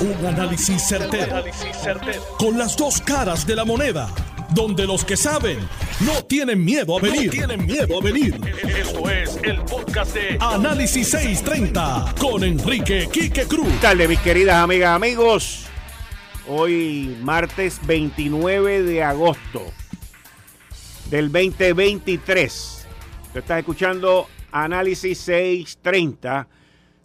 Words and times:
Un 0.00 0.24
análisis 0.24 0.82
certero, 0.88 1.44
Con 2.38 2.56
las 2.56 2.74
dos 2.74 3.02
caras 3.02 3.46
de 3.46 3.54
la 3.54 3.66
moneda. 3.66 4.08
Donde 4.54 4.86
los 4.86 5.04
que 5.04 5.14
saben 5.14 5.58
no 6.00 6.24
tienen 6.24 6.64
miedo 6.64 6.96
a 6.96 7.02
venir. 7.02 7.30
tienen 7.30 7.66
miedo 7.66 7.98
a 8.00 8.02
venir. 8.02 8.40
Esto 8.66 9.10
es 9.10 9.38
el 9.42 9.60
podcast 9.60 10.14
de 10.14 10.38
Análisis 10.40 11.10
630 11.10 12.14
con 12.18 12.42
Enrique 12.42 13.10
Quique 13.12 13.44
Cruz. 13.44 13.68
¿Qué 13.68 13.78
tal, 13.82 14.08
mis 14.08 14.18
queridas 14.20 14.56
amigas, 14.56 14.96
amigos? 14.96 15.66
Hoy, 16.48 17.18
martes 17.20 17.78
29 17.86 18.82
de 18.82 19.02
agosto 19.02 19.70
del 21.10 21.30
2023. 21.30 22.86
Te 23.34 23.40
estás 23.40 23.58
escuchando 23.58 24.28
Análisis 24.50 25.18
630 25.18 26.48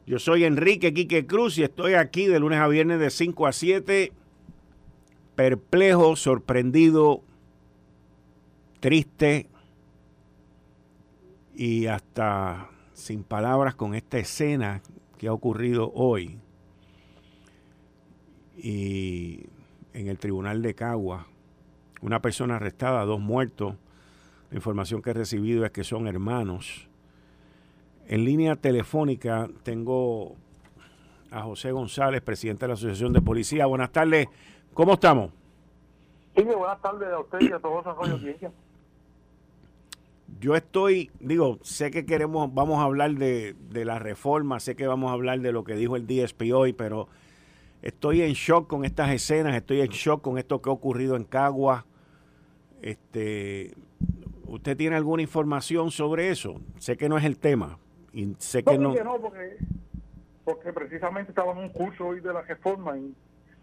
yo 0.06 0.20
soy 0.20 0.44
Enrique 0.44 0.94
Quique 0.94 1.26
Cruz 1.26 1.58
y 1.58 1.64
estoy 1.64 1.96
aquí 1.96 2.28
de 2.28 2.40
lunes 2.40 2.60
a 2.60 2.68
viernes 2.68 3.00
de 3.00 3.10
5 3.10 3.48
a 3.48 3.52
7, 3.52 4.12
perplejo, 5.36 6.16
sorprendido, 6.16 7.24
triste 8.80 9.48
y 11.56 11.88
hasta 11.88 12.70
sin 12.94 13.24
palabras 13.24 13.74
con 13.74 13.96
esta 13.96 14.20
escena 14.20 14.84
que 15.18 15.28
ha 15.28 15.34
ocurrido 15.34 15.92
hoy. 15.96 16.38
Y 18.58 19.48
en 19.94 20.08
el 20.08 20.20
tribunal 20.20 20.62
de 20.62 20.76
Cagua, 20.76 21.28
una 22.02 22.22
persona 22.22 22.58
arrestada, 22.58 23.06
dos 23.06 23.20
muertos. 23.20 23.76
La 24.52 24.58
información 24.58 25.02
que 25.02 25.10
he 25.10 25.14
recibido 25.14 25.66
es 25.66 25.72
que 25.72 25.84
son 25.84 26.08
hermanos 26.08 26.88
en 28.08 28.26
línea 28.26 28.56
telefónica 28.56 29.50
tengo 29.64 30.36
a 31.32 31.42
José 31.42 31.72
González, 31.72 32.22
presidente 32.22 32.62
de 32.62 32.68
la 32.70 32.74
Asociación 32.76 33.14
de 33.14 33.22
Policía. 33.22 33.66
Buenas 33.66 33.92
tardes, 33.92 34.28
¿cómo 34.74 34.94
estamos? 34.94 35.32
Sí, 36.36 36.44
buenas 36.44 36.82
tardes 36.82 37.10
a 37.12 37.20
usted 37.20 37.42
y 37.42 37.52
a 37.52 37.60
todos 37.60 37.86
los 37.86 37.98
audiencia. 38.12 38.52
Yo 40.40 40.56
estoy, 40.56 41.12
digo, 41.20 41.60
sé 41.62 41.92
que 41.92 42.06
queremos, 42.06 42.54
vamos 42.54 42.80
a 42.80 42.84
hablar 42.84 43.12
de, 43.12 43.56
de, 43.70 43.86
la 43.86 44.00
reforma, 44.00 44.60
sé 44.60 44.76
que 44.76 44.86
vamos 44.86 45.10
a 45.10 45.14
hablar 45.14 45.40
de 45.40 45.52
lo 45.52 45.64
que 45.64 45.76
dijo 45.76 45.96
el 45.96 46.08
DSP 46.08 46.52
hoy, 46.54 46.74
pero 46.74 47.08
estoy 47.82 48.22
en 48.22 48.34
shock 48.34 48.68
con 48.68 48.86
estas 48.86 49.12
escenas, 49.12 49.56
estoy 49.56 49.82
en 49.82 49.88
shock 49.88 50.22
con 50.22 50.38
esto 50.38 50.62
que 50.62 50.70
ha 50.70 50.74
ocurrido 50.74 51.16
en 51.16 51.24
Cagua. 51.24 51.86
Este, 52.82 53.74
¿Usted 54.46 54.76
tiene 54.76 54.96
alguna 54.96 55.22
información 55.22 55.92
sobre 55.92 56.30
eso? 56.30 56.60
Sé 56.80 56.98
que 56.98 57.08
no 57.08 57.18
es 57.18 57.24
el 57.24 57.38
tema, 57.38 57.78
y 58.16 58.34
sé 58.40 58.64
que 58.64 58.78
no. 58.78 58.94
no 58.96 59.20
porque, 59.20 59.58
porque 60.46 60.72
precisamente 60.72 61.32
estaba 61.32 61.52
en 61.52 61.58
un 61.58 61.70
curso 61.70 62.08
hoy 62.08 62.22
de 62.22 62.32
la 62.32 62.42
reforma 62.44 62.98
y 62.98 63.14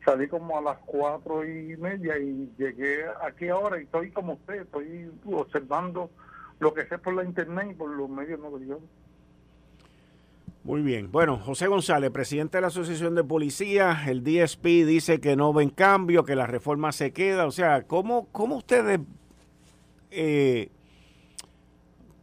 salí 0.05 0.29
como 0.29 0.59
a 0.59 0.61
las 0.61 0.79
cuatro 0.85 1.43
y 1.43 1.75
media 1.79 2.19
y 2.19 2.53
llegué 2.59 3.05
aquí 3.27 3.49
ahora 3.49 3.81
y 3.81 3.85
estoy 3.85 4.11
como 4.11 4.35
usted, 4.35 4.63
estoy 4.63 5.11
observando 5.25 6.11
lo 6.61 6.75
que 6.75 6.87
sé 6.87 6.99
por 6.99 7.15
la 7.15 7.25
internet 7.25 7.69
y 7.71 7.75
por 7.75 7.89
los 7.89 8.11
medios 8.11 8.39
no 8.39 8.51
Muy 10.65 10.83
bien. 10.83 11.11
Bueno, 11.11 11.39
José 11.39 11.67
González, 11.67 12.11
presidente 12.11 12.59
de 12.59 12.61
la 12.63 12.67
Asociación 12.67 13.15
de 13.15 13.25
Policía, 13.25 14.03
el 14.07 14.23
DSP 14.23 14.65
dice 14.85 15.19
que 15.19 15.35
no 15.35 15.55
ven 15.55 15.71
cambio, 15.71 16.25
que 16.25 16.37
la 16.37 16.47
reforma 16.47 16.93
se 16.93 17.13
queda. 17.13 17.47
O 17.47 17.51
sea, 17.53 17.85
¿cómo, 17.85 18.29
cómo 18.33 18.57
ustedes 18.57 19.01
eh, 20.11 20.69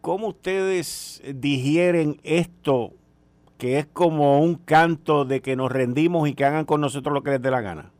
¿cómo 0.01 0.27
ustedes 0.27 1.21
digieren 1.35 2.19
esto 2.23 2.93
que 3.57 3.79
es 3.79 3.85
como 3.85 4.39
un 4.39 4.55
canto 4.55 5.25
de 5.25 5.41
que 5.41 5.55
nos 5.55 5.71
rendimos 5.71 6.29
y 6.29 6.33
que 6.33 6.45
hagan 6.45 6.65
con 6.65 6.81
nosotros 6.81 7.13
lo 7.13 7.23
que 7.23 7.31
les 7.31 7.41
dé 7.41 7.51
la 7.51 7.61
gana? 7.61 7.91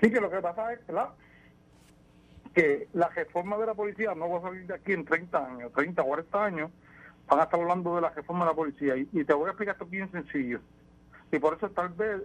Sí, 0.00 0.10
que 0.10 0.20
lo 0.20 0.30
que 0.30 0.40
pasa 0.40 0.72
es 0.72 0.80
que 2.52 2.88
la 2.92 3.08
reforma 3.08 3.56
de 3.56 3.66
la 3.66 3.74
policía 3.74 4.14
no 4.14 4.28
va 4.28 4.38
a 4.38 4.42
salir 4.42 4.66
de 4.66 4.74
aquí 4.74 4.92
en 4.92 5.04
30 5.04 5.46
años, 5.46 5.72
30 5.72 6.02
o 6.02 6.06
40 6.06 6.44
años, 6.44 6.70
van 7.28 7.40
a 7.40 7.44
estar 7.44 7.60
hablando 7.60 7.94
de 7.94 8.02
la 8.02 8.10
reforma 8.10 8.44
de 8.44 8.50
la 8.50 8.56
policía. 8.56 8.96
Y, 8.96 9.24
te 9.24 9.32
voy 9.32 9.46
a 9.46 9.50
explicar 9.50 9.74
esto 9.74 9.86
bien 9.86 10.10
sencillo. 10.10 10.60
Y 11.32 11.38
por 11.38 11.56
eso 11.56 11.70
tal 11.70 11.88
vez 11.90 12.20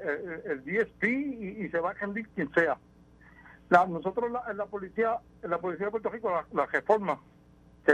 el, 0.46 0.64
DSP 0.66 1.04
y, 1.04 1.70
se 1.70 1.80
va 1.80 1.92
a 1.92 1.94
rendir 1.94 2.28
quien 2.30 2.52
sea. 2.54 2.78
nosotros 3.70 4.32
en 4.50 4.58
la, 4.58 4.66
policía, 4.66 5.20
la 5.44 5.58
policía 5.60 5.86
de 5.86 5.92
Puerto 5.92 6.10
Rico, 6.10 6.30
la, 6.32 6.46
la 6.54 6.66
reforma 6.66 7.20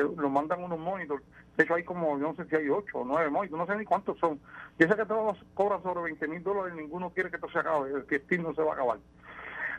lo 0.02 0.30
mandan 0.30 0.64
unos 0.64 0.80
monitores. 0.80 1.26
De 1.58 1.64
hecho, 1.64 1.76
hay 1.76 1.84
como, 1.84 2.18
yo 2.20 2.28
no 2.28 2.36
sé 2.36 2.46
si 2.46 2.56
hay 2.56 2.70
ocho 2.70 3.00
o 3.00 3.06
nueve 3.06 3.30
monitores, 3.30 3.68
no 3.68 3.74
sé 3.74 3.80
ni 3.80 3.86
cuántos 3.86 4.18
son. 4.20 4.40
Yo 4.78 4.88
sé 4.88 4.96
que 4.96 5.06
todos 5.06 5.38
cobran 5.54 5.82
sobre 5.84 6.04
20 6.04 6.28
mil 6.28 6.44
dólares 6.44 6.76
ninguno 6.76 7.12
quiere 7.12 7.30
que 7.30 7.38
esto 7.38 7.50
se 7.50 7.60
acabe, 7.60 7.92
el 7.92 8.04
festín 8.04 8.44
no 8.44 8.54
se 8.54 8.62
va 8.62 8.72
a 8.72 8.74
acabar. 8.74 9.00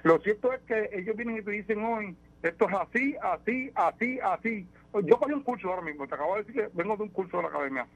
Lo 0.02 0.18
cierto 0.20 0.52
es 0.52 0.60
que 0.62 0.90
ellos 0.92 1.16
vienen 1.16 1.38
y 1.38 1.42
te 1.42 1.50
dicen 1.50 1.84
hoy, 1.84 2.16
esto 2.42 2.68
es 2.68 2.74
así, 2.74 3.16
así, 3.22 3.72
así, 3.74 4.20
así. 4.20 4.68
Yo 5.02 5.18
cogí 5.18 5.32
un 5.32 5.42
curso 5.42 5.68
ahora 5.68 5.82
mismo, 5.82 6.06
te 6.06 6.14
acabo 6.14 6.36
de 6.36 6.44
decir 6.44 6.54
que 6.54 6.70
vengo 6.74 6.96
de 6.96 7.02
un 7.02 7.08
curso 7.10 7.36
de 7.38 7.42
la 7.42 7.48
academia. 7.48 7.86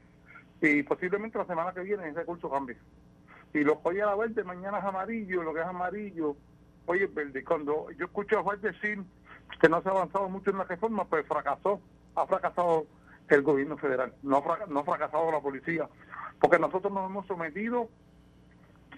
Y 0.61 0.83
posiblemente 0.83 1.37
la 1.37 1.45
semana 1.45 1.73
que 1.73 1.81
viene 1.81 2.09
ese 2.09 2.25
curso 2.25 2.49
cambie. 2.49 2.77
Y 3.53 3.59
lo 3.63 3.75
voy 3.75 3.99
a 3.99 4.13
verde, 4.15 4.43
mañana 4.43 4.79
es 4.79 4.85
amarillo, 4.85 5.43
lo 5.43 5.53
que 5.53 5.61
es 5.61 5.65
amarillo, 5.65 6.35
hoy 6.85 7.03
es 7.03 7.13
verde. 7.13 7.43
Cuando 7.43 7.89
yo 7.91 8.05
escucho 8.05 8.39
a 8.39 8.43
Juan 8.43 8.61
decir 8.61 9.01
que 9.59 9.69
no 9.69 9.81
se 9.81 9.89
ha 9.89 9.91
avanzado 9.91 10.29
mucho 10.29 10.51
en 10.51 10.57
la 10.59 10.63
reforma, 10.65 11.05
pues 11.05 11.25
fracasó 11.27 11.81
ha 12.15 12.25
fracasado 12.25 12.85
el 13.29 13.41
gobierno 13.41 13.77
federal, 13.77 14.13
no 14.23 14.37
ha, 14.37 14.65
no 14.67 14.79
ha 14.81 14.83
fracasado 14.83 15.31
la 15.31 15.39
policía, 15.39 15.87
porque 16.39 16.59
nosotros 16.59 16.91
nos 16.91 17.09
hemos 17.09 17.25
sometido 17.27 17.89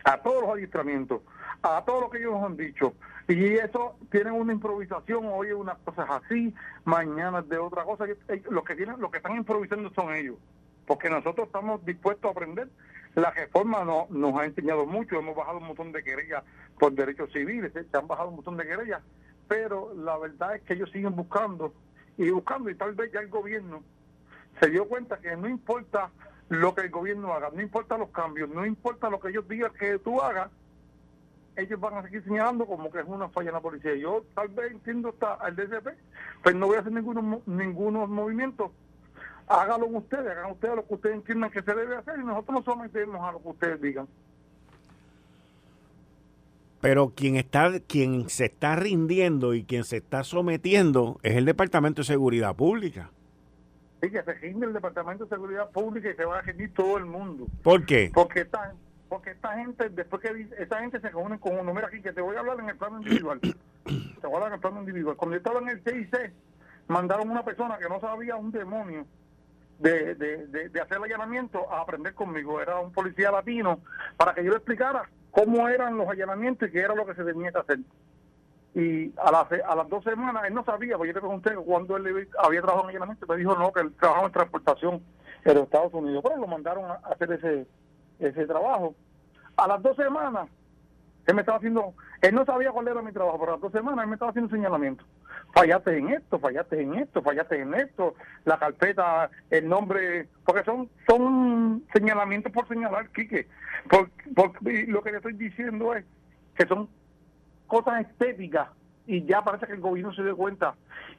a 0.03 0.17
todos 0.21 0.41
los 0.41 0.51
adiestramientos, 0.51 1.21
a 1.61 1.83
todo 1.85 2.01
lo 2.01 2.09
que 2.09 2.17
ellos 2.19 2.33
nos 2.33 2.43
han 2.45 2.57
dicho. 2.57 2.93
Y 3.27 3.53
eso 3.53 3.95
tienen 4.11 4.33
una 4.33 4.53
improvisación, 4.53 5.25
hoy 5.25 5.47
es 5.47 5.53
unas 5.53 5.77
cosas 5.79 6.09
así, 6.09 6.53
mañana 6.83 7.41
de 7.41 7.57
otra 7.57 7.83
cosa. 7.83 8.05
Lo 8.49 8.63
que 8.63 8.75
tienen, 8.75 8.99
lo 8.99 9.09
que 9.09 9.17
están 9.17 9.35
improvisando 9.37 9.89
son 9.93 10.13
ellos, 10.13 10.35
porque 10.85 11.09
nosotros 11.09 11.47
estamos 11.47 11.85
dispuestos 11.85 12.25
a 12.25 12.31
aprender. 12.31 12.69
La 13.15 13.29
reforma 13.31 13.85
no, 13.85 14.07
nos 14.09 14.35
ha 14.35 14.45
enseñado 14.45 14.85
mucho, 14.85 15.19
hemos 15.19 15.35
bajado 15.35 15.59
un 15.59 15.67
montón 15.67 15.91
de 15.91 16.03
querellas 16.03 16.43
por 16.79 16.91
derechos 16.93 17.31
civiles, 17.31 17.71
se 17.71 17.97
han 17.97 18.07
bajado 18.07 18.29
un 18.29 18.35
montón 18.37 18.57
de 18.57 18.65
querellas, 18.65 19.03
pero 19.47 19.93
la 19.93 20.17
verdad 20.17 20.55
es 20.55 20.63
que 20.63 20.73
ellos 20.73 20.89
siguen 20.91 21.15
buscando 21.15 21.73
y 22.17 22.29
buscando, 22.29 22.69
y 22.69 22.75
tal 22.75 22.93
vez 22.93 23.11
ya 23.11 23.19
el 23.19 23.29
gobierno 23.29 23.83
se 24.59 24.69
dio 24.69 24.87
cuenta 24.87 25.17
que 25.17 25.35
no 25.35 25.47
importa 25.47 26.11
lo 26.49 26.75
que 26.75 26.81
el 26.81 26.89
gobierno 26.89 27.33
haga, 27.33 27.49
no 27.53 27.61
importa 27.61 27.97
los 27.97 28.09
cambios, 28.09 28.49
no 28.49 28.65
importa 28.65 29.09
lo 29.09 29.19
que 29.19 29.29
ellos 29.29 29.47
digan 29.47 29.71
que 29.73 29.97
tú 29.99 30.21
hagas, 30.21 30.49
ellos 31.55 31.79
van 31.79 31.95
a 31.95 32.03
seguir 32.03 32.23
señalando 32.23 32.65
como 32.65 32.91
que 32.91 32.99
es 32.99 33.05
una 33.07 33.29
falla 33.29 33.49
en 33.49 33.55
la 33.55 33.61
policía. 33.61 33.95
Yo 33.95 34.23
tal 34.35 34.49
vez 34.49 34.71
entiendo 34.71 35.09
hasta 35.09 35.33
al 35.35 35.55
DCP, 35.55 35.87
pero 36.43 36.57
no 36.57 36.67
voy 36.67 36.77
a 36.77 36.79
hacer 36.79 36.91
ninguno, 36.91 37.41
ningunos 37.45 38.09
movimientos. 38.09 38.71
Hágalo 39.47 39.87
ustedes, 39.87 40.31
hagan 40.31 40.51
ustedes 40.51 40.75
lo 40.75 40.87
que 40.87 40.93
ustedes 40.93 41.15
entiendan 41.15 41.51
que 41.51 41.61
se 41.61 41.73
debe 41.73 41.95
hacer 41.95 42.19
y 42.19 42.23
nosotros 42.23 42.59
no 42.59 42.63
sometemos 42.63 43.21
a 43.21 43.33
lo 43.33 43.41
que 43.41 43.49
ustedes 43.49 43.81
digan. 43.81 44.07
Pero 46.83 47.13
quien 47.15 47.37
está, 47.37 47.71
quien 47.79 48.27
se 48.27 48.43
está 48.43 48.75
rindiendo 48.75 49.53
y 49.53 49.63
quien 49.63 49.85
se 49.85 49.95
está 49.95 50.25
sometiendo 50.25 51.17
es 51.23 51.37
el 51.37 51.45
Departamento 51.45 52.01
de 52.01 52.05
Seguridad 52.07 52.57
Pública. 52.57 53.09
Sí, 54.01 54.11
que 54.11 54.21
se 54.21 54.33
rinde 54.33 54.65
el 54.65 54.73
Departamento 54.73 55.23
de 55.23 55.29
Seguridad 55.29 55.69
Pública 55.69 56.09
y 56.09 56.15
se 56.15 56.25
va 56.25 56.39
a 56.39 56.41
rendir 56.41 56.73
todo 56.73 56.97
el 56.97 57.05
mundo. 57.05 57.47
¿Por 57.63 57.85
qué? 57.85 58.11
Porque 58.13 58.41
esta, 58.41 58.73
porque 59.07 59.31
esta 59.31 59.53
gente, 59.53 59.87
después 59.91 60.21
que 60.21 60.45
esta 60.59 60.81
gente 60.81 60.99
se 60.99 61.07
reúne 61.07 61.39
con 61.39 61.57
uno, 61.57 61.73
mira 61.73 61.87
aquí 61.87 62.01
que 62.01 62.11
te 62.11 62.19
voy 62.19 62.35
a 62.35 62.41
hablar 62.41 62.59
en 62.59 62.67
el 62.67 62.75
plano 62.75 62.97
individual. 62.97 63.39
te 63.85 64.27
voy 64.27 64.33
a 64.33 64.35
hablar 64.35 64.47
en 64.49 64.53
el 64.55 64.59
plano 64.59 64.79
individual. 64.81 65.15
Cuando 65.15 65.35
yo 65.35 65.37
estaba 65.37 65.59
en 65.61 65.69
el 65.69 65.81
CIC, 65.85 66.33
mandaron 66.89 67.29
una 67.29 67.45
persona 67.45 67.77
que 67.77 67.87
no 67.87 68.01
sabía 68.01 68.35
un 68.35 68.51
demonio 68.51 69.05
de, 69.79 70.15
de, 70.15 70.47
de, 70.47 70.67
de 70.67 70.81
hacer 70.81 70.97
el 70.97 71.05
allanamiento 71.05 71.71
a 71.71 71.79
aprender 71.79 72.13
conmigo. 72.13 72.59
Era 72.59 72.77
un 72.81 72.91
policía 72.91 73.31
latino 73.31 73.79
para 74.17 74.33
que 74.33 74.43
yo 74.43 74.49
le 74.49 74.57
explicara 74.57 75.09
cómo 75.33 75.67
eran 75.67 75.97
los 75.97 76.07
allanamientos 76.07 76.69
y 76.69 76.71
qué 76.71 76.79
era 76.81 76.93
lo 76.93 77.05
que 77.05 77.15
se 77.15 77.23
tenía 77.23 77.51
que 77.51 77.57
hacer. 77.57 77.79
Y 78.75 79.13
a 79.19 79.31
las, 79.31 79.47
a 79.51 79.75
las 79.75 79.89
dos 79.89 80.03
semanas 80.03 80.43
él 80.47 80.53
no 80.53 80.63
sabía, 80.63 80.95
porque 80.95 81.09
yo 81.09 81.15
le 81.15 81.21
pregunté 81.21 81.55
cuándo 81.55 81.97
él 81.97 82.27
había 82.37 82.61
trabajado 82.61 82.83
en 82.83 82.95
allanamiento, 82.95 83.27
me 83.27 83.37
dijo 83.37 83.55
no, 83.55 83.73
que 83.73 83.81
él 83.81 83.93
trabajaba 83.99 84.27
en 84.27 84.33
transportación 84.33 85.03
en 85.43 85.55
los 85.55 85.63
Estados 85.63 85.93
Unidos, 85.93 86.23
pero 86.23 86.37
lo 86.37 86.47
mandaron 86.47 86.85
a 86.85 86.93
hacer 87.11 87.31
ese, 87.33 87.67
ese 88.19 88.45
trabajo. 88.45 88.95
A 89.57 89.67
las 89.67 89.81
dos 89.81 89.95
semanas, 89.95 90.49
él 91.25 91.35
me 91.35 91.41
estaba 91.41 91.57
haciendo, 91.57 91.93
él 92.21 92.35
no 92.35 92.45
sabía 92.45 92.71
cuál 92.71 92.87
era 92.87 93.01
mi 93.01 93.11
trabajo, 93.11 93.39
pero 93.39 93.53
las 93.53 93.61
dos 93.61 93.71
semanas 93.71 94.03
él 94.03 94.07
me 94.09 94.15
estaba 94.15 94.31
haciendo 94.31 94.53
señalamiento. 94.53 95.05
Fallaste 95.53 95.97
en 95.97 96.09
esto, 96.09 96.39
fallaste 96.39 96.81
en 96.81 96.95
esto, 96.95 97.21
fallaste 97.21 97.59
en 97.59 97.73
esto, 97.75 98.15
la 98.45 98.57
carpeta, 98.57 99.29
el 99.49 99.69
nombre, 99.69 100.27
porque 100.45 100.63
son 100.63 100.89
son 101.07 101.83
señalamientos 101.93 102.51
por 102.51 102.67
señalar, 102.67 103.09
Quique. 103.09 103.47
Porque, 103.89 104.85
lo 104.87 105.01
que 105.01 105.11
le 105.11 105.17
estoy 105.17 105.33
diciendo 105.33 105.93
es 105.93 106.05
que 106.55 106.65
son 106.65 106.89
cosas 107.67 108.01
estéticas 108.01 108.69
y 109.05 109.23
ya 109.25 109.41
parece 109.43 109.67
que 109.67 109.73
el 109.73 109.81
gobierno 109.81 110.13
se 110.13 110.23
dio 110.23 110.35
cuenta. 110.35 110.75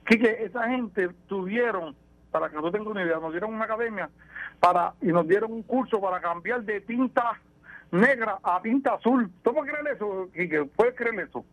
Quique, 0.06 0.44
esa 0.44 0.68
gente 0.68 1.10
tuvieron, 1.28 1.94
para 2.30 2.50
que 2.50 2.56
no 2.56 2.70
tenga 2.70 2.90
una 2.90 3.04
idea, 3.04 3.18
nos 3.20 3.32
dieron 3.32 3.54
una 3.54 3.64
academia 3.64 4.10
para 4.60 4.94
y 5.00 5.06
nos 5.06 5.26
dieron 5.26 5.52
un 5.52 5.62
curso 5.62 6.00
para 6.00 6.20
cambiar 6.20 6.62
de 6.62 6.80
tinta 6.80 7.40
negra 7.94 8.38
a 8.42 8.60
tinta 8.60 8.94
azul. 8.94 9.30
¿Tú 9.42 9.54
puedes 9.54 9.72
creer 9.72 9.94
eso, 9.94 10.28
Quique? 10.34 10.64
¿Puedes 10.64 10.94
creer 10.94 11.20
eso? 11.20 11.44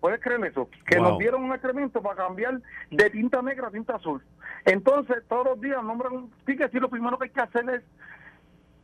¿Puedes 0.00 0.20
creer 0.20 0.44
eso? 0.44 0.68
Que 0.86 1.00
nos 1.00 1.18
dieron 1.18 1.42
un 1.42 1.52
excremento 1.52 2.02
para 2.02 2.16
cambiar 2.16 2.60
de 2.90 3.10
tinta 3.10 3.42
negra 3.42 3.68
a 3.68 3.70
tinta 3.70 3.96
azul. 3.96 4.22
Entonces, 4.64 5.24
todos 5.28 5.46
los 5.46 5.60
días 5.60 5.82
nombran 5.82 6.12
un 6.12 6.30
ticket 6.44 6.72
y 6.74 6.78
lo 6.78 6.90
primero 6.90 7.18
que 7.18 7.24
hay 7.24 7.30
que 7.30 7.40
hacer 7.40 7.68
es 7.70 7.82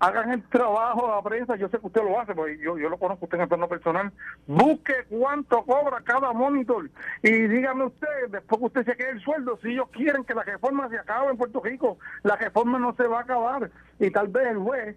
hagan 0.02 0.32
el 0.32 0.42
trabajo 0.48 1.06
a 1.12 1.16
la 1.16 1.22
prensa, 1.22 1.54
yo 1.54 1.68
sé 1.68 1.78
que 1.78 1.86
usted 1.86 2.02
lo 2.02 2.20
hace, 2.20 2.34
porque 2.34 2.58
yo, 2.58 2.76
yo 2.76 2.88
lo 2.88 2.98
conozco 2.98 3.26
usted 3.26 3.36
en 3.36 3.42
el 3.42 3.48
plano 3.48 3.68
personal, 3.68 4.10
busque 4.48 4.94
cuánto 5.08 5.62
cobra 5.62 6.00
cada 6.00 6.32
monitor 6.32 6.90
y 7.22 7.30
dígame 7.30 7.84
usted, 7.84 8.08
después 8.30 8.58
que 8.58 8.66
usted 8.66 8.84
se 8.84 8.96
quede 8.96 9.10
el 9.10 9.20
sueldo, 9.20 9.60
si 9.62 9.68
ellos 9.68 9.88
quieren 9.92 10.24
que 10.24 10.34
la 10.34 10.42
reforma 10.42 10.88
se 10.88 10.98
acabe 10.98 11.30
en 11.30 11.36
Puerto 11.36 11.60
Rico, 11.60 11.98
la 12.24 12.34
reforma 12.34 12.80
no 12.80 12.96
se 12.96 13.06
va 13.06 13.18
a 13.18 13.22
acabar 13.22 13.70
y 14.00 14.10
tal 14.10 14.26
vez 14.26 14.48
el 14.48 14.58
juez 14.58 14.96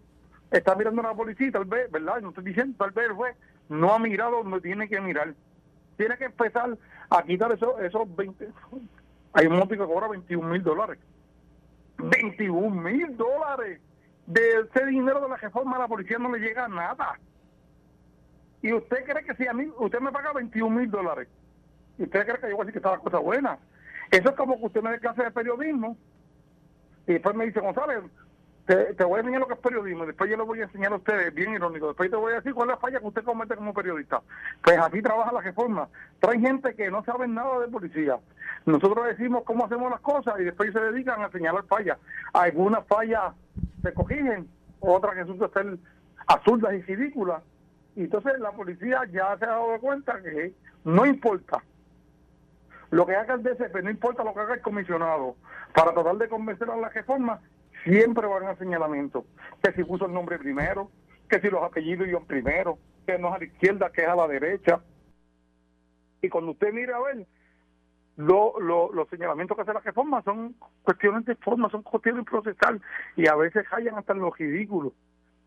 está 0.52 0.76
mirando 0.76 1.02
a 1.02 1.06
la 1.06 1.14
policía, 1.14 1.52
tal 1.52 1.66
vez, 1.66 1.92
¿verdad? 1.92 2.22
No 2.22 2.30
estoy 2.30 2.46
diciendo, 2.46 2.76
tal 2.78 2.92
vez 2.92 3.08
el 3.08 3.14
juez 3.14 3.36
no 3.70 3.94
ha 3.94 4.00
mirado 4.00 4.44
donde 4.44 4.62
tiene 4.62 4.88
que 4.88 5.00
mirar. 5.02 5.34
Tiene 5.98 6.18
que 6.18 6.26
empezar 6.26 6.78
a 7.10 7.24
quitar 7.24 7.52
esos, 7.52 7.80
esos 7.82 8.16
20, 8.16 8.50
hay 9.34 9.48
un 9.48 9.58
monto 9.58 9.70
que 9.70 9.78
cobra 9.78 10.08
21 10.08 10.48
mil 10.48 10.64
dólares. 10.64 10.98
21 11.98 12.70
mil 12.70 13.18
dólares 13.18 13.80
de 14.28 14.62
ese 14.62 14.86
dinero 14.86 15.22
de 15.22 15.30
la 15.30 15.38
reforma 15.38 15.76
a 15.76 15.80
la 15.80 15.88
policía 15.88 16.18
no 16.18 16.32
le 16.32 16.40
llega 16.40 16.68
nada. 16.68 17.20
Y 18.62 18.74
usted 18.74 19.04
cree 19.06 19.24
que 19.24 19.36
si 19.36 19.48
a 19.48 19.54
mí, 19.54 19.70
usted 19.78 20.00
me 20.00 20.12
paga 20.12 20.34
21 20.34 20.76
mil 20.76 20.90
dólares, 20.90 21.28
y 21.98 22.04
usted 22.04 22.26
cree 22.26 22.40
que 22.40 22.50
yo 22.50 22.56
voy 22.56 22.64
a 22.64 22.66
decir 22.66 22.74
que 22.74 22.80
está 22.80 22.92
la 22.92 22.98
cosa 22.98 23.20
buena. 23.20 23.60
Eso 24.10 24.30
es 24.30 24.36
como 24.36 24.58
que 24.58 24.66
usted 24.66 24.82
me 24.82 24.92
dé 24.92 25.00
clase 25.00 25.24
de 25.24 25.32
periodismo, 25.32 25.98
y 27.06 27.14
después 27.14 27.36
me 27.36 27.46
dice, 27.46 27.60
González, 27.60 28.00
te, 28.66 29.04
voy 29.04 29.18
a 29.18 29.20
enseñar 29.20 29.42
lo 29.42 29.48
que 29.48 29.54
es 29.54 29.60
periodismo, 29.60 30.06
después 30.08 30.30
yo 30.30 30.38
le 30.38 30.44
voy 30.44 30.60
a 30.60 30.64
enseñar 30.64 30.92
a 30.92 30.96
ustedes, 30.96 31.34
bien 31.34 31.54
irónico, 31.54 31.88
después 31.88 32.10
te 32.10 32.16
voy 32.16 32.34
a 32.34 32.38
decir 32.38 32.54
cuál 32.54 32.70
es 32.70 32.76
la 32.76 32.82
falla 32.82 33.00
que 33.00 33.06
usted 33.06 33.24
comete 33.24 33.56
como 33.56 33.74
periodista. 33.74 34.22
Pues 34.64 34.80
así 34.80 35.02
trabaja 35.04 35.32
la 35.32 35.42
reforma. 35.42 35.88
Trae 36.20 36.40
gente 36.40 36.74
que 36.74 36.90
no 36.90 37.04
sabe 37.04 37.28
nada 37.28 37.60
de 37.60 37.68
policía. 37.68 38.18
Nosotros 38.66 39.06
decimos 39.06 39.44
cómo 39.44 39.66
hacemos 39.66 39.92
las 39.92 40.00
cosas 40.00 40.40
y 40.40 40.44
después 40.46 40.74
se 40.74 40.80
dedican 40.80 41.22
a 41.22 41.30
señalar 41.30 41.64
fallas. 41.66 42.00
Algunas 42.34 42.86
fallas 42.88 43.34
se 43.84 43.94
corrigen, 43.94 44.50
otras 44.80 45.14
que 45.14 45.26
son 45.26 45.52
ser 45.52 45.78
absurdas 46.26 46.74
y 46.74 46.82
ridículas. 46.82 47.44
Y 47.96 48.06
entonces 48.06 48.40
la 48.40 48.52
policía 48.52 49.04
ya 49.12 49.38
se 49.38 49.46
ha 49.46 49.50
dado 49.50 49.80
cuenta 49.80 50.20
que 50.24 50.54
no 50.84 51.06
importa 51.06 51.62
lo 52.90 53.06
que 53.06 53.16
haga 53.16 53.36
el 53.36 53.44
DCP, 53.44 53.84
no 53.84 53.90
importa 53.92 54.24
lo 54.24 54.34
que 54.34 54.40
haga 54.40 54.56
el 54.56 54.62
comisionado, 54.62 55.36
para 55.74 55.94
tratar 55.94 56.18
de 56.18 56.30
convencer 56.30 56.70
a 56.70 56.76
la 56.78 56.90
reforma, 56.90 57.40
siempre 57.86 58.28
van 58.28 58.48
a 58.48 58.56
señalamiento. 58.58 59.26
Que 59.64 59.72
si 59.74 59.84
puso 59.84 60.08
el 60.08 60.14
nombre 60.14 60.38
primero, 60.38 60.92
que 61.30 61.40
si 61.40 61.50
los 61.50 61.64
apellidos 61.64 62.08
iban 62.08 62.26
primero, 62.26 62.78
que 63.06 63.18
no 63.18 63.30
es 63.30 63.36
a 63.36 63.38
la 63.40 63.46
izquierda, 63.46 63.92
que 63.92 64.02
es 64.02 64.08
a 64.08 64.16
la 64.16 64.28
derecha. 64.28 64.82
Y 66.22 66.30
cuando 66.30 66.52
usted 66.52 66.74
mira 66.74 66.98
a 66.98 67.02
ver, 67.02 67.26
lo, 68.18 68.60
los 68.60 69.10
señalamientos 69.10 69.56
que 69.56 69.62
hace 69.62 69.74
la 69.74 69.80
reforma 69.80 70.22
son 70.24 70.56
cuestiones 70.84 71.26
de 71.26 71.36
forma, 71.36 71.70
son 71.70 71.84
cuestiones 71.84 72.26
procesal 72.26 72.82
y 73.16 73.28
a 73.28 73.36
veces 73.36 73.66
hallan 73.72 73.98
hasta 73.98 74.14
en 74.14 74.20
los 74.20 74.38
ridículos. 74.38 74.94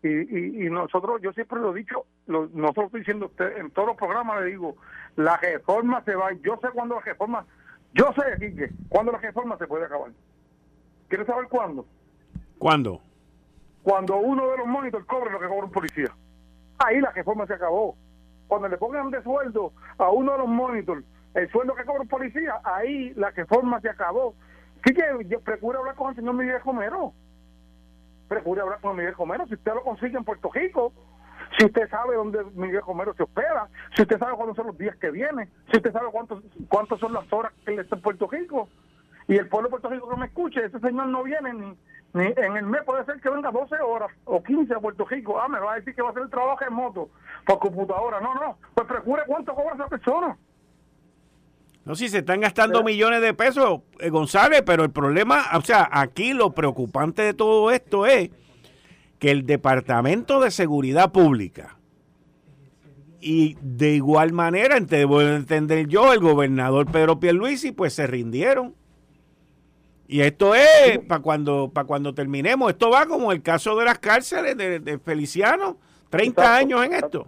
Y, 0.01 0.65
y, 0.65 0.69
nosotros, 0.69 1.21
yo 1.21 1.33
siempre 1.33 1.59
lo 1.59 1.75
he 1.75 1.79
dicho, 1.79 2.05
lo, 2.27 2.47
nosotros 2.53 2.85
estoy 2.85 3.01
diciendo 3.01 3.25
usted, 3.25 3.57
en 3.57 3.69
todos 3.71 3.89
los 3.89 3.97
programas 3.97 4.39
le 4.39 4.51
digo, 4.51 4.77
la 5.17 5.35
reforma 5.35 6.01
se 6.05 6.15
va, 6.15 6.31
yo 6.41 6.57
sé 6.61 6.69
cuándo 6.73 6.95
la 6.95 7.01
reforma, 7.01 7.45
yo 7.93 8.05
sé, 8.13 8.39
Quique, 8.39 8.69
cuándo 8.87 9.11
la 9.11 9.17
reforma 9.17 9.57
se 9.57 9.67
puede 9.67 9.85
acabar. 9.85 10.11
¿Quieres 11.09 11.27
saber 11.27 11.49
cuándo? 11.49 11.85
¿Cuándo? 12.59 13.01
Cuando 13.81 14.17
uno 14.17 14.51
de 14.51 14.57
los 14.57 14.67
monitores 14.67 15.07
cobre 15.07 15.31
lo 15.31 15.39
que 15.39 15.47
cobra 15.47 15.65
un 15.65 15.71
policía. 15.71 16.13
Ahí 16.77 16.99
la 16.99 17.11
reforma 17.11 17.47
se 17.47 17.53
acabó. 17.53 17.95
Cuando 18.47 18.67
le 18.67 18.77
pongan 18.77 19.09
de 19.09 19.23
sueldo 19.23 19.73
a 19.97 20.09
uno 20.09 20.33
de 20.33 20.37
los 20.39 20.47
monitores 20.47 21.05
el 21.33 21.49
sueldo 21.51 21.75
que 21.75 21.85
cobra 21.85 22.01
un 22.01 22.07
policía, 22.07 22.59
ahí 22.63 23.13
la 23.15 23.29
reforma 23.31 23.79
se 23.81 23.89
acabó. 23.89 24.35
Así 24.83 24.93
que 24.93 25.03
yo 25.27 25.39
procure 25.41 25.77
hablar 25.77 25.95
con 25.95 26.09
el 26.09 26.15
señor 26.15 26.33
Miguel 26.33 26.61
Romero. 26.65 27.13
Procure 28.27 28.61
hablar 28.61 28.81
con 28.81 28.97
Miguel 28.97 29.15
Romero. 29.15 29.45
Si 29.47 29.53
usted 29.53 29.73
lo 29.73 29.83
consigue 29.83 30.17
en 30.17 30.23
Puerto 30.23 30.49
Rico, 30.51 30.91
si 31.57 31.65
usted 31.65 31.89
sabe 31.89 32.15
dónde 32.15 32.43
Miguel 32.55 32.81
Romero 32.85 33.13
se 33.13 33.23
hospeda, 33.23 33.69
si 33.95 34.01
usted 34.01 34.17
sabe 34.17 34.35
cuándo 34.35 34.55
son 34.55 34.67
los 34.67 34.77
días 34.77 34.95
que 34.97 35.11
viene, 35.11 35.49
si 35.69 35.77
usted 35.77 35.91
sabe 35.91 36.07
cuántos 36.11 36.43
cuántos 36.67 36.99
son 36.99 37.13
las 37.13 37.31
horas 37.31 37.53
que 37.65 37.73
él 37.73 37.79
está 37.79 37.95
en 37.95 38.01
Puerto 38.01 38.27
Rico, 38.27 38.69
y 39.27 39.35
el 39.37 39.47
pueblo 39.47 39.67
de 39.67 39.71
Puerto 39.71 39.89
Rico 39.89 40.09
que 40.09 40.15
me 40.15 40.25
escuche, 40.25 40.65
ese 40.65 40.79
señor 40.79 41.07
no 41.07 41.23
viene 41.23 41.53
ni 41.53 41.77
en 42.13 42.57
el 42.57 42.65
mes, 42.65 42.81
puede 42.85 43.05
ser 43.05 43.19
que 43.21 43.29
venga 43.29 43.51
12 43.51 43.75
horas 43.75 44.11
o 44.25 44.41
15 44.43 44.73
a 44.73 44.79
Puerto 44.79 45.05
Rico. 45.05 45.39
Ah, 45.39 45.47
me 45.47 45.59
va 45.59 45.73
a 45.73 45.75
decir 45.75 45.93
que 45.93 46.01
va 46.01 46.09
a 46.09 46.11
hacer 46.11 46.23
el 46.23 46.29
trabajo 46.29 46.59
en 46.67 46.73
moto 46.73 47.09
por 47.45 47.59
computadora. 47.59 48.19
No, 48.19 48.33
no, 48.33 48.57
pues 48.73 48.87
procure 48.87 49.23
cuánto 49.27 49.53
cobra 49.53 49.75
esa 49.75 49.87
persona. 49.87 50.37
No, 51.85 51.95
si 51.95 52.09
se 52.09 52.19
están 52.19 52.41
gastando 52.41 52.83
millones 52.83 53.21
de 53.21 53.33
pesos, 53.33 53.81
eh, 53.99 54.09
González, 54.09 54.63
pero 54.65 54.83
el 54.83 54.91
problema, 54.91 55.45
o 55.55 55.61
sea, 55.61 55.89
aquí 55.91 56.33
lo 56.33 56.51
preocupante 56.51 57.21
de 57.21 57.33
todo 57.33 57.71
esto 57.71 58.05
es 58.05 58.29
que 59.17 59.31
el 59.31 59.45
Departamento 59.45 60.39
de 60.39 60.51
Seguridad 60.51 61.11
Pública 61.11 61.79
y 63.21 63.57
de 63.61 63.95
igual 63.95 64.33
manera, 64.33 64.79
debo 64.79 65.21
entender 65.21 65.87
yo, 65.87 66.13
el 66.13 66.19
gobernador 66.19 66.89
Pedro 66.91 67.19
Pierluisi, 67.19 67.71
pues 67.71 67.93
se 67.93 68.07
rindieron. 68.07 68.75
Y 70.11 70.21
esto 70.21 70.55
es 70.55 70.97
para 71.07 71.21
cuando, 71.21 71.69
para 71.71 71.85
cuando 71.85 72.15
terminemos. 72.15 72.71
Esto 72.71 72.89
va 72.89 73.05
como 73.05 73.31
el 73.31 73.43
caso 73.43 73.75
de 73.77 73.85
las 73.85 73.99
cárceles 73.99 74.57
de, 74.57 74.99
Feliciano. 75.05 75.77
30 76.09 76.55
años 76.55 76.83
en 76.83 76.93
esto. 76.93 77.27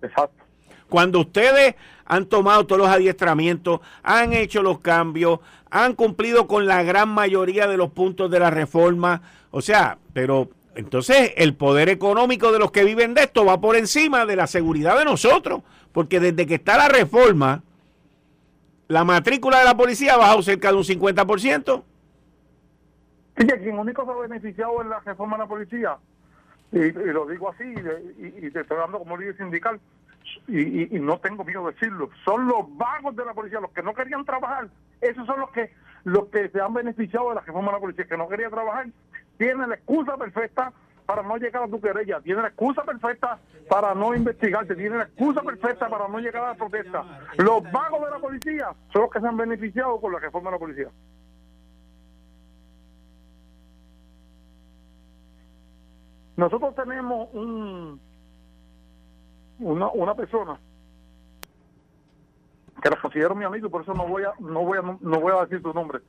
Exacto. 0.00 0.42
Cuando 0.88 1.20
ustedes 1.20 1.74
han 2.06 2.24
tomado 2.24 2.66
todos 2.66 2.80
los 2.80 2.88
adiestramientos, 2.88 3.80
han 4.02 4.32
hecho 4.32 4.62
los 4.62 4.78
cambios, 4.78 5.40
han 5.70 5.92
cumplido 5.92 6.46
con 6.46 6.66
la 6.66 6.82
gran 6.82 7.10
mayoría 7.10 7.66
de 7.66 7.76
los 7.76 7.90
puntos 7.90 8.30
de 8.30 8.40
la 8.40 8.48
reforma. 8.48 9.20
O 9.50 9.60
sea, 9.60 9.98
pero 10.14 10.48
entonces 10.76 11.32
el 11.36 11.52
poder 11.52 11.90
económico 11.90 12.50
de 12.50 12.60
los 12.60 12.70
que 12.70 12.84
viven 12.84 13.12
de 13.12 13.24
esto 13.24 13.44
va 13.44 13.60
por 13.60 13.76
encima 13.76 14.24
de 14.24 14.36
la 14.36 14.46
seguridad 14.46 14.98
de 14.98 15.04
nosotros. 15.04 15.60
Porque 15.92 16.18
desde 16.18 16.46
que 16.46 16.54
está 16.54 16.78
la 16.78 16.88
reforma, 16.88 17.62
la 18.88 19.04
matrícula 19.04 19.58
de 19.58 19.64
la 19.64 19.76
policía 19.76 20.14
ha 20.14 20.18
bajado 20.18 20.42
cerca 20.42 20.68
de 20.68 20.76
un 20.76 20.84
50%. 20.84 21.82
Sí, 23.36 23.46
quien 23.46 23.78
único 23.78 24.04
se 24.04 24.10
ha 24.10 24.28
beneficiado 24.28 24.82
en 24.82 24.90
la 24.90 25.00
reforma 25.00 25.36
de 25.36 25.42
la 25.42 25.48
policía, 25.48 25.96
y, 26.70 26.92
lo 26.92 27.26
digo 27.26 27.50
así, 27.50 27.64
y, 28.18 28.50
te 28.50 28.60
estoy 28.60 28.76
dando 28.76 28.98
como 28.98 29.16
líder 29.16 29.36
sindical, 29.36 29.80
y, 30.48 30.86
no 31.00 31.18
tengo 31.18 31.44
miedo 31.44 31.66
de 31.66 31.72
decirlo, 31.72 32.10
son 32.24 32.46
los 32.46 32.76
vagos 32.76 33.16
de 33.16 33.24
la 33.24 33.34
policía, 33.34 33.60
los 33.60 33.72
que 33.72 33.82
no 33.82 33.94
querían 33.94 34.24
trabajar, 34.24 34.68
esos 35.00 35.26
son 35.26 35.40
los 35.40 35.50
que 35.50 35.70
los 36.04 36.26
que 36.26 36.50
se 36.50 36.60
han 36.60 36.74
beneficiado 36.74 37.30
de 37.30 37.36
la 37.36 37.40
reforma 37.40 37.68
de 37.68 37.76
la 37.76 37.80
policía, 37.80 38.06
que 38.06 38.16
no 38.16 38.28
querían 38.28 38.50
trabajar, 38.50 38.86
tienen 39.38 39.70
la 39.70 39.74
excusa 39.74 40.16
perfecta 40.18 40.72
para 41.06 41.22
no 41.22 41.36
llegar 41.36 41.64
a 41.64 41.68
tu 41.68 41.80
querella, 41.80 42.20
tiene 42.20 42.42
la 42.42 42.48
excusa 42.48 42.82
perfecta 42.82 43.38
para 43.68 43.94
no 43.94 44.14
investigarte, 44.14 44.74
tiene 44.74 44.96
la 44.96 45.04
excusa 45.04 45.42
perfecta 45.42 45.88
para 45.88 46.08
no 46.08 46.18
llegar 46.18 46.44
a 46.44 46.48
la 46.48 46.54
protesta. 46.54 47.04
Los 47.36 47.62
vagos 47.70 48.04
de 48.04 48.10
la 48.10 48.18
policía 48.18 48.74
son 48.92 49.02
los 49.02 49.10
que 49.10 49.20
se 49.20 49.26
han 49.26 49.36
beneficiado 49.36 50.00
con 50.00 50.12
la 50.12 50.18
reforma 50.18 50.50
de 50.50 50.54
la 50.54 50.58
policía. 50.58 50.88
Nosotros 56.36 56.74
tenemos 56.74 57.28
un 57.32 58.00
una, 59.60 59.88
una 59.90 60.14
persona 60.14 60.58
que 62.82 62.90
la 62.90 63.00
considero 63.00 63.36
mi 63.36 63.44
amigo, 63.44 63.70
por 63.70 63.82
eso 63.82 63.94
no 63.94 64.06
voy 64.08 64.24
a 64.24 64.32
no 64.40 64.64
voy 64.64 64.78
a 64.78 64.82
no 64.82 65.20
voy 65.20 65.32
a 65.32 65.42
decir 65.42 65.62
tu 65.62 65.72
nombre. 65.72 66.00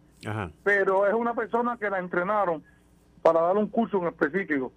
Pero 0.64 1.06
es 1.06 1.14
una 1.14 1.36
persona 1.36 1.78
que 1.78 1.90
la 1.90 2.00
entrenaron 2.00 2.64
para 3.22 3.42
dar 3.42 3.58
un 3.58 3.68
curso 3.68 3.98
en 3.98 4.08
específico 4.08 4.72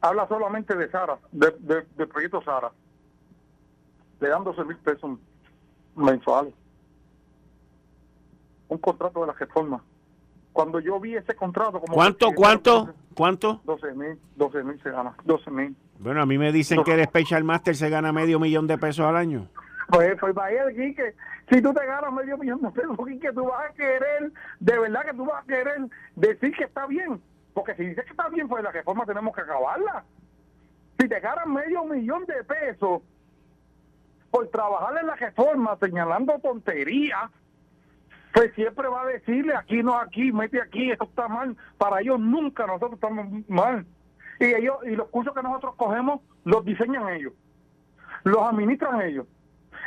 habla 0.00 0.28
solamente 0.28 0.74
de 0.74 0.90
Sara, 0.90 1.18
de, 1.32 1.52
de, 1.96 2.06
proyecto 2.06 2.42
Sara. 2.42 2.70
Le 4.20 4.28
dan 4.28 4.44
12 4.44 4.64
mil 4.64 4.76
pesos 4.78 5.18
mensuales. 5.94 6.54
Un 8.68 8.78
contrato 8.78 9.20
de 9.20 9.26
la 9.28 9.32
reforma. 9.32 9.82
Cuando 10.52 10.80
yo 10.80 10.98
vi 10.98 11.14
ese 11.14 11.34
contrato... 11.34 11.80
Como 11.80 11.94
¿Cuánto, 11.94 12.32
cuánto, 12.32 12.94
cuánto? 13.14 13.60
12 13.64 13.92
mil, 13.94 14.18
12 14.36 14.64
mil 14.64 14.82
se 14.82 14.90
gana, 14.90 15.14
12 15.24 15.50
mil. 15.50 15.76
Bueno, 15.98 16.22
a 16.22 16.26
mí 16.26 16.38
me 16.38 16.50
dicen 16.52 16.82
que 16.82 16.94
el 16.94 17.04
Special 17.04 17.44
Master 17.44 17.76
se 17.76 17.90
gana 17.90 18.12
medio 18.12 18.40
millón 18.40 18.66
de 18.66 18.78
pesos 18.78 19.04
al 19.06 19.16
año. 19.16 19.48
Pues, 19.88 20.16
pues 20.18 20.34
vaya, 20.34 20.66
que 20.74 21.14
si 21.50 21.62
tú 21.62 21.72
te 21.72 21.86
ganas 21.86 22.12
medio 22.12 22.36
millón 22.38 22.60
de 22.60 22.70
pesos, 22.70 22.96
que 23.20 23.32
tú 23.32 23.44
vas 23.44 23.70
a 23.70 23.74
querer, 23.74 24.32
de 24.58 24.78
verdad 24.78 25.04
que 25.04 25.14
tú 25.14 25.26
vas 25.26 25.44
a 25.44 25.46
querer 25.46 25.88
decir 26.16 26.52
que 26.56 26.64
está 26.64 26.86
bien. 26.86 27.20
Porque 27.56 27.74
si 27.74 27.86
dices 27.86 28.04
que 28.04 28.10
está 28.10 28.28
bien, 28.28 28.48
pues 28.48 28.62
la 28.62 28.70
reforma 28.70 29.06
tenemos 29.06 29.34
que 29.34 29.40
acabarla. 29.40 30.04
Si 31.00 31.08
te 31.08 31.20
ganan 31.20 31.54
medio 31.54 31.84
millón 31.84 32.26
de 32.26 32.44
pesos 32.44 33.00
por 34.30 34.46
trabajar 34.48 34.94
en 35.00 35.06
la 35.06 35.16
reforma 35.16 35.74
señalando 35.80 36.38
tonterías, 36.38 37.30
pues 38.34 38.52
siempre 38.56 38.88
va 38.88 39.04
a 39.04 39.06
decirle 39.06 39.54
aquí 39.56 39.82
no 39.82 39.96
aquí, 39.96 40.32
mete 40.32 40.60
aquí, 40.60 40.90
esto 40.90 41.04
está 41.04 41.28
mal. 41.28 41.56
Para 41.78 42.02
ellos 42.02 42.20
nunca 42.20 42.66
nosotros 42.66 42.92
estamos 42.92 43.26
mal. 43.48 43.86
Y 44.38 44.44
ellos 44.52 44.76
y 44.84 44.90
los 44.90 45.08
cursos 45.08 45.32
que 45.32 45.42
nosotros 45.42 45.76
cogemos 45.76 46.20
los 46.44 46.62
diseñan 46.62 47.08
ellos, 47.08 47.32
los 48.24 48.42
administran 48.42 49.00
ellos. 49.00 49.26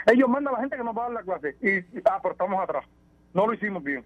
Ellos 0.07 0.27
mandan 0.27 0.55
a 0.55 0.57
la 0.57 0.61
gente 0.61 0.75
que 0.75 0.83
nos 0.83 0.97
va 0.97 1.05
a 1.05 1.11
dar 1.11 1.23
la 1.23 1.39
clase 1.39 1.55
y, 1.61 1.99
ah, 2.05 2.17
pero 2.19 2.31
estamos 2.31 2.59
atrás. 2.63 2.83
No 3.35 3.45
lo 3.45 3.53
hicimos 3.53 3.83
bien. 3.83 4.03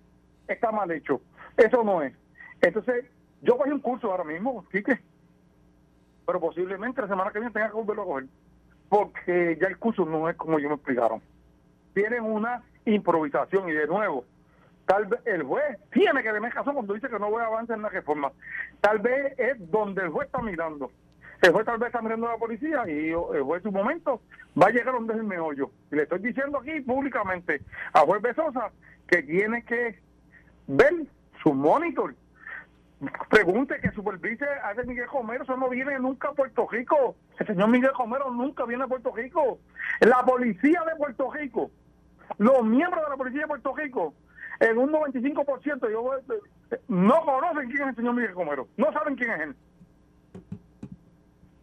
Está 0.49 0.69
mal 0.69 0.91
hecho. 0.91 1.21
Eso 1.55 1.81
no 1.85 2.01
es. 2.01 2.13
Entonces, 2.59 3.05
yo 3.43 3.57
cogí 3.57 3.71
un 3.71 3.79
curso 3.79 4.09
ahora 4.09 4.23
mismo, 4.23 4.65
Quique, 4.71 4.99
pero 6.25 6.39
posiblemente 6.39 7.01
la 7.01 7.07
semana 7.09 7.31
que 7.31 7.39
viene 7.39 7.53
tenga 7.53 7.67
que 7.67 7.75
volverlo 7.75 8.03
a 8.03 8.05
coger, 8.05 8.25
porque 8.89 9.57
ya 9.59 9.67
el 9.67 9.77
curso 9.77 10.05
no 10.05 10.29
es 10.29 10.35
como 10.37 10.57
ellos 10.57 10.69
me 10.69 10.75
explicaron. 10.75 11.21
Tienen 11.93 12.23
una 12.23 12.63
improvisación 12.85 13.67
y 13.67 13.73
de 13.73 13.85
nuevo, 13.85 14.25
tal 14.85 15.05
vez 15.05 15.19
el 15.25 15.43
juez 15.43 15.77
tiene 15.91 16.23
que 16.23 16.31
tener 16.31 16.53
razón 16.53 16.73
cuando 16.73 16.93
dice 16.93 17.09
que 17.09 17.19
no 17.19 17.29
voy 17.29 17.43
a 17.43 17.47
avanzar 17.47 17.75
en 17.75 17.83
la 17.83 17.89
reforma. 17.89 18.31
Tal 18.79 18.99
vez 18.99 19.37
es 19.37 19.69
donde 19.69 20.03
el 20.03 20.09
juez 20.09 20.27
está 20.27 20.41
mirando. 20.41 20.89
El 21.41 21.51
juez 21.51 21.65
tal 21.65 21.77
vez 21.77 21.87
está 21.87 22.01
mirando 22.01 22.27
a 22.29 22.33
la 22.33 22.37
policía 22.37 22.83
y 22.87 23.09
el 23.09 23.43
juez 23.43 23.65
en 23.65 23.71
su 23.71 23.77
momento 23.77 24.21
va 24.59 24.67
a 24.67 24.71
llegar 24.71 24.93
donde 24.93 25.13
es 25.13 25.19
el 25.19 25.25
meollo. 25.25 25.69
Y 25.91 25.97
le 25.97 26.03
estoy 26.03 26.19
diciendo 26.19 26.59
aquí 26.59 26.79
públicamente 26.79 27.61
a 27.91 27.99
juez 27.99 28.21
Besosa 28.21 28.71
que 29.07 29.23
tiene 29.23 29.63
que 29.65 29.99
ver 30.67 30.93
su 31.43 31.53
monitor. 31.53 32.15
Pregunte 33.29 33.79
que 33.81 33.91
supervise 33.91 34.45
a 34.45 34.71
ese 34.71 34.83
Miguel 34.83 35.07
Romero, 35.11 35.43
eso 35.43 35.57
no 35.57 35.69
viene 35.69 35.99
nunca 35.99 36.29
a 36.29 36.33
Puerto 36.33 36.67
Rico. 36.69 37.15
El 37.39 37.47
señor 37.47 37.69
Miguel 37.69 37.91
Romero 37.97 38.31
nunca 38.31 38.65
viene 38.65 38.83
a 38.83 38.87
Puerto 38.87 39.11
Rico. 39.13 39.59
La 39.99 40.23
policía 40.23 40.81
de 40.87 40.95
Puerto 40.95 41.31
Rico, 41.31 41.71
los 42.37 42.63
miembros 42.63 43.03
de 43.03 43.09
la 43.09 43.17
policía 43.17 43.41
de 43.41 43.47
Puerto 43.47 43.75
Rico, 43.75 44.13
en 44.59 44.77
un 44.77 44.91
95% 44.91 45.91
yo, 45.91 46.11
no 46.87 47.21
conocen 47.21 47.69
quién 47.69 47.83
es 47.83 47.89
el 47.89 47.95
señor 47.95 48.13
Miguel 48.13 48.33
Romero, 48.33 48.67
no 48.77 48.91
saben 48.93 49.15
quién 49.15 49.31
es 49.31 49.41
él. 49.41 49.55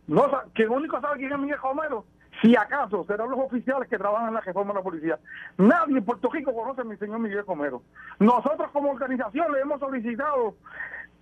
No, 0.07 0.29
quien 0.55 0.71
único 0.71 1.01
sabe 1.01 1.19
quién 1.19 1.33
es 1.33 1.39
Miguel 1.39 1.59
Romero, 1.63 2.05
si 2.43 2.57
acaso 2.57 3.05
serán 3.05 3.31
los 3.31 3.39
oficiales 3.39 3.89
que 3.89 3.99
trabajan 3.99 4.29
en 4.29 4.35
la 4.35 4.41
reforma 4.41 4.73
de 4.73 4.79
la 4.79 4.85
policía. 4.85 5.19
Nadie 5.57 5.99
en 5.99 6.05
Puerto 6.05 6.29
Rico 6.31 6.53
conoce 6.53 6.81
a 6.81 6.85
mi 6.85 6.97
señor 6.97 7.21
Miguel 7.21 7.45
Romero. 7.47 7.83
Nosotros 8.19 8.71
como 8.73 8.91
organización 8.91 9.53
le 9.53 9.61
hemos 9.61 9.79
solicitado 9.79 10.57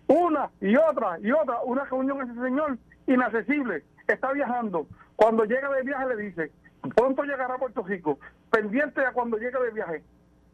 una 0.09 0.50
y 0.61 0.75
otra 0.77 1.19
y 1.21 1.31
otra, 1.31 1.61
una 1.65 1.85
reunión 1.85 2.23
ese 2.23 2.41
señor 2.41 2.79
inaccesible. 3.07 3.85
Está 4.07 4.33
viajando. 4.33 4.87
Cuando 5.17 5.45
llega 5.45 5.69
de 5.71 5.83
viaje 5.83 6.07
le 6.15 6.23
dice, 6.23 6.50
pronto 6.97 7.23
llegará 7.23 7.55
a 7.55 7.59
Puerto 7.59 7.83
Rico, 7.83 8.19
pendiente 8.50 9.05
a 9.05 9.12
cuando 9.12 9.37
llegue 9.37 9.59
de 9.59 9.71
viaje. 9.71 10.03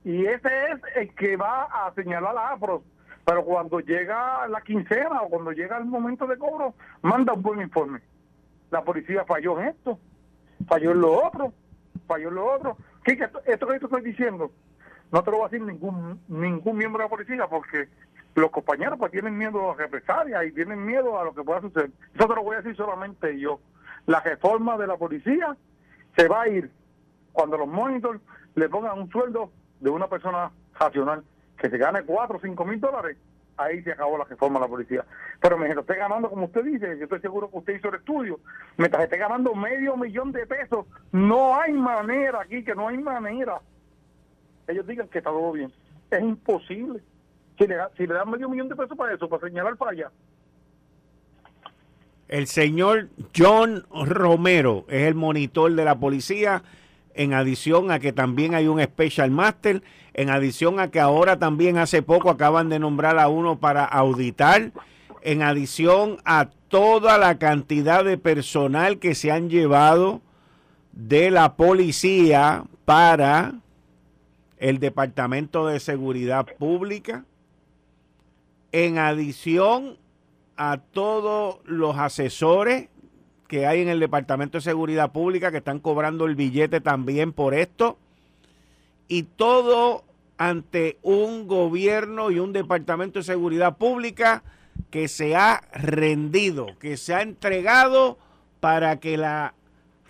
Y 0.04 0.26
ese 0.26 0.48
es 0.70 0.80
el 0.96 1.14
que 1.14 1.36
va 1.36 1.64
a 1.64 1.92
señalar 1.94 2.36
a 2.36 2.50
APROS. 2.52 2.82
Pero 3.24 3.44
cuando 3.44 3.80
llega 3.80 4.46
la 4.48 4.60
quincena 4.60 5.22
o 5.22 5.28
cuando 5.28 5.52
llega 5.52 5.78
el 5.78 5.86
momento 5.86 6.26
de 6.26 6.36
cobro, 6.36 6.74
manda 7.00 7.32
un 7.32 7.42
buen 7.42 7.60
informe. 7.60 8.00
La 8.70 8.82
policía 8.82 9.24
falló 9.24 9.58
en 9.60 9.68
esto, 9.68 9.98
falló 10.66 10.90
en 10.90 11.00
lo 11.00 11.26
otro, 11.26 11.52
falló 12.06 12.28
en 12.28 12.34
lo 12.34 12.52
otro. 12.52 12.76
¿Qué, 13.02 13.12
esto, 13.12 13.40
esto 13.46 13.66
que 13.66 13.76
estoy 13.76 14.02
diciendo, 14.02 14.50
no 15.10 15.22
te 15.22 15.30
lo 15.30 15.38
va 15.38 15.46
a 15.46 15.48
decir 15.48 15.64
ningún, 15.64 16.20
ningún 16.28 16.76
miembro 16.76 16.98
de 16.98 17.04
la 17.04 17.10
policía 17.10 17.46
porque 17.46 17.88
los 18.34 18.50
compañeros 18.50 18.98
pues 18.98 19.12
tienen 19.12 19.36
miedo 19.36 19.70
a 19.70 19.74
represalias 19.74 20.44
y 20.46 20.52
tienen 20.52 20.84
miedo 20.84 21.18
a 21.18 21.24
lo 21.24 21.34
que 21.34 21.42
pueda 21.42 21.60
suceder. 21.60 21.90
Eso 22.14 22.26
te 22.26 22.34
lo 22.34 22.42
voy 22.42 22.54
a 22.54 22.62
decir 22.62 22.76
solamente 22.76 23.38
yo. 23.38 23.60
La 24.06 24.20
reforma 24.20 24.76
de 24.76 24.86
la 24.86 24.96
policía 24.96 25.56
se 26.16 26.28
va 26.28 26.42
a 26.42 26.48
ir 26.48 26.70
cuando 27.32 27.56
los 27.56 27.68
monitores 27.68 28.20
le 28.54 28.68
pongan 28.68 28.98
un 28.98 29.10
sueldo 29.10 29.50
de 29.80 29.90
una 29.90 30.08
persona 30.08 30.50
racional 30.78 31.24
que 31.58 31.70
se 31.70 31.78
gane 31.78 32.02
4 32.02 32.36
o 32.36 32.40
5 32.40 32.64
mil 32.64 32.80
dólares, 32.80 33.16
ahí 33.56 33.82
se 33.82 33.92
acabó 33.92 34.18
la 34.18 34.24
reforma 34.24 34.58
de 34.58 34.66
la 34.66 34.70
policía. 34.70 35.04
Pero 35.40 35.56
mientras 35.56 35.82
esté 35.82 35.96
ganando, 35.96 36.28
como 36.28 36.46
usted 36.46 36.64
dice, 36.64 36.96
yo 36.98 37.04
estoy 37.04 37.20
seguro 37.20 37.50
que 37.50 37.58
usted 37.58 37.76
hizo 37.76 37.88
el 37.88 37.96
estudio, 37.96 38.40
mientras 38.76 39.04
esté 39.04 39.16
ganando 39.18 39.54
medio 39.54 39.96
millón 39.96 40.32
de 40.32 40.46
pesos, 40.46 40.86
no 41.12 41.58
hay 41.58 41.72
manera 41.72 42.40
aquí, 42.42 42.64
que 42.64 42.74
no 42.74 42.88
hay 42.88 42.98
manera. 42.98 43.60
Ellos 44.66 44.86
digan 44.86 45.08
que 45.08 45.18
está 45.18 45.30
todo 45.30 45.52
bien. 45.52 45.72
Es 46.10 46.20
imposible. 46.20 47.02
Si 47.58 47.66
le, 47.66 47.76
si 47.96 48.06
le 48.06 48.14
dan 48.14 48.30
medio 48.30 48.48
millón 48.48 48.68
de 48.68 48.76
pesos 48.76 48.96
para 48.96 49.14
eso, 49.14 49.28
para 49.28 49.46
señalar 49.46 49.76
allá. 49.88 50.10
El 52.28 52.46
señor 52.46 53.08
John 53.36 53.84
Romero 53.92 54.86
es 54.88 55.06
el 55.06 55.14
monitor 55.14 55.72
de 55.72 55.84
la 55.84 55.98
policía, 55.98 56.62
en 57.14 57.32
adición 57.32 57.90
a 57.90 58.00
que 58.00 58.12
también 58.12 58.54
hay 58.54 58.66
un 58.66 58.82
Special 58.82 59.30
Master, 59.30 59.82
en 60.14 60.30
adición 60.30 60.80
a 60.80 60.90
que 60.90 61.00
ahora 61.00 61.38
también 61.38 61.76
hace 61.78 62.02
poco 62.02 62.30
acaban 62.30 62.68
de 62.70 62.78
nombrar 62.78 63.18
a 63.18 63.28
uno 63.28 63.60
para 63.60 63.84
auditar, 63.84 64.72
en 65.22 65.42
adición 65.42 66.18
a 66.24 66.48
toda 66.68 67.18
la 67.18 67.38
cantidad 67.38 68.04
de 68.04 68.18
personal 68.18 68.98
que 68.98 69.14
se 69.14 69.30
han 69.30 69.48
llevado 69.48 70.20
de 70.92 71.30
la 71.30 71.54
policía 71.54 72.64
para 72.84 73.54
el 74.58 74.78
Departamento 74.78 75.66
de 75.66 75.78
Seguridad 75.78 76.46
Pública 76.58 77.24
en 78.74 78.98
adición 78.98 79.98
a 80.56 80.78
todos 80.78 81.60
los 81.64 81.96
asesores 81.96 82.88
que 83.46 83.68
hay 83.68 83.80
en 83.80 83.88
el 83.88 84.00
Departamento 84.00 84.58
de 84.58 84.62
Seguridad 84.62 85.12
Pública 85.12 85.52
que 85.52 85.58
están 85.58 85.78
cobrando 85.78 86.26
el 86.26 86.34
billete 86.34 86.80
también 86.80 87.32
por 87.32 87.54
esto. 87.54 87.98
Y 89.06 89.22
todo 89.22 90.02
ante 90.38 90.98
un 91.02 91.46
gobierno 91.46 92.32
y 92.32 92.40
un 92.40 92.52
Departamento 92.52 93.20
de 93.20 93.24
Seguridad 93.24 93.76
Pública 93.76 94.42
que 94.90 95.06
se 95.06 95.36
ha 95.36 95.62
rendido, 95.72 96.66
que 96.80 96.96
se 96.96 97.14
ha 97.14 97.22
entregado 97.22 98.18
para 98.58 98.98
que 98.98 99.16
la 99.16 99.54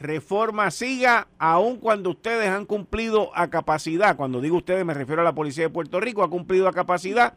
reforma 0.00 0.70
siga, 0.70 1.28
aun 1.38 1.76
cuando 1.76 2.08
ustedes 2.08 2.48
han 2.48 2.64
cumplido 2.64 3.30
a 3.36 3.50
capacidad. 3.50 4.16
Cuando 4.16 4.40
digo 4.40 4.56
ustedes 4.56 4.86
me 4.86 4.94
refiero 4.94 5.20
a 5.20 5.24
la 5.24 5.34
Policía 5.34 5.64
de 5.64 5.70
Puerto 5.70 6.00
Rico, 6.00 6.22
ha 6.22 6.30
cumplido 6.30 6.66
a 6.66 6.72
capacidad 6.72 7.34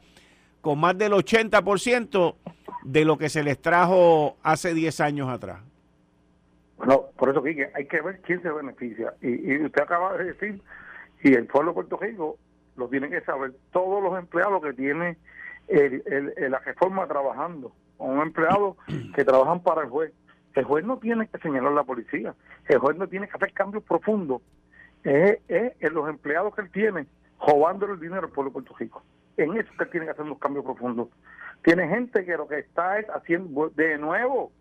con 0.61 0.79
más 0.79 0.97
del 0.97 1.13
80% 1.13 2.35
de 2.83 3.05
lo 3.05 3.17
que 3.17 3.29
se 3.29 3.43
les 3.43 3.61
trajo 3.61 4.37
hace 4.43 4.73
10 4.73 5.01
años 5.01 5.29
atrás. 5.29 5.59
Bueno, 6.77 7.05
por 7.17 7.29
eso, 7.29 7.41
que 7.41 7.69
hay 7.73 7.85
que 7.85 8.01
ver 8.01 8.21
quién 8.21 8.41
se 8.41 8.51
beneficia. 8.51 9.13
Y, 9.21 9.63
usted 9.63 9.81
acaba 9.81 10.17
de 10.17 10.25
decir, 10.25 10.61
y 11.23 11.33
el 11.33 11.47
pueblo 11.47 11.71
de 11.71 11.75
Puerto 11.75 11.97
Rico 11.97 12.37
lo 12.75 12.87
tiene 12.87 13.09
que 13.09 13.21
saber, 13.21 13.53
todos 13.71 14.01
los 14.03 14.17
empleados 14.17 14.61
que 14.61 14.73
tiene 14.73 15.17
el, 15.67 16.33
la 16.49 16.59
reforma 16.59 17.07
trabajando, 17.07 17.73
un 17.97 18.21
empleado 18.21 18.77
que 19.15 19.25
trabajan 19.25 19.61
para 19.61 19.81
el 19.81 19.89
juez. 19.89 20.13
El 20.53 20.63
juez 20.63 20.85
no 20.85 20.97
tiene 20.97 21.27
que 21.27 21.37
señalar 21.39 21.71
a 21.71 21.75
la 21.75 21.83
policía, 21.83 22.33
el 22.67 22.79
juez 22.79 22.97
no 22.97 23.07
tiene 23.07 23.27
que 23.27 23.35
hacer 23.35 23.53
cambios 23.53 23.83
profundos. 23.83 24.41
Es, 25.03 25.39
es, 25.47 25.91
los 25.91 26.09
empleados 26.09 26.53
que 26.55 26.61
él 26.61 26.71
tiene 26.71 27.05
robándole 27.39 27.93
el 27.93 27.99
dinero 27.99 28.23
al 28.25 28.31
pueblo 28.31 28.49
de 28.49 28.53
Puerto 28.53 28.75
Rico. 28.77 29.03
En 29.37 29.55
eso 29.55 29.71
que 29.77 29.85
tiene 29.85 30.05
que 30.05 30.11
hacer 30.11 30.25
unos 30.25 30.39
cambios 30.39 30.65
profundos. 30.65 31.09
Tiene 31.63 31.87
gente 31.87 32.25
que 32.25 32.37
lo 32.37 32.47
que 32.47 32.59
está 32.59 32.99
es 32.99 33.07
haciendo, 33.09 33.69
de 33.69 33.97
nuevo, 33.97 34.51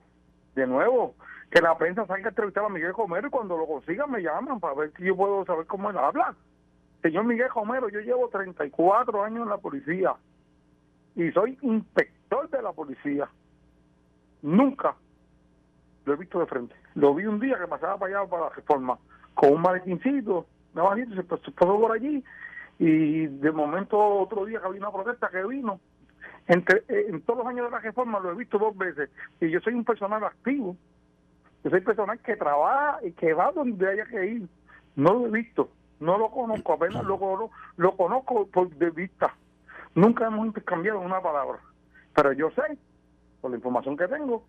de 0.55 0.67
nuevo, 0.67 1.15
que 1.51 1.61
la 1.61 1.77
prensa 1.77 2.07
salga 2.07 2.27
a 2.27 2.29
entrevistar 2.31 2.65
a 2.65 2.69
Miguel 2.69 2.93
Romero 2.95 3.29
y 3.29 3.31
cuando 3.31 3.57
lo 3.57 3.67
consigan 3.67 4.11
me 4.11 4.23
llaman 4.23 4.61
para 4.61 4.75
ver 4.75 4.93
si 4.97 5.05
yo 5.05 5.17
puedo 5.17 5.45
saber 5.45 5.67
cómo 5.67 5.91
él 5.91 5.99
habla. 5.99 6.35
Señor 7.03 7.25
Miguel 7.25 7.49
Romero, 7.55 7.89
yo 7.89 8.01
llevo 8.01 8.29
34 8.29 9.25
años 9.25 9.43
en 9.43 9.49
la 9.49 9.59
policía 9.59 10.15
y 11.15 11.31
soy 11.33 11.59
inspector 11.63 12.51
de 12.51 12.63
la 12.63 12.73
policía. 12.73 13.29
Nunca 14.43 14.95
lo 16.05 16.13
he 16.13 16.17
visto 16.17 16.41
de 16.41 16.47
frente. 16.47 16.75
Lo 16.95 17.15
vi 17.15 17.27
un 17.27 17.41
día 17.41 17.59
que 17.59 17.67
pasaba 17.67 17.99
para 17.99 18.21
allá 18.21 18.31
para 18.31 18.45
la 18.45 18.51
reforma 18.51 18.99
con 19.35 19.53
un 19.53 19.63
maletincito, 19.63 20.47
me 20.75 21.07
se 21.15 21.23
pasó 21.23 21.53
por 21.53 21.93
allí 21.93 22.25
y 22.79 23.27
de 23.27 23.53
momento 23.53 23.99
otro 23.99 24.45
día 24.45 24.61
que 24.61 24.67
había 24.67 24.81
una 24.81 24.93
protesta 24.93 25.29
que 25.29 25.45
vino. 25.45 25.81
Entre, 26.49 26.79
eh, 26.89 27.07
en 27.09 27.23
todos 27.23 27.41
los 27.41 27.49
años 27.49 27.67
de 27.67 27.73
la 27.73 27.81
reforma 27.81 28.21
lo 28.21 28.31
he 28.31 28.35
visto 28.35 28.59
dos 28.59 28.77
veces 28.77 29.11
y 29.41 29.51
yo 29.51 29.61
soy 29.61 29.75
un 29.75 29.85
personal 29.85 30.23
activo. 30.25 30.77
Yo 31.65 31.71
soy 31.71 31.81
personal 31.81 32.19
que 32.21 32.37
trabaja 32.37 32.99
y 33.05 33.13
que 33.13 33.35
va 33.35 33.51
donde 33.51 33.89
haya 33.89 34.05
que 34.07 34.27
ir. 34.27 34.49
No 34.95 35.15
lo 35.15 35.27
he 35.27 35.31
visto 35.31 35.71
no 35.99 36.19
lo 36.19 36.31
conozco 36.31 36.75
apenas 36.75 37.03
lo, 37.05 37.51
lo 37.79 37.97
conozco 37.97 38.47
por 38.49 38.69
de 38.69 38.91
vista. 38.91 39.35
Nunca 39.95 40.27
hemos 40.27 40.47
intercambiado 40.47 41.01
una 41.01 41.23
palabra 41.23 41.59
pero 42.17 42.33
yo 42.33 42.51
sé 42.51 42.79
por 43.41 43.51
la 43.51 43.59
información 43.59 43.97
que 43.97 44.09
tengo 44.09 44.43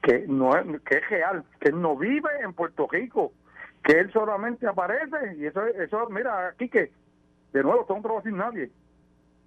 que 0.00 0.26
no 0.28 0.56
es, 0.56 0.80
que 0.82 0.98
es 0.98 1.10
real 1.10 1.44
que 1.60 1.70
él 1.70 1.82
no 1.82 1.96
vive 1.96 2.30
en 2.40 2.54
Puerto 2.54 2.86
Rico 2.90 3.32
que 3.82 3.98
él 3.98 4.12
solamente 4.12 4.66
aparece 4.66 5.36
y 5.36 5.46
eso 5.46 5.66
eso 5.66 6.08
mira 6.08 6.48
aquí 6.48 6.68
que 6.68 6.92
de 7.54 7.62
nuevo, 7.62 7.82
esto 7.82 7.94
no 7.94 8.02
trabajo 8.02 8.24
sin 8.24 8.36
nadie. 8.36 8.70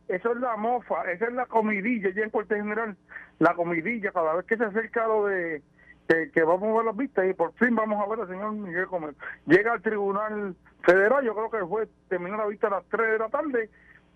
Eso 0.07 0.31
es 0.31 0.37
la 0.39 0.55
mofa, 0.55 1.11
esa 1.11 1.25
es 1.25 1.33
la 1.33 1.45
comidilla, 1.45 2.09
ya 2.09 2.23
en 2.23 2.29
cuartel 2.29 2.61
general, 2.61 2.95
la 3.39 3.53
comidilla, 3.53 4.11
cada 4.13 4.33
vez 4.35 4.45
que 4.45 4.55
se 4.55 4.63
acerca 4.63 5.05
lo 5.05 5.25
de 5.25 5.61
que, 6.07 6.43
vamos 6.43 6.69
a 6.69 6.77
ver 6.77 6.85
las 6.85 6.95
vistas 6.95 7.25
y 7.29 7.33
por 7.33 7.51
fin 7.55 7.75
vamos 7.75 8.01
a 8.01 8.09
ver 8.09 8.21
al 8.21 8.27
señor 8.29 8.53
Miguel 8.53 8.85
Gómez. 8.85 9.13
Llega 9.45 9.73
al 9.73 9.81
Tribunal 9.81 10.55
Federal, 10.83 11.25
yo 11.25 11.35
creo 11.35 11.51
que 11.51 11.67
fue, 11.67 11.89
terminó 12.07 12.37
la 12.37 12.45
vista 12.45 12.67
a 12.67 12.69
las 12.69 12.85
3 12.85 13.11
de 13.11 13.19
la 13.19 13.27
tarde 13.27 13.69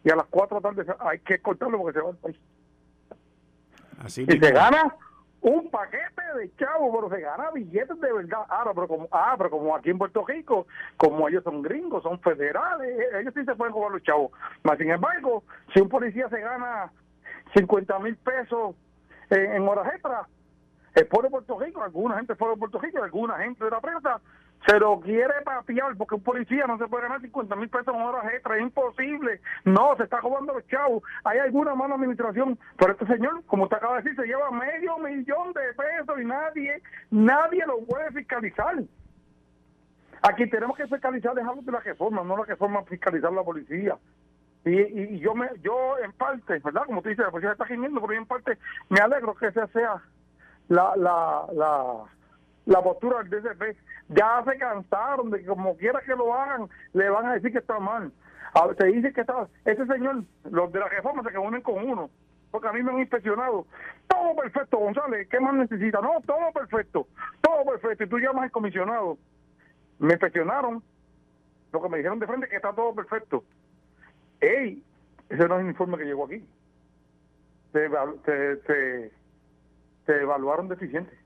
y 0.06 0.10
a 0.10 0.16
las 0.16 0.28
4 0.28 0.62
de 0.62 0.64
la 0.64 0.84
tarde 0.84 0.96
hay 1.00 1.20
que 1.20 1.40
cortarlo 1.40 1.78
porque 1.78 2.00
se 2.00 2.04
va 2.06 2.12
al 2.12 2.18
país. 2.18 2.38
Así 4.00 4.26
si 4.26 4.40
se 4.40 4.52
gana, 4.52 4.96
un 5.42 5.70
paquete 5.70 6.22
de 6.38 6.56
chavos, 6.56 6.92
pero 6.94 7.10
se 7.10 7.22
gana 7.22 7.52
billetes 7.52 8.00
de 8.00 8.14
verdad. 8.14 8.42
Ahora, 8.48 8.74
pero 8.74 8.88
como, 8.88 9.08
ah, 9.12 9.36
pero 9.38 9.50
como 9.50 9.76
aquí 9.76 9.90
en 9.90 9.98
Puerto 9.98 10.24
Rico, 10.26 10.68
como 10.98 11.28
ellos 11.28 11.44
son 11.44 11.62
gringos, 11.62 12.04
son 12.04 12.20
federales, 12.20 12.88
eh, 12.88 13.20
ellos 13.20 13.34
sí 13.36 13.44
se 13.44 13.56
pueden 13.56 13.74
jugar 13.74 13.92
los 13.92 14.04
chavos. 14.04 14.32
Mas, 14.64 14.78
sin 14.78 14.92
embargo, 14.92 15.44
si 15.74 15.82
un 15.82 15.90
policía 15.90 16.30
se 16.30 16.40
gana 16.40 16.92
50 17.56 18.00
mil 18.00 18.16
pesos 18.18 18.76
en, 19.30 19.52
en 19.54 19.68
horas 19.68 19.94
extras, 19.94 20.28
pueblo 21.10 21.30
de 21.30 21.32
Puerto 21.32 21.60
Rico, 21.60 21.82
alguna 21.82 22.18
gente 22.18 22.36
fuera 22.36 22.54
de 22.54 22.60
Puerto 22.60 22.80
Rico, 22.80 23.04
alguna 23.04 23.38
gente 23.38 23.64
de 23.64 23.72
la 23.72 23.82
prensa 23.82 24.22
se 24.68 24.80
lo 24.80 25.00
quiere 25.00 25.34
papiar 25.44 25.96
porque 25.98 26.16
un 26.16 26.24
policía 26.24 26.66
no 26.68 26.78
se 26.78 26.88
puede 26.88 27.04
ganar 27.04 27.22
50 27.22 27.56
mil 27.56 27.70
pesos 27.70 27.94
en 27.96 28.02
horas 28.02 28.32
extras, 28.34 28.58
es 28.58 28.64
imposible. 28.64 29.42
No, 29.66 29.96
se 29.98 30.04
está 30.04 30.20
robando 30.22 30.54
los 30.54 30.68
chavos. 30.68 31.04
Hay 31.24 31.40
alguna 31.40 31.74
mala 31.74 31.96
administración, 31.96 32.60
pero 32.78 32.94
este 32.94 33.08
señor, 33.08 33.44
como 33.46 33.64
usted 33.64 33.78
acaba 33.78 33.98
de 33.98 34.04
decir, 34.04 34.16
se 34.22 34.28
lleva 34.28 34.52
medio 34.52 34.98
millón 35.00 35.54
de 35.54 35.62
pesos 35.74 36.22
y 36.22 36.26
nadie, 36.26 36.82
nadie 37.10 37.66
lo 37.66 37.80
puede 37.86 38.12
fiscalizar. 38.12 38.76
Aquí 40.22 40.48
tenemos 40.48 40.78
que 40.78 40.88
fiscalizar, 40.88 41.34
dejarlo 41.34 41.64
de 41.64 41.72
la 41.72 41.80
reforma, 41.80 42.24
no 42.24 42.38
la 42.38 42.46
reforma 42.46 42.84
fiscalizar 42.84 43.34
la 43.34 43.44
policía. 43.44 43.98
Y, 44.64 44.80
y, 44.80 45.20
yo 45.20 45.34
me 45.34 45.50
yo 45.64 45.98
en 45.98 46.12
parte, 46.12 46.60
¿verdad? 46.60 46.84
Como 46.86 47.02
tú 47.02 47.10
dices, 47.10 47.26
la 47.26 47.32
policía 47.32 47.54
está 47.54 47.66
gimiendo, 47.66 48.00
pero 48.00 48.14
yo 48.14 48.20
en 48.20 48.28
parte 48.28 48.60
me 48.90 49.00
alegro 49.00 49.34
que 49.34 49.48
esa 49.48 49.66
sea 49.68 49.96
la, 50.68 50.96
la, 50.96 51.48
la, 51.52 52.04
la 52.66 52.82
postura 52.84 53.24
del 53.24 53.30
DCP. 53.42 53.76
Ya 54.14 54.44
se 54.46 54.58
cansaron 54.58 55.30
de 55.32 55.40
que 55.40 55.46
como 55.46 55.78
quiera 55.78 56.02
que 56.02 56.16
lo 56.16 56.34
hagan, 56.34 56.68
le 56.94 57.10
van 57.10 57.28
a 57.28 57.34
decir 57.34 57.52
que 57.52 57.60
está 57.60 57.80
mal. 57.80 58.12
se 58.78 58.88
dice 58.88 59.14
que 59.14 59.22
está, 59.22 59.48
ese 59.64 59.86
señor, 59.86 60.24
los 60.50 60.72
de 60.72 60.80
la 60.80 60.90
reforma 60.90 61.24
se 61.24 61.30
reúnen 61.30 61.62
con 61.62 61.78
uno, 61.78 62.10
porque 62.52 62.68
a 62.68 62.74
mí 62.74 62.84
me 62.84 62.92
han 62.92 63.00
inspeccionado. 63.00 63.66
Todo 64.08 64.36
perfecto, 64.36 64.80
González, 64.80 65.30
¿qué 65.30 65.40
más 65.40 65.54
necesita? 65.54 66.02
No, 66.02 66.20
todo 66.26 66.52
perfecto, 66.54 67.08
todo 67.42 67.64
perfecto. 67.64 68.04
Y 68.04 68.10
tú 68.10 68.20
llamas 68.20 68.44
al 68.44 68.52
comisionado. 68.52 69.18
Me 70.00 70.14
inspeccionaron, 70.14 70.84
lo 71.72 71.82
que 71.82 71.90
me 71.90 71.98
dijeron 71.98 72.20
de 72.20 72.28
frente 72.28 72.50
que 72.50 72.58
está 72.58 72.74
todo 72.74 72.94
perfecto. 72.94 73.46
¡Ey! 74.42 74.84
Ese 75.30 75.48
no 75.48 75.56
es 75.56 75.62
el 75.62 75.68
informe 75.70 75.98
que 75.98 76.06
llegó 76.06 76.26
aquí. 76.26 76.46
Se, 77.72 77.88
se, 78.66 79.12
se 80.06 80.22
evaluaron 80.22 80.68
deficientes. 80.68 81.18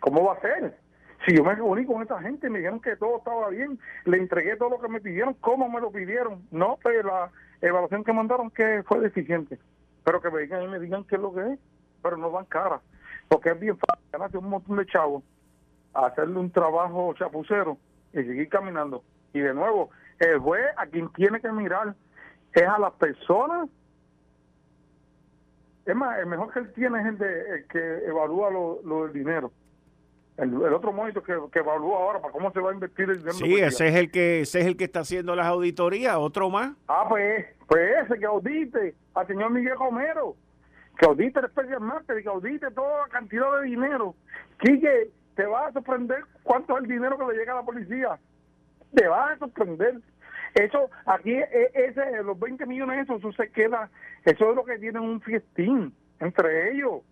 ¿Cómo 0.00 0.24
va 0.24 0.34
a 0.34 0.40
ser? 0.40 0.81
Si 1.26 1.36
yo 1.36 1.44
me 1.44 1.54
reuní 1.54 1.86
con 1.86 2.02
esta 2.02 2.20
gente, 2.20 2.50
me 2.50 2.58
dijeron 2.58 2.80
que 2.80 2.96
todo 2.96 3.18
estaba 3.18 3.48
bien, 3.48 3.78
le 4.04 4.16
entregué 4.16 4.56
todo 4.56 4.70
lo 4.70 4.80
que 4.80 4.88
me 4.88 5.00
pidieron, 5.00 5.34
¿cómo 5.34 5.68
me 5.68 5.80
lo 5.80 5.92
pidieron? 5.92 6.42
No, 6.50 6.78
pero 6.82 7.02
la 7.08 7.30
evaluación 7.60 8.02
que 8.02 8.12
mandaron 8.12 8.50
que 8.50 8.82
fue 8.84 9.00
deficiente. 9.00 9.58
Pero 10.04 10.20
que 10.20 10.30
vengan 10.30 10.64
y 10.64 10.68
me 10.68 10.80
digan 10.80 11.04
qué 11.04 11.14
es 11.14 11.22
lo 11.22 11.32
que 11.32 11.52
es, 11.52 11.58
pero 12.02 12.16
no 12.16 12.30
dan 12.30 12.46
cara. 12.46 12.80
Porque 13.28 13.50
es 13.50 13.60
bien 13.60 13.78
fácil 13.78 14.04
ganarse 14.10 14.38
un 14.38 14.48
montón 14.48 14.76
de 14.76 14.86
chavos, 14.86 15.22
hacerle 15.94 16.38
un 16.38 16.50
trabajo 16.50 17.14
chapucero 17.14 17.78
y 18.12 18.16
seguir 18.16 18.48
caminando. 18.48 19.04
Y 19.32 19.40
de 19.40 19.54
nuevo, 19.54 19.90
el 20.18 20.38
juez 20.38 20.66
a 20.76 20.86
quien 20.86 21.08
tiene 21.12 21.40
que 21.40 21.52
mirar 21.52 21.94
es 22.52 22.68
a 22.68 22.78
las 22.78 22.92
personas 22.94 23.68
es 25.84 25.96
más, 25.96 26.18
el 26.18 26.26
mejor 26.26 26.52
que 26.52 26.60
él 26.60 26.72
tiene 26.72 27.00
es 27.00 27.06
el, 27.06 27.18
de, 27.18 27.66
que 27.68 28.06
evalúa 28.06 28.50
lo, 28.50 29.04
del 29.04 29.12
dinero. 29.12 29.52
El, 30.36 30.54
otro 30.56 30.92
monito 30.92 31.22
que, 31.22 31.34
que, 31.52 31.58
evalúa 31.58 31.98
ahora 31.98 32.20
para 32.20 32.32
cómo 32.32 32.50
se 32.52 32.60
va 32.60 32.70
a 32.70 32.74
invertir 32.74 33.10
el 33.10 33.18
dinero. 33.18 33.34
Sí, 33.34 33.54
ese 33.56 33.88
es 33.88 33.94
el 33.96 34.10
que 34.10 34.40
ese 34.40 34.60
es 34.60 34.66
el 34.66 34.76
que 34.76 34.84
está 34.84 35.00
haciendo 35.00 35.36
las 35.36 35.46
auditorías, 35.46 36.16
otro 36.16 36.48
más. 36.48 36.72
Ah, 36.88 37.04
pues, 37.08 37.44
pues 37.68 38.04
ese 38.04 38.18
que 38.18 38.24
audite 38.24 38.94
al 39.14 39.26
señor 39.26 39.50
Miguel 39.50 39.76
Romero, 39.78 40.34
que 40.98 41.06
audite 41.06 41.38
el 41.38 41.48
Special 41.50 41.80
Master, 41.80 42.22
que 42.22 42.28
audite 42.28 42.70
toda 42.70 43.06
la 43.06 43.08
cantidad 43.08 43.60
de 43.60 43.66
dinero. 43.66 44.14
Quique, 44.58 45.10
te 45.34 45.44
va 45.44 45.66
a 45.66 45.72
sorprender 45.72 46.24
cuánto 46.42 46.76
es 46.76 46.84
el 46.84 46.88
dinero 46.88 47.18
que 47.18 47.26
le 47.26 47.38
llega 47.38 47.52
a 47.52 47.56
la 47.56 47.62
policía. 47.62 48.18
Te 48.94 49.06
va 49.06 49.32
a 49.32 49.38
sorprender. 49.38 50.00
Eso, 50.54 50.90
aquí, 51.06 51.32
e, 51.32 51.70
ese, 51.74 52.22
los 52.22 52.38
20 52.38 52.66
millones, 52.66 53.04
eso, 53.04 53.16
eso 53.16 53.32
se 53.32 53.50
queda, 53.50 53.90
eso 54.24 54.50
es 54.50 54.56
lo 54.56 54.64
que 54.64 54.78
tienen 54.78 55.02
un 55.02 55.20
fiestín 55.20 55.94
entre 56.20 56.72
ellos. 56.72 57.02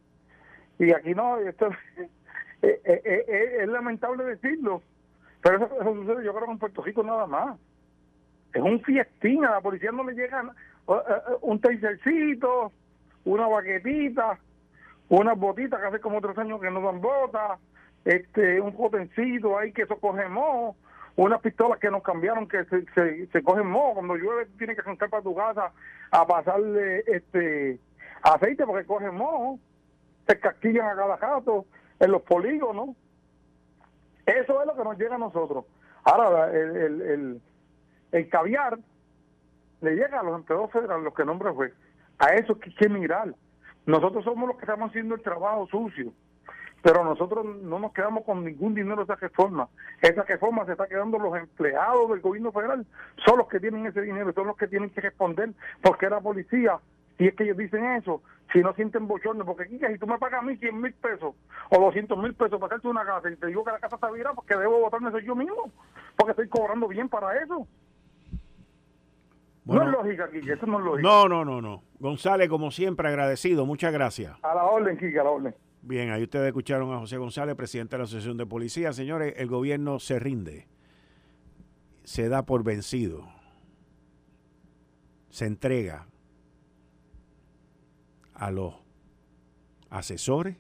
Y 0.78 0.92
aquí 0.92 1.14
no, 1.14 1.38
esto 1.38 1.70
eh, 2.62 2.81
eh, 2.85 3.03
eh, 3.05 3.57
es, 3.62 3.68
lamentable 3.68 4.25
decirlo, 4.25 4.83
pero 5.42 5.57
eso, 5.57 5.94
sucede 5.94 6.25
yo 6.25 6.35
creo 6.35 6.46
que 6.46 6.53
en 6.53 6.59
Puerto 6.59 6.83
Rico 6.83 7.03
nada 7.03 7.27
más. 7.27 7.59
Es 8.53 8.62
un 8.62 8.83
fiestín, 8.83 9.44
a 9.44 9.53
la 9.53 9.61
policía 9.61 9.92
no 9.92 10.03
le 10.03 10.14
llegan 10.14 10.51
un 11.42 11.61
tasercito, 11.61 12.73
una 13.25 13.46
baquetita, 13.46 14.40
unas 15.09 15.38
botitas 15.38 15.81
que 15.81 15.87
hace 15.87 16.01
como 16.01 16.20
tres 16.20 16.37
años 16.37 16.61
que 16.61 16.68
no 16.68 16.81
dan 16.81 17.01
botas, 17.01 17.61
este, 18.05 18.61
un 18.61 18.75
potencito 18.75 19.57
ahí 19.57 19.73
que 19.73 19.83
eso 19.83 19.96
coge 19.99 20.29
moho 20.29 20.75
unas 21.16 21.40
pistolas 21.42 21.79
que 21.79 21.90
nos 21.90 22.03
cambiaron 22.03 22.49
que 22.49 22.64
se, 22.64 23.27
se, 23.27 23.42
cogen 23.42 23.66
moho 23.66 23.94
cuando 23.94 24.16
llueve 24.16 24.46
tienes 24.57 24.77
que 24.77 24.83
arrancar 24.83 25.11
para 25.11 25.23
tu 25.23 25.35
casa 25.35 25.70
a 26.11 26.27
pasarle 26.27 27.01
este 27.07 27.79
aceite 28.23 28.64
porque 28.64 28.87
cogen 28.87 29.14
moho 29.14 29.59
se 30.27 30.38
casquillan 30.38 30.87
a 30.87 30.96
cada 30.96 31.16
gato 31.18 31.66
en 32.00 32.10
los 32.10 32.22
polígonos. 32.22 32.96
Eso 34.26 34.60
es 34.60 34.66
lo 34.66 34.76
que 34.76 34.84
nos 34.84 34.98
llega 34.98 35.14
a 35.14 35.18
nosotros. 35.18 35.64
Ahora 36.04 36.50
el, 36.50 36.76
el, 36.76 37.00
el, 37.02 37.42
el 38.12 38.28
caviar 38.28 38.78
le 39.80 39.94
llega 39.94 40.20
a 40.20 40.22
los 40.22 40.36
empleados 40.36 40.70
federales 40.72 41.04
los 41.04 41.14
que 41.14 41.24
nombra 41.24 41.52
juez 41.52 41.72
a 42.18 42.34
eso 42.34 42.56
hay 42.62 42.74
que 42.74 42.88
mirar 42.88 43.34
nosotros 43.86 44.24
somos 44.24 44.48
los 44.48 44.56
que 44.56 44.64
estamos 44.64 44.90
haciendo 44.90 45.14
el 45.14 45.22
trabajo 45.22 45.66
sucio 45.68 46.12
pero 46.82 47.04
nosotros 47.04 47.44
no 47.44 47.78
nos 47.78 47.92
quedamos 47.92 48.24
con 48.24 48.44
ningún 48.44 48.74
dinero 48.74 48.96
de 48.96 49.02
esa 49.02 49.16
reforma. 49.16 49.68
Esa 50.00 50.22
reforma 50.22 50.64
se 50.64 50.72
está 50.72 50.86
quedando 50.86 51.18
los 51.18 51.36
empleados 51.36 52.08
del 52.08 52.20
gobierno 52.20 52.52
federal, 52.52 52.86
son 53.26 53.36
los 53.36 53.48
que 53.48 53.60
tienen 53.60 53.84
ese 53.84 54.00
dinero, 54.00 54.32
son 54.32 54.46
los 54.46 54.56
que 54.56 54.66
tienen 54.66 54.88
que 54.88 55.02
responder, 55.02 55.50
porque 55.82 56.08
la 56.08 56.22
policía, 56.22 56.78
si 57.20 57.26
es 57.26 57.35
que 57.35 57.44
ellos 57.44 57.59
dicen 57.59 57.85
eso, 57.85 58.22
si 58.50 58.61
no 58.61 58.72
sienten 58.72 59.06
bochorno, 59.06 59.44
porque 59.44 59.64
aquí, 59.64 59.78
si 59.78 59.98
tú 59.98 60.06
me 60.06 60.16
pagas 60.16 60.40
a 60.40 60.42
mí 60.42 60.56
100 60.56 60.80
mil 60.80 60.94
pesos 60.94 61.35
o 61.68 61.78
200 61.78 62.16
mil 62.16 62.33
pesos 62.33 62.59
para 62.59 62.76
hacerte 62.76 62.88
una 62.88 63.04
casa 63.04 63.30
y 63.30 63.37
te 63.37 63.48
digo 63.48 63.62
que 63.62 63.72
la 63.72 63.78
casa 63.78 63.96
está 63.96 64.11
virada, 64.11 64.35
porque 64.35 64.56
debo 64.56 64.80
votarme 64.80 65.11
eso 65.11 65.18
yo 65.18 65.37
mismo, 65.37 65.70
porque 66.16 66.30
estoy 66.30 66.48
cobrando 66.48 66.88
bien 66.88 67.11
para 67.11 67.37
eso. 67.37 67.68
no 69.66 69.83
es 69.83 69.88
lógica, 69.90 70.30
Quique, 70.30 70.54
eso 70.54 70.64
no 70.64 70.78
es 70.78 70.85
lógica. 70.87 71.06
No, 71.06 71.28
no, 71.28 71.44
no, 71.44 71.61
no. 71.61 71.83
González, 71.98 72.48
como 72.48 72.70
siempre, 72.70 73.06
agradecido. 73.06 73.66
Muchas 73.66 73.92
gracias. 73.92 74.35
A 74.42 74.54
la 74.54 74.64
orden, 74.64 74.96
Quique, 74.96 75.20
a 75.20 75.24
la 75.24 75.30
orden. 75.30 75.54
Bien, 75.83 76.12
ahí 76.12 76.22
ustedes 76.22 76.46
escucharon 76.46 76.90
a 76.94 77.00
José 77.00 77.18
González, 77.18 77.54
presidente 77.54 77.96
de 77.96 77.98
la 77.98 78.04
Asociación 78.04 78.38
de 78.38 78.46
Policía. 78.46 78.94
Señores, 78.94 79.35
el 79.37 79.48
gobierno 79.48 79.98
se 79.98 80.18
rinde, 80.18 80.68
se 82.02 82.30
da 82.30 82.46
por 82.46 82.64
vencido, 82.64 83.28
se 85.28 85.44
entrega 85.44 86.06
a 88.40 88.50
los 88.50 88.74
asesores, 89.90 90.57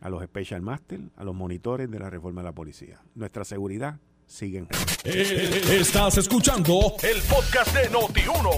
a 0.00 0.10
los 0.10 0.22
special 0.22 0.60
master, 0.60 1.00
a 1.16 1.24
los 1.24 1.34
monitores 1.34 1.90
de 1.90 1.98
la 1.98 2.10
reforma 2.10 2.42
de 2.42 2.44
la 2.44 2.52
policía. 2.52 3.00
Nuestra 3.14 3.44
seguridad 3.44 3.98
siguen. 4.26 4.68
Eh, 5.04 5.62
estás 5.80 6.18
escuchando 6.18 6.94
el 7.02 7.22
podcast 7.22 7.74
de 7.74 7.90
Noti1. 7.90 8.50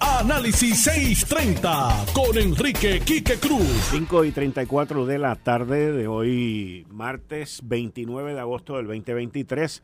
Análisis 0.00 0.82
630 0.82 2.06
con 2.14 2.38
Enrique 2.38 3.00
Quique 3.00 3.36
Cruz. 3.38 3.68
5 3.90 4.24
y 4.24 4.32
34 4.32 5.04
de 5.04 5.18
la 5.18 5.36
tarde 5.36 5.92
de 5.92 6.08
hoy, 6.08 6.86
martes 6.88 7.60
29 7.64 8.32
de 8.32 8.40
agosto 8.40 8.78
del 8.78 8.86
2023. 8.86 9.82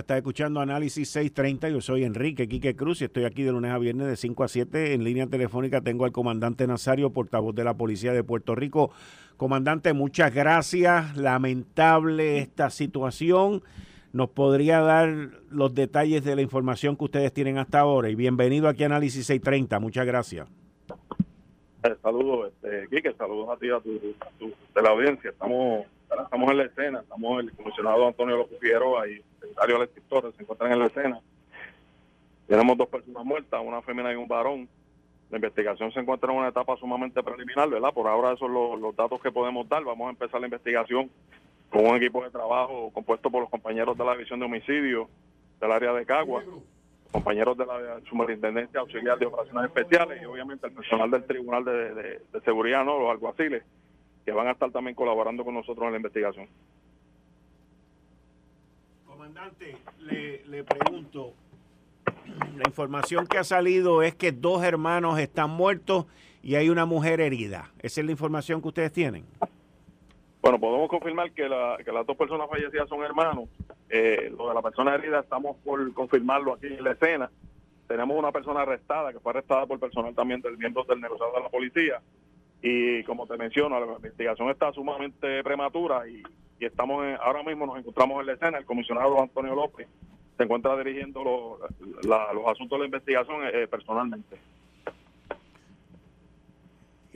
Estás 0.00 0.18
escuchando 0.18 0.60
Análisis 0.60 1.08
630. 1.08 1.70
Yo 1.70 1.80
soy 1.80 2.04
Enrique 2.04 2.48
Quique 2.48 2.76
Cruz 2.76 3.00
y 3.00 3.04
estoy 3.04 3.24
aquí 3.24 3.42
de 3.42 3.52
lunes 3.52 3.70
a 3.70 3.78
viernes 3.78 4.06
de 4.06 4.16
5 4.16 4.44
a 4.44 4.48
7. 4.48 4.92
En 4.92 5.04
línea 5.04 5.26
telefónica 5.26 5.80
tengo 5.80 6.04
al 6.04 6.12
comandante 6.12 6.66
Nazario, 6.66 7.10
portavoz 7.10 7.54
de 7.54 7.64
la 7.64 7.74
Policía 7.74 8.12
de 8.12 8.22
Puerto 8.22 8.54
Rico. 8.54 8.90
Comandante, 9.36 9.92
muchas 9.92 10.34
gracias. 10.34 11.16
Lamentable 11.16 12.38
esta 12.38 12.70
situación. 12.70 13.62
¿Nos 14.12 14.30
podría 14.30 14.80
dar 14.80 15.30
los 15.50 15.74
detalles 15.74 16.24
de 16.24 16.36
la 16.36 16.42
información 16.42 16.96
que 16.96 17.04
ustedes 17.04 17.32
tienen 17.32 17.58
hasta 17.58 17.80
ahora? 17.80 18.08
Y 18.10 18.14
bienvenido 18.14 18.68
aquí 18.68 18.82
a 18.82 18.86
Análisis 18.86 19.26
630. 19.26 19.78
Muchas 19.80 20.06
gracias. 20.06 20.48
Eh, 21.82 21.94
saludos, 22.02 22.52
este, 22.52 22.88
Quique, 22.88 23.12
saludos 23.14 23.48
a 23.50 23.56
ti, 23.58 23.70
a 23.70 23.80
tu, 23.80 23.90
de 24.74 24.82
la 24.82 24.90
audiencia. 24.90 25.30
Estamos 25.30 25.86
estamos 26.24 26.50
en 26.50 26.56
la 26.56 26.64
escena, 26.64 27.00
estamos 27.00 27.40
el 27.42 27.52
comisionado 27.52 28.06
Antonio 28.06 28.36
López 28.36 28.58
Figueroa 28.60 29.08
y 29.08 29.14
el 29.14 29.24
secretario 29.40 29.76
Alexis 29.76 30.02
Torres 30.08 30.34
se 30.36 30.42
encuentran 30.42 30.72
en 30.72 30.78
la 30.78 30.86
escena. 30.86 31.20
Tenemos 32.46 32.76
dos 32.76 32.88
personas 32.88 33.24
muertas, 33.24 33.60
una 33.64 33.82
fémina 33.82 34.12
y 34.12 34.16
un 34.16 34.28
varón. 34.28 34.68
La 35.30 35.36
investigación 35.38 35.90
se 35.92 35.98
encuentra 35.98 36.32
en 36.32 36.38
una 36.38 36.48
etapa 36.48 36.76
sumamente 36.76 37.22
preliminar, 37.22 37.68
¿verdad? 37.68 37.92
Por 37.92 38.06
ahora 38.06 38.28
esos 38.28 38.50
son 38.50 38.80
los 38.80 38.94
datos 38.94 39.20
que 39.20 39.32
podemos 39.32 39.68
dar. 39.68 39.82
Vamos 39.82 40.06
a 40.06 40.10
empezar 40.10 40.40
la 40.40 40.46
investigación 40.46 41.10
con 41.70 41.84
un 41.84 41.96
equipo 41.96 42.22
de 42.22 42.30
trabajo 42.30 42.90
compuesto 42.92 43.30
por 43.30 43.40
los 43.40 43.50
compañeros 43.50 43.98
de 43.98 44.04
la 44.04 44.12
División 44.12 44.38
de 44.38 44.46
Homicidio 44.46 45.08
del 45.60 45.72
área 45.72 45.92
de 45.92 46.06
Cagua, 46.06 46.44
compañeros 47.10 47.56
de 47.56 47.66
la 47.66 48.00
Superintendencia 48.08 48.80
Auxiliar 48.80 49.18
de 49.18 49.26
Operaciones 49.26 49.64
Especiales 49.66 50.22
y 50.22 50.26
obviamente 50.26 50.66
el 50.66 50.72
personal 50.72 51.10
del 51.10 51.24
Tribunal 51.24 51.64
de, 51.64 52.20
Seguridad, 52.44 52.84
¿no? 52.84 52.98
los 52.98 53.10
alguaciles. 53.10 53.64
Que 54.26 54.32
van 54.32 54.48
a 54.48 54.50
estar 54.50 54.72
también 54.72 54.96
colaborando 54.96 55.44
con 55.44 55.54
nosotros 55.54 55.86
en 55.86 55.92
la 55.92 55.96
investigación. 55.98 56.48
Comandante, 59.06 59.76
le, 60.00 60.44
le 60.46 60.64
pregunto, 60.64 61.32
la 62.56 62.64
información 62.66 63.28
que 63.28 63.38
ha 63.38 63.44
salido 63.44 64.02
es 64.02 64.16
que 64.16 64.32
dos 64.32 64.64
hermanos 64.64 65.20
están 65.20 65.50
muertos 65.50 66.06
y 66.42 66.56
hay 66.56 66.68
una 66.68 66.84
mujer 66.86 67.20
herida. 67.20 67.70
¿Esa 67.78 68.00
es 68.00 68.04
la 68.04 68.10
información 68.10 68.60
que 68.60 68.68
ustedes 68.68 68.92
tienen? 68.92 69.24
Bueno, 70.42 70.58
podemos 70.58 70.88
confirmar 70.88 71.30
que, 71.30 71.48
que 71.84 71.92
las 71.92 72.06
dos 72.06 72.16
personas 72.16 72.48
fallecidas 72.50 72.88
son 72.88 73.04
hermanos. 73.04 73.48
Eh, 73.88 74.32
lo 74.36 74.48
de 74.48 74.54
la 74.54 74.62
persona 74.62 74.96
herida 74.96 75.20
estamos 75.20 75.56
por 75.64 75.92
confirmarlo 75.94 76.54
aquí 76.54 76.66
en 76.66 76.82
la 76.82 76.92
escena. 76.92 77.30
Tenemos 77.86 78.18
una 78.18 78.32
persona 78.32 78.62
arrestada 78.62 79.12
que 79.12 79.20
fue 79.20 79.30
arrestada 79.30 79.66
por 79.66 79.78
personal 79.78 80.12
también 80.16 80.40
del 80.40 80.58
miembro 80.58 80.82
del 80.82 81.00
negociado 81.00 81.32
de 81.32 81.40
la 81.42 81.48
policía. 81.48 82.02
Y 82.62 83.02
como 83.04 83.26
te 83.26 83.36
menciono, 83.36 83.78
la 83.78 83.96
investigación 83.96 84.50
está 84.50 84.72
sumamente 84.72 85.42
prematura 85.42 86.08
y, 86.08 86.22
estamos 86.58 87.04
ahora 87.20 87.42
mismo 87.42 87.66
nos 87.66 87.78
encontramos 87.78 88.20
en 88.20 88.26
la 88.26 88.32
escena. 88.32 88.58
El 88.58 88.64
comisionado 88.64 89.20
Antonio 89.20 89.54
López 89.54 89.86
se 90.36 90.42
encuentra 90.42 90.76
dirigiendo 90.76 91.58
los 92.02 92.46
asuntos 92.48 92.70
de 92.70 92.78
la 92.78 92.84
investigación 92.86 93.42
eh, 93.52 93.68
personalmente. 93.68 94.36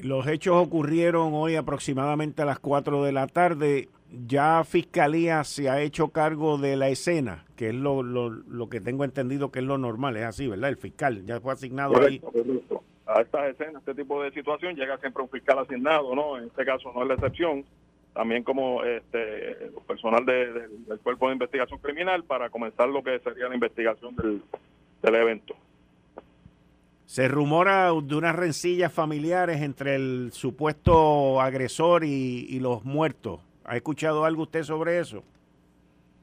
Los 0.02 0.26
hechos 0.26 0.56
ocurrieron 0.56 1.32
hoy 1.34 1.56
aproximadamente 1.56 2.42
a 2.42 2.46
las 2.46 2.58
4 2.58 3.04
de 3.04 3.12
la 3.12 3.26
tarde. 3.26 3.88
Ya 4.26 4.64
Fiscalía 4.64 5.44
se 5.44 5.68
ha 5.68 5.80
hecho 5.80 6.08
cargo 6.08 6.58
de 6.58 6.76
la 6.76 6.88
escena, 6.88 7.44
que 7.56 7.68
es 7.68 7.74
lo, 7.74 8.02
lo, 8.02 8.68
que 8.68 8.80
tengo 8.80 9.04
entendido 9.04 9.50
que 9.50 9.60
es 9.60 9.64
lo 9.64 9.78
normal, 9.78 10.16
es 10.16 10.24
así, 10.24 10.48
¿verdad? 10.48 10.70
El 10.70 10.76
fiscal 10.76 11.24
ya 11.26 11.40
fue 11.40 11.52
asignado 11.52 12.00
ahí. 12.00 12.20
A 13.14 13.22
estas 13.22 13.50
escenas, 13.50 13.82
este 13.86 13.94
tipo 13.94 14.22
de 14.22 14.30
situación, 14.30 14.76
llega 14.76 14.98
siempre 14.98 15.22
un 15.22 15.28
fiscal 15.28 15.58
asignado, 15.58 16.14
¿no? 16.14 16.38
En 16.38 16.44
este 16.44 16.64
caso 16.64 16.92
no 16.94 17.02
es 17.02 17.08
la 17.08 17.14
excepción. 17.14 17.64
También 18.12 18.42
como 18.42 18.82
este 18.82 19.70
personal 19.86 20.24
del 20.26 20.98
Cuerpo 21.02 21.28
de 21.28 21.34
Investigación 21.34 21.78
Criminal 21.78 22.24
para 22.24 22.50
comenzar 22.50 22.88
lo 22.88 23.02
que 23.02 23.18
sería 23.20 23.48
la 23.48 23.54
investigación 23.54 24.16
del, 24.16 24.42
del 25.02 25.14
evento. 25.14 25.54
Se 27.10 27.26
rumora 27.26 27.86
de 27.86 28.14
unas 28.14 28.36
rencillas 28.36 28.92
familiares 28.92 29.62
entre 29.62 29.96
el 29.96 30.30
supuesto 30.32 31.40
agresor 31.40 32.04
y, 32.04 32.60
los 32.60 32.84
muertos. 32.84 33.40
¿Ha 33.64 33.76
escuchado 33.76 34.24
algo 34.24 34.44
usted 34.44 34.62
sobre 34.62 35.00
eso? 35.00 35.24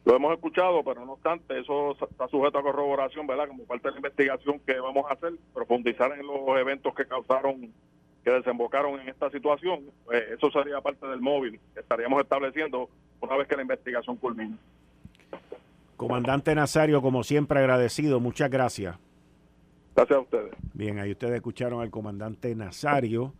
Lo 0.07 0.15
hemos 0.15 0.33
escuchado, 0.33 0.85
pero 0.85 1.05
no 1.05 1.13
obstante, 1.13 1.59
eso 1.59 1.91
está 1.91 2.29
sujeto 2.29 2.57
a 2.57 2.63
corroboración, 2.63 3.27
¿verdad? 3.27 3.49
Como 3.49 3.65
parte 3.65 3.89
de 3.89 3.91
la 3.91 3.97
investigación 3.97 4.57
que 4.65 4.79
vamos 4.79 5.03
a 5.09 5.15
hacer, 5.15 5.33
profundizar 5.53 6.13
en 6.17 6.25
los 6.25 6.57
eventos 6.57 6.95
que 6.95 7.05
causaron, 7.05 7.73
que 8.23 8.31
desembocaron 8.31 9.01
en 9.01 9.09
esta 9.09 9.29
situación. 9.29 9.81
Pues 10.05 10.23
eso 10.29 10.49
sería 10.49 10.79
parte 10.79 11.05
del 11.07 11.19
móvil 11.19 11.59
que 11.73 11.81
estaríamos 11.81 12.21
estableciendo 12.21 12.89
una 13.19 13.35
vez 13.35 13.49
que 13.49 13.57
la 13.57 13.63
investigación 13.63 14.15
culmine. 14.15 14.55
Comandante 15.97 16.55
Nazario, 16.55 17.01
como 17.01 17.25
siempre, 17.25 17.59
agradecido. 17.59 18.21
Muchas 18.21 18.49
gracias. 18.49 18.95
Gracias 19.93 20.17
a 20.17 20.21
ustedes. 20.21 20.53
Bien, 20.73 20.99
ahí 20.99 21.11
ustedes 21.11 21.33
escucharon 21.33 21.81
al 21.81 21.89
comandante 21.89 22.55
Nazario, 22.55 23.33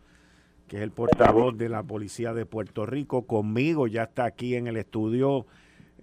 que 0.68 0.76
es 0.76 0.82
el 0.82 0.92
portavoz 0.92 1.58
de 1.58 1.70
la 1.70 1.82
Policía 1.84 2.34
de 2.34 2.46
Puerto 2.46 2.86
Rico. 2.86 3.26
Conmigo 3.26 3.88
ya 3.88 4.04
está 4.04 4.26
aquí 4.26 4.56
en 4.56 4.68
el 4.68 4.76
estudio 4.76 5.46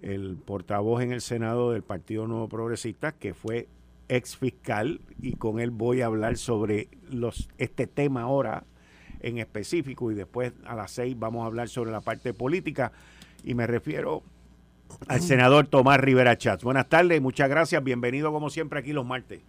el 0.01 0.37
portavoz 0.37 1.01
en 1.01 1.11
el 1.11 1.21
Senado 1.21 1.71
del 1.71 1.83
Partido 1.83 2.27
Nuevo 2.27 2.47
Progresista, 2.49 3.11
que 3.11 3.33
fue 3.33 3.67
ex 4.07 4.37
fiscal, 4.37 5.01
y 5.21 5.33
con 5.33 5.59
él 5.59 5.71
voy 5.71 6.01
a 6.01 6.05
hablar 6.05 6.37
sobre 6.37 6.89
los, 7.09 7.49
este 7.57 7.87
tema 7.87 8.21
ahora 8.21 8.63
en 9.21 9.39
específico, 9.39 10.11
y 10.11 10.15
después 10.15 10.53
a 10.65 10.75
las 10.75 10.91
seis 10.91 11.17
vamos 11.17 11.43
a 11.43 11.47
hablar 11.47 11.69
sobre 11.69 11.91
la 11.91 12.01
parte 12.01 12.33
política, 12.33 12.91
y 13.43 13.55
me 13.55 13.65
refiero 13.65 14.23
al 15.07 15.21
senador 15.21 15.67
Tomás 15.67 15.99
Rivera 15.99 16.37
Chats. 16.37 16.63
Buenas 16.63 16.87
tardes, 16.87 17.21
muchas 17.21 17.49
gracias, 17.49 17.83
bienvenido 17.83 18.31
como 18.31 18.49
siempre 18.49 18.79
aquí 18.79 18.93
los 18.93 19.05
martes. 19.05 19.41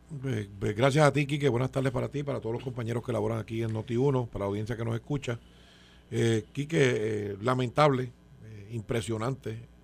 Gracias 0.60 1.04
a 1.04 1.12
ti, 1.12 1.26
Quique, 1.26 1.48
buenas 1.48 1.70
tardes 1.70 1.92
para 1.92 2.08
ti, 2.08 2.22
para 2.22 2.40
todos 2.40 2.54
los 2.54 2.64
compañeros 2.64 3.04
que 3.04 3.12
laboran 3.12 3.38
aquí 3.38 3.62
en 3.62 3.70
Noti1, 3.72 4.28
para 4.28 4.44
la 4.44 4.48
audiencia 4.48 4.76
que 4.76 4.84
nos 4.84 4.94
escucha. 4.94 5.38
Eh, 6.10 6.44
Quique, 6.52 6.78
eh, 6.80 7.36
lamentable, 7.42 8.12
eh, 8.44 8.68
impresionante. 8.72 9.75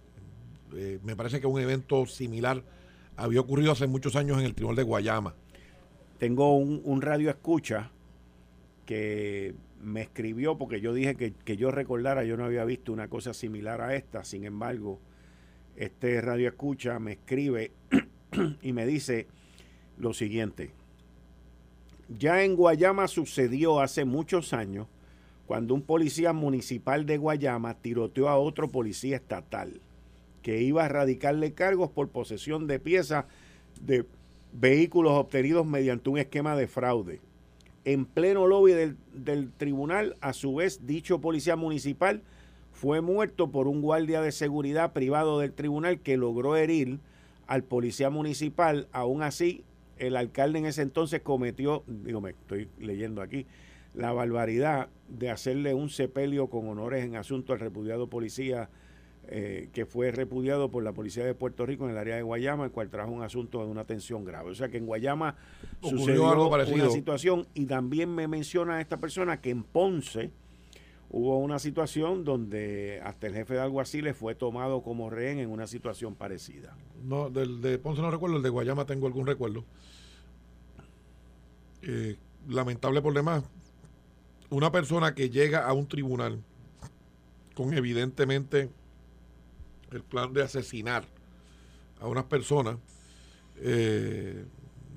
Eh, 0.77 0.99
me 1.03 1.17
parece 1.17 1.41
que 1.41 1.47
un 1.47 1.61
evento 1.61 2.07
similar 2.07 2.63
había 3.17 3.41
ocurrido 3.41 3.73
hace 3.73 3.87
muchos 3.87 4.17
años 4.17 4.39
en 4.39 4.45
el 4.45 4.55
Tribunal 4.55 4.77
de 4.77 4.83
Guayama. 4.83 5.35
Tengo 6.19 6.57
un, 6.57 7.03
radio 7.03 7.31
escucha 7.31 7.91
que 8.87 9.55
me 9.83 10.03
escribió 10.03 10.57
porque 10.57 10.81
yo 10.81 10.95
dije 10.95 11.17
que, 11.17 11.33
que 11.33 11.57
yo 11.57 11.71
recordara, 11.71 12.25
yo 12.25 12.37
no 12.37 12.45
había 12.45 12.65
visto 12.65 12.93
una 12.93 13.09
cosa 13.09 13.35
similar 13.35 13.81
a 13.81 13.97
esta, 13.97 14.25
sin 14.25 14.45
embargo 14.45 15.01
este 15.77 16.21
radio 16.21 16.49
escucha 16.49 16.99
me 16.99 17.13
escribe 17.13 17.73
y 18.63 18.73
me 18.73 18.87
dice 18.87 19.27
lo 19.99 20.13
siguiente. 20.13 20.71
Ya 22.09 22.45
en 22.45 22.57
Guayama 22.57 23.09
sucedió 23.09 23.81
hace 23.81 24.05
muchos 24.05 24.53
años 24.53 24.87
cuando 25.47 25.75
un 25.75 25.83
policía 25.83 26.33
municipal 26.33 27.07
de 27.07 27.19
Guayama 27.19 27.75
tiroteó 27.75 28.29
a 28.29 28.37
otro 28.37 28.69
policía 28.69 29.17
estatal 29.17 29.81
que 30.43 30.61
iba 30.63 30.85
a 30.85 30.89
radicarle 30.89 31.53
cargos 31.53 31.91
por 31.91 32.09
posesión 32.09 32.67
de 32.67 32.79
piezas 32.79 33.25
de 33.81 34.05
vehículos 34.53 35.13
obtenidos 35.13 35.67
mediante 35.67 36.11
un 36.11 36.19
esquema 36.19 36.57
de 36.57 36.67
fraude. 36.67 37.21
En 37.85 38.05
pleno 38.05 38.47
lobby 38.47 38.73
del, 38.73 38.97
del 39.13 39.51
tribunal, 39.51 40.17
a 40.21 40.33
su 40.33 40.55
vez, 40.55 40.87
dicho 40.87 41.21
policía 41.21 41.57
municipal 41.57 42.23
fue 42.73 43.01
muerto 43.01 43.51
por 43.51 43.69
un 43.69 43.83
guardia 43.83 44.21
de 44.21 44.33
seguridad 44.33 44.93
privado 44.93 45.39
del 45.39 45.53
tribunal 45.53 46.01
que 46.01 46.17
logró 46.17 46.57
herir 46.57 47.01
al 47.47 47.65
policía 47.65 48.11
municipal. 48.11 48.89
Aún 48.93 49.23
así, 49.23 49.65
el 49.99 50.17
alcalde 50.17 50.59
en 50.59 50.67
ese 50.67 50.83
entonces 50.83 51.21
cometió, 51.21 51.85
digo, 51.87 52.21
me 52.21 52.31
estoy 52.31 52.69
leyendo 52.79 53.23
aquí, 53.23 53.47
la 53.95 54.13
barbaridad 54.13 54.89
de 55.09 55.31
hacerle 55.31 55.75
un 55.75 55.91
sepelio 55.91 56.49
con 56.49 56.67
honores 56.69 57.05
en 57.05 57.17
asunto 57.17 57.53
al 57.53 57.61
repudiado 57.61 58.09
policía 58.09 58.71
eh, 59.29 59.69
que 59.73 59.87
fue 59.87 60.11
repudiado 60.11 60.71
por 60.71 60.83
la 60.83 60.93
policía 60.93 61.25
de 61.25 61.35
Puerto 61.35 61.65
Rico 61.65 61.85
en 61.85 61.93
el 61.93 61.99
área 61.99 62.17
de 62.17 62.23
Guayama, 62.23 62.65
el 62.65 62.71
cual 62.73 62.91
trajo 62.91 63.13
un 63.13 63.23
asunto 63.23 63.65
de 63.65 63.71
una 63.71 63.85
tensión 63.85 64.25
grave. 64.25 64.51
O 64.51 64.55
sea 64.55 64.69
que 64.69 64.79
en 64.79 64.87
Guayama 64.87 65.37
sucedió 65.81 66.29
algo 66.29 66.51
parecido. 66.51 66.85
una 66.85 66.91
situación 66.91 67.47
y 67.55 67.67
también 67.67 68.13
me 68.13 68.27
menciona 68.27 68.81
esta 68.81 68.99
persona 68.99 69.41
que 69.41 69.51
en 69.51 69.63
Ponce 69.63 70.33
hubo 71.09 71.39
una 71.39 71.59
situación 71.61 72.25
donde 72.25 73.01
hasta 73.05 73.29
el 73.29 73.35
jefe 73.35 73.55
de 73.55 73.61
alguaciles 73.61 74.17
fue 74.17 74.35
tomado 74.35 74.83
como 74.83 75.09
rehén 75.09 75.39
en 75.39 75.51
una 75.51 75.67
situación 75.67 76.15
parecida. 76.17 76.77
No, 77.05 77.31
del 77.31 77.61
de 77.61 77.79
Ponce 77.79 78.03
no 78.03 78.11
recuerdo, 78.11 78.39
el 78.39 78.43
de 78.43 78.49
Guayama 78.49 78.87
tengo 78.87 79.07
algún 79.07 79.27
recuerdo. 79.27 79.65
Eh, 81.83 82.17
lamentable 82.49 83.01
por 83.03 83.15
demás, 83.15 83.45
una 84.51 84.73
persona 84.73 85.15
que 85.15 85.31
llega 85.31 85.67
a 85.67 85.73
un 85.73 85.87
tribunal 85.87 86.43
con 87.55 87.73
evidentemente 87.75 88.71
el 89.93 90.03
plan 90.03 90.33
de 90.33 90.43
asesinar 90.43 91.05
a 92.01 92.09
unas 92.09 92.25
personas, 92.25 92.77
eh, 93.59 94.45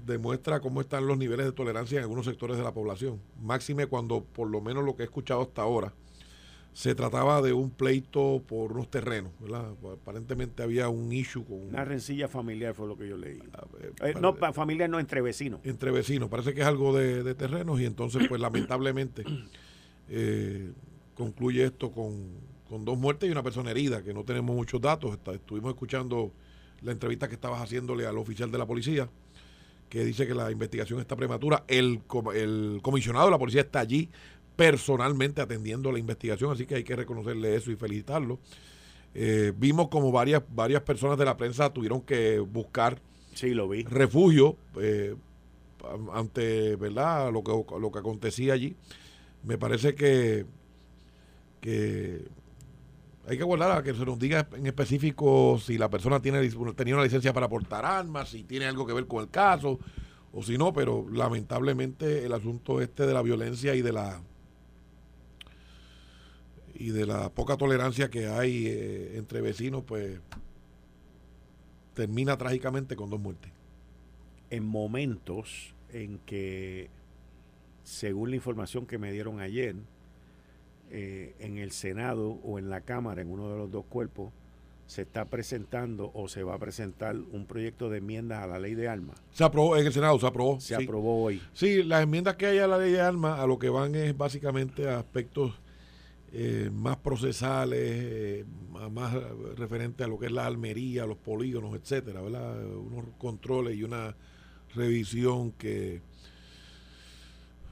demuestra 0.05 0.59
cómo 0.59 0.81
están 0.81 1.07
los 1.07 1.17
niveles 1.17 1.45
de 1.45 1.51
tolerancia 1.51 1.97
en 1.97 2.03
algunos 2.03 2.25
sectores 2.25 2.57
de 2.57 2.63
la 2.63 2.73
población. 2.73 3.19
Máxime 3.41 3.87
cuando, 3.87 4.23
por 4.23 4.49
lo 4.49 4.61
menos 4.61 4.83
lo 4.83 4.95
que 4.95 5.03
he 5.03 5.05
escuchado 5.05 5.41
hasta 5.41 5.61
ahora, 5.61 5.93
se 6.73 6.93
trataba 6.93 7.41
de 7.41 7.53
un 7.53 7.69
pleito 7.69 8.43
por 8.45 8.73
unos 8.73 8.89
terrenos, 8.91 9.31
¿verdad? 9.39 9.71
Aparentemente 9.93 10.61
había 10.61 10.89
un 10.89 11.09
issue 11.13 11.45
con... 11.45 11.69
Una 11.69 11.85
rencilla 11.85 12.27
familiar 12.27 12.73
fue 12.73 12.85
lo 12.85 12.97
que 12.97 13.07
yo 13.07 13.15
leí. 13.15 13.39
Eh, 14.01 14.13
no, 14.19 14.35
familiar 14.51 14.89
no, 14.89 14.99
entre 14.99 15.21
vecinos. 15.21 15.61
Entre 15.63 15.89
vecinos, 15.89 16.27
parece 16.27 16.53
que 16.53 16.61
es 16.61 16.67
algo 16.67 16.93
de, 16.93 17.33
terrenos 17.35 17.79
y 17.79 17.85
entonces 17.85 18.27
pues 18.27 18.41
lamentablemente 18.41 19.23
eh, 20.09 20.73
concluye 21.13 21.63
esto 21.63 21.91
con, 21.91 22.29
con, 22.69 22.85
dos 22.85 22.97
muertes 22.97 23.29
y 23.29 23.31
una 23.31 23.43
persona 23.43 23.71
herida, 23.71 24.03
que 24.03 24.13
no 24.13 24.23
tenemos 24.23 24.55
muchos 24.55 24.81
datos. 24.81 25.17
estuvimos 25.33 25.71
escuchando 25.71 26.31
la 26.81 26.91
entrevista 26.91 27.27
que 27.27 27.35
estabas 27.35 27.61
haciéndole 27.61 28.05
al 28.05 28.17
oficial 28.17 28.51
de 28.51 28.57
la 28.57 28.65
policía, 28.65 29.09
que 29.89 30.03
dice 30.03 30.27
que 30.27 30.33
la 30.33 30.51
investigación 30.51 30.99
está 30.99 31.15
prematura. 31.15 31.63
El, 31.67 32.01
el 32.33 32.79
comisionado 32.81 33.25
de 33.25 33.31
la 33.31 33.39
policía 33.39 33.61
está 33.61 33.79
allí 33.79 34.09
personalmente 34.55 35.41
atendiendo 35.41 35.91
la 35.91 35.99
investigación, 35.99 36.51
así 36.51 36.65
que 36.65 36.75
hay 36.75 36.83
que 36.83 36.95
reconocerle 36.95 37.55
eso 37.55 37.71
y 37.71 37.75
felicitarlo. 37.75 38.39
Eh, 39.13 39.53
vimos 39.55 39.87
como 39.89 40.11
varias, 40.11 40.43
varias 40.49 40.81
personas 40.81 41.17
de 41.17 41.25
la 41.25 41.37
prensa 41.37 41.71
tuvieron 41.71 42.01
que 42.01 42.39
buscar 42.39 42.99
sí, 43.33 43.53
lo 43.53 43.69
vi. 43.69 43.83
refugio 43.83 44.57
eh, 44.79 45.15
ante 46.13 46.75
¿verdad? 46.75 47.31
Lo, 47.31 47.43
que, 47.43 47.51
lo 47.79 47.91
que 47.91 47.99
acontecía 47.99 48.53
allí. 48.53 48.75
Me 49.43 49.57
parece 49.57 49.93
que, 49.93 50.45
que 51.61 52.25
hay 53.27 53.37
que 53.37 53.43
guardar 53.43 53.77
a 53.77 53.83
que 53.83 53.93
se 53.93 54.05
nos 54.05 54.19
diga 54.19 54.47
en 54.55 54.67
específico 54.67 55.57
si 55.59 55.77
la 55.77 55.89
persona 55.89 56.21
tiene 56.21 56.47
tenía 56.75 56.95
una 56.95 57.03
licencia 57.03 57.33
para 57.33 57.49
portar 57.49 57.85
armas, 57.85 58.29
si 58.29 58.43
tiene 58.43 58.65
algo 58.65 58.85
que 58.85 58.93
ver 58.93 59.07
con 59.07 59.23
el 59.23 59.29
caso 59.29 59.79
o 60.31 60.43
si 60.43 60.57
no, 60.57 60.73
pero 60.73 61.07
lamentablemente 61.11 62.25
el 62.25 62.33
asunto 62.33 62.81
este 62.81 63.07
de 63.07 63.13
la 63.13 63.21
violencia 63.21 63.73
y 63.73 63.81
de 63.81 63.93
la 63.93 64.21
y 66.77 66.89
de 66.89 67.05
la 67.05 67.29
poca 67.29 67.55
tolerancia 67.55 68.09
que 68.09 68.27
hay 68.27 68.67
eh, 68.67 69.17
entre 69.17 69.41
vecinos, 69.41 69.83
pues 69.87 70.19
termina 71.93 72.37
trágicamente 72.37 72.95
con 72.97 73.09
dos 73.09 73.19
muertes. 73.19 73.51
En 74.49 74.65
momentos 74.65 75.73
en 75.89 76.19
que, 76.19 76.89
según 77.83 78.29
la 78.29 78.35
información 78.35 78.85
que 78.85 78.97
me 78.97 79.13
dieron 79.13 79.39
ayer, 79.39 79.77
eh, 80.97 81.35
en 81.39 81.57
el 81.57 81.71
Senado 81.71 82.39
o 82.41 82.57
en 82.57 82.69
la 82.69 82.79
Cámara, 82.79 83.21
en 83.21 83.29
uno 83.29 83.51
de 83.51 83.57
los 83.57 83.69
dos 83.69 83.83
cuerpos, 83.83 84.31
se 84.87 85.01
está 85.01 85.25
presentando 85.25 86.09
o 86.13 86.29
se 86.29 86.41
va 86.43 86.53
a 86.53 86.57
presentar 86.57 87.17
un 87.17 87.45
proyecto 87.45 87.89
de 87.89 87.97
enmiendas 87.97 88.41
a 88.41 88.47
la 88.47 88.59
ley 88.59 88.75
de 88.75 88.87
armas. 88.87 89.21
Se 89.31 89.43
aprobó, 89.43 89.75
en 89.75 89.85
el 89.85 89.91
Senado 89.91 90.17
se 90.17 90.25
aprobó. 90.25 90.57
Se 90.61 90.73
aprobó 90.73 91.21
hoy. 91.21 91.41
Sí, 91.51 91.83
las 91.83 92.03
enmiendas 92.03 92.37
que 92.37 92.45
hay 92.45 92.59
a 92.59 92.67
la 92.67 92.77
ley 92.77 92.93
de 92.93 93.01
armas 93.01 93.41
a 93.41 93.45
lo 93.45 93.59
que 93.59 93.67
van 93.67 93.93
es 93.93 94.15
básicamente 94.15 94.87
a 94.87 94.99
aspectos 94.99 95.59
eh, 96.31 96.69
más 96.71 96.95
procesales, 96.95 97.77
eh, 97.81 98.45
más 98.89 99.13
referentes 99.57 100.05
a 100.05 100.09
lo 100.09 100.17
que 100.17 100.27
es 100.27 100.31
la 100.31 100.45
almería, 100.45 101.05
los 101.05 101.17
polígonos, 101.17 101.75
etcétera, 101.75 102.21
¿verdad? 102.21 102.65
Unos 102.67 103.03
controles 103.17 103.75
y 103.75 103.83
una 103.83 104.15
revisión 104.73 105.51
que 105.51 106.01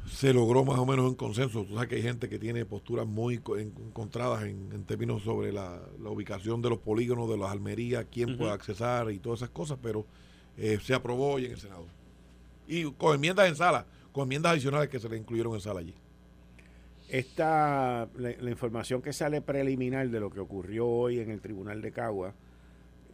se 0.08 0.34
logró 0.34 0.66
más 0.66 0.80
o 0.80 0.86
menos 0.86 1.08
en 1.08 1.16
consenso. 1.16 1.64
Tú 1.64 1.74
sabes 1.76 1.90
que 1.90 1.96
hay 1.96 2.02
gente 2.02 2.30
que 2.30 2.40
tiene 2.40 2.66
posturas 2.66 3.08
muy 3.08 3.36
encontradas 3.58 4.44
en, 4.44 4.84
términos 4.86 5.24
sobre 5.24 5.52
la, 5.52 5.82
ubicación 6.06 6.62
de 6.62 6.70
los 6.70 6.80
polígonos, 6.80 7.30
de 7.30 7.38
las 7.38 7.52
almerías, 7.52 8.06
quién 8.12 8.38
puede 8.38 8.52
accesar 8.52 9.12
y 9.12 9.20
todas 9.20 9.40
esas 9.40 9.50
cosas, 9.50 9.80
pero 9.82 10.06
eh, 10.58 10.80
se 10.82 10.94
aprobó 10.94 11.34
hoy 11.34 11.46
en 11.46 11.52
el 11.52 11.60
Senado. 11.60 11.86
Y 12.68 12.92
con 12.92 13.16
enmiendas 13.16 13.48
en 13.48 13.56
sala, 13.56 13.86
con 14.12 14.24
enmiendas 14.24 14.54
adicionales 14.54 14.90
que 14.90 15.00
se 15.00 15.10
le 15.10 15.18
incluyeron 15.18 15.54
en 15.54 15.62
sala 15.62 15.80
allí. 15.80 15.96
Esta, 17.10 18.08
la, 18.16 18.50
información 18.50 19.02
que 19.02 19.14
sale 19.14 19.42
preliminar 19.42 20.10
de 20.10 20.20
lo 20.20 20.30
que 20.32 20.40
ocurrió 20.40 20.88
hoy 20.88 21.20
en 21.20 21.30
el 21.30 21.42
Tribunal 21.42 21.82
de 21.82 21.92
Cagua, 21.92 22.34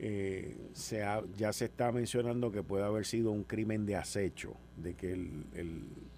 eh, 0.02 0.58
se 0.71 1.04
ya 1.36 1.52
se 1.52 1.65
está 1.65 1.91
mencionando 1.91 2.52
que 2.52 2.63
puede 2.63 2.86
haber 2.86 3.06
sido 3.06 3.32
un 3.32 3.43
crimen 3.43 3.86
de 3.86 3.97
acecho, 3.97 4.56
de 4.78 4.93
que 4.93 5.12
el 5.12 6.09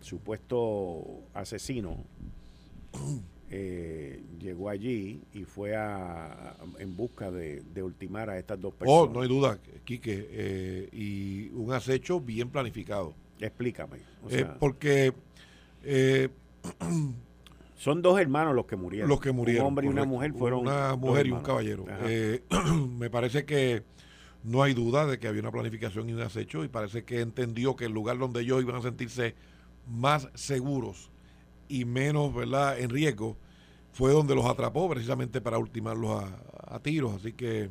supuesto 0.00 1.22
asesino 1.34 2.04
eh, 3.50 4.22
llegó 4.38 4.68
allí 4.68 5.20
y 5.32 5.44
fue 5.44 5.76
a, 5.76 6.56
en 6.78 6.96
busca 6.96 7.30
de, 7.30 7.62
ultimar 7.82 8.30
a 8.30 8.38
estas 8.38 8.60
dos 8.60 8.74
oh, 8.74 8.78
personas. 8.78 9.02
Oh, 9.02 9.12
no 9.12 9.20
hay 9.22 9.28
duda, 9.28 9.58
Quique, 9.84 10.28
eh, 10.30 10.88
y 10.92 11.48
un 11.50 11.72
acecho 11.72 12.20
bien 12.20 12.50
planificado. 12.50 13.14
Explícame. 13.40 13.98
Eh, 14.30 14.46
porque 14.58 15.12
son 17.76 18.02
dos 18.02 18.20
hermanos 18.20 18.54
los 18.54 18.66
que 18.66 18.76
murieron. 18.76 19.08
Los 19.08 19.20
que 19.20 19.32
murieron. 19.32 19.62
Un 19.62 19.68
hombre 19.68 19.86
y 19.86 19.90
una 19.90 20.04
mujer 20.04 20.32
fueron. 20.32 20.60
Una 20.60 20.96
mujer 20.96 21.26
y 21.26 21.30
un 21.30 21.42
caballero. 21.42 21.86
me 22.98 23.10
parece 23.10 23.44
que 23.44 23.82
no 24.44 24.62
hay 24.62 24.74
duda 24.74 25.06
de 25.06 25.18
que 25.18 25.28
había 25.28 25.40
una 25.40 25.50
planificación 25.50 26.08
y 26.08 26.12
un 26.12 26.20
acecho 26.20 26.64
y 26.64 26.68
parece 26.68 27.04
que 27.04 27.20
entendió 27.20 27.76
que 27.76 27.86
el 27.86 27.92
lugar 27.92 28.18
donde 28.18 28.40
ellos 28.40 28.62
iban 28.62 28.76
a 28.76 28.82
sentirse 28.82 29.34
más 29.88 30.28
seguros 30.34 31.10
y 31.68 31.84
menos 31.84 32.34
¿verdad? 32.34 32.78
en 32.78 32.90
riesgo, 32.90 33.36
fue 33.92 34.12
donde 34.12 34.34
los 34.34 34.46
atrapó 34.46 34.88
precisamente 34.88 35.40
para 35.40 35.58
ultimarlos 35.58 36.22
a, 36.64 36.78
tiros. 36.80 37.14
Así 37.14 37.32
que 37.32 37.70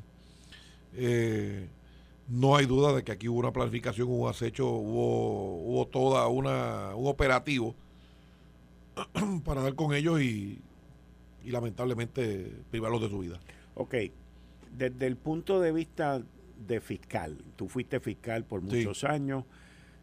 eh, 0.93 1.69
no 2.27 2.55
hay 2.55 2.65
duda 2.65 2.93
de 2.93 3.03
que 3.03 3.11
aquí 3.11 3.29
hubo 3.29 3.39
una 3.39 3.53
planificación, 3.53 4.07
hubo 4.07 4.25
un 4.25 4.29
acecho, 4.29 4.67
hubo, 4.67 5.55
hubo 5.63 5.87
toda 5.87 6.27
una 6.27 6.95
un 6.95 7.07
operativo 7.07 7.75
para 9.45 9.61
dar 9.61 9.75
con 9.75 9.93
ellos 9.93 10.21
y, 10.21 10.59
y 11.45 11.51
lamentablemente 11.51 12.51
privarlos 12.69 13.01
de 13.01 13.09
su 13.09 13.19
vida. 13.19 13.39
Ok, 13.75 13.95
desde 14.75 15.07
el 15.07 15.15
punto 15.15 15.61
de 15.61 15.71
vista 15.71 16.21
de 16.67 16.81
fiscal, 16.81 17.37
tú 17.55 17.69
fuiste 17.69 17.99
fiscal 17.99 18.43
por 18.43 18.61
muchos 18.61 19.03
años, 19.03 19.45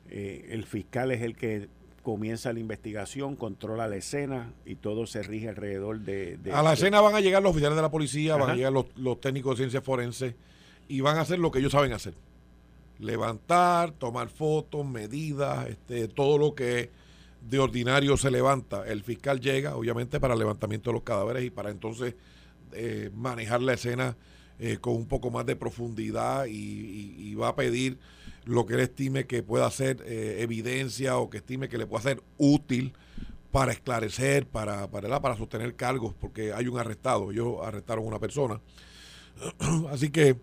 eh, 0.09 0.49
el 0.51 0.65
fiscal 0.65 1.11
es 1.11 1.23
el 1.23 1.37
que 1.37 1.69
comienza 2.05 2.53
la 2.53 2.61
investigación, 2.61 3.35
controla 3.35 3.89
la 3.89 3.97
escena 3.97 4.53
y 4.65 4.77
todo 4.77 5.07
se 5.07 5.23
rige 5.23 5.49
alrededor 5.49 6.01
de... 6.01 6.39
a 6.53 6.63
la 6.63 6.75
escena 6.75 7.01
van 7.01 7.15
a 7.17 7.21
llegar 7.21 7.43
los 7.43 7.51
oficiales 7.51 7.75
de 7.75 7.83
la 7.83 7.91
policía, 7.91 8.37
van 8.37 8.51
a 8.51 8.55
llegar 8.55 8.73
los, 8.73 9.21
técnicos 9.21 9.57
de 9.57 9.63
ciencia 9.65 9.81
forense 9.81 10.37
y 10.87 11.01
van 11.01 11.17
a 11.17 11.23
hacer 11.23 11.39
lo 11.39 11.51
que 11.51 11.59
ellos 11.59 11.73
saben 11.73 11.93
hacer. 11.93 12.15
Levantar, 13.01 13.91
tomar 13.93 14.29
fotos, 14.29 14.87
medidas, 14.87 15.67
este, 15.67 16.07
todo 16.07 16.39
lo 16.39 16.55
que 16.55 16.91
de 17.41 17.59
ordinario 17.59 18.17
se 18.17 18.31
levanta. 18.31 18.87
El 18.87 19.03
fiscal 19.03 19.41
llega, 19.41 19.75
obviamente, 19.75 20.21
para 20.21 20.35
el 20.35 20.39
levantamiento 20.39 20.91
de 20.91 20.95
los 20.95 21.03
cadáveres 21.03 21.43
y 21.43 21.51
para 21.51 21.71
entonces 21.71 22.15
eh, 22.73 23.11
manejar 23.15 23.63
la 23.63 23.73
escena 23.73 24.17
eh, 24.59 24.79
con 24.81 24.95
un 24.95 25.07
poco 25.07 25.31
más 25.31 25.47
de 25.47 25.57
profundidad 25.57 26.47
y 26.47 27.35
va 27.35 27.49
a 27.49 27.57
pedir 27.57 27.99
lo 28.47 28.67
que 28.67 28.75
él 28.75 28.81
estime 28.81 29.27
que 29.27 29.43
pueda 29.43 29.71
ser 29.71 30.03
eh, 30.07 30.39
evidencia 30.41 31.17
o 31.19 31.31
que 31.31 31.39
estime 31.39 31.69
que 31.69 31.79
le 31.79 31.87
pueda 31.87 32.03
ser 32.03 32.23
útil 32.39 32.93
para 33.51 33.73
esclarecer, 33.73 34.47
para, 34.47 34.91
para, 34.91 35.21
para 35.21 35.37
sostener 35.37 35.75
cargos, 35.77 36.15
porque 36.21 36.53
hay 36.53 36.67
un 36.67 36.79
arrestado, 36.79 37.31
ellos 37.31 37.57
arrestaron 37.63 38.05
a 38.05 38.09
una 38.09 38.19
persona. 38.19 38.61
Así 39.91 40.11
que 40.11 40.37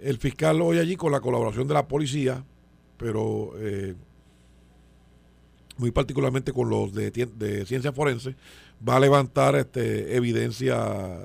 el 0.00 0.18
fiscal 0.18 0.60
hoy 0.62 0.78
allí 0.78 0.96
con 0.96 1.12
la 1.12 1.20
colaboración 1.20 1.68
de 1.68 1.74
la 1.74 1.86
policía, 1.86 2.44
pero 2.96 3.52
eh, 3.58 3.94
muy 5.76 5.90
particularmente 5.90 6.52
con 6.52 6.70
los 6.70 6.92
de, 6.94 7.10
de, 7.10 7.66
ciencia 7.66 7.92
forense, 7.92 8.34
va 8.86 8.96
a 8.96 9.00
levantar 9.00 9.54
este, 9.54 10.16
evidencia 10.16 11.18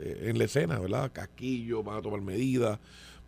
en 0.00 0.38
la 0.38 0.44
escena, 0.44 0.78
¿verdad? 0.78 1.10
Casquillo, 1.12 1.82
van 1.82 1.98
a 1.98 2.02
tomar 2.02 2.20
medidas, 2.20 2.78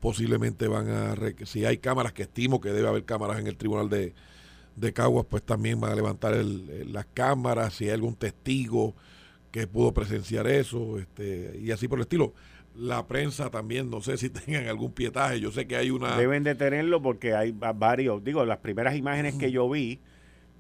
posiblemente 0.00 0.68
van 0.68 0.88
a, 0.88 1.16
si 1.44 1.64
hay 1.64 1.79
cámaras, 1.79 2.12
que 2.12 2.22
estimo 2.22 2.61
que 2.61 2.70
debe 2.70 2.88
haber 2.88 3.05
cámaras 3.05 3.38
en 3.38 3.46
el 3.46 3.57
tribunal 3.57 3.88
de, 3.88 4.14
de 4.77 4.92
Caguas, 4.92 5.27
pues 5.29 5.42
también 5.42 5.81
van 5.81 5.92
a 5.92 5.94
levantar 5.94 6.35
las 6.35 7.07
cámaras, 7.14 7.74
si 7.74 7.85
hay 7.85 7.92
algún 7.92 8.14
testigo 8.14 8.94
que 9.50 9.66
pudo 9.66 9.92
presenciar 9.92 10.46
eso, 10.46 10.98
este, 10.98 11.59
y 11.62 11.70
así 11.70 11.87
por 11.87 11.98
el 11.98 12.03
estilo. 12.03 12.35
La 12.77 13.07
prensa 13.07 13.50
también, 13.50 13.88
no 13.88 14.00
sé 14.00 14.16
si 14.16 14.31
tengan 14.31 14.66
algún 14.66 14.92
pietaje, 14.92 15.38
yo 15.40 15.53
sé 15.53 15.66
que 15.66 15.77
hay 15.77 15.90
una... 15.90 16.16
Deben 16.16 16.42
de 16.42 16.55
tenerlo 16.55 17.00
porque 17.00 17.35
hay 17.35 17.53
varios, 17.53 18.22
digo, 18.24 18.44
las 18.44 18.59
primeras 18.59 18.96
imágenes 18.96 19.37
que 19.37 19.53
yo 19.53 19.68
vi, 19.70 20.00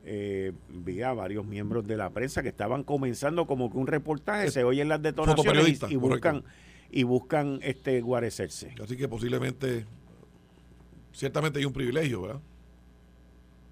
eh, 0.06 0.52
vi 0.68 1.00
a 1.02 1.12
varios 1.12 1.46
miembros 1.46 1.86
de 1.86 1.96
la 1.96 2.10
prensa 2.10 2.42
que 2.42 2.50
estaban 2.50 2.84
comenzando 2.84 3.46
como 3.46 3.70
que 3.70 3.78
un 3.78 3.86
reportaje, 3.86 4.50
se 4.50 4.62
oyen 4.62 4.88
las 4.88 5.00
detonaciones 5.00 5.82
y, 5.88 5.96
buscan 5.96 6.44
y 6.90 7.04
buscan 7.04 7.58
este 7.62 8.00
guarecerse. 8.02 8.74
Así 8.82 8.96
que 8.96 9.08
posiblemente, 9.08 9.86
ciertamente 11.12 11.58
hay 11.58 11.64
un 11.64 11.72
privilegio, 11.72 12.22
¿verdad? 12.22 12.40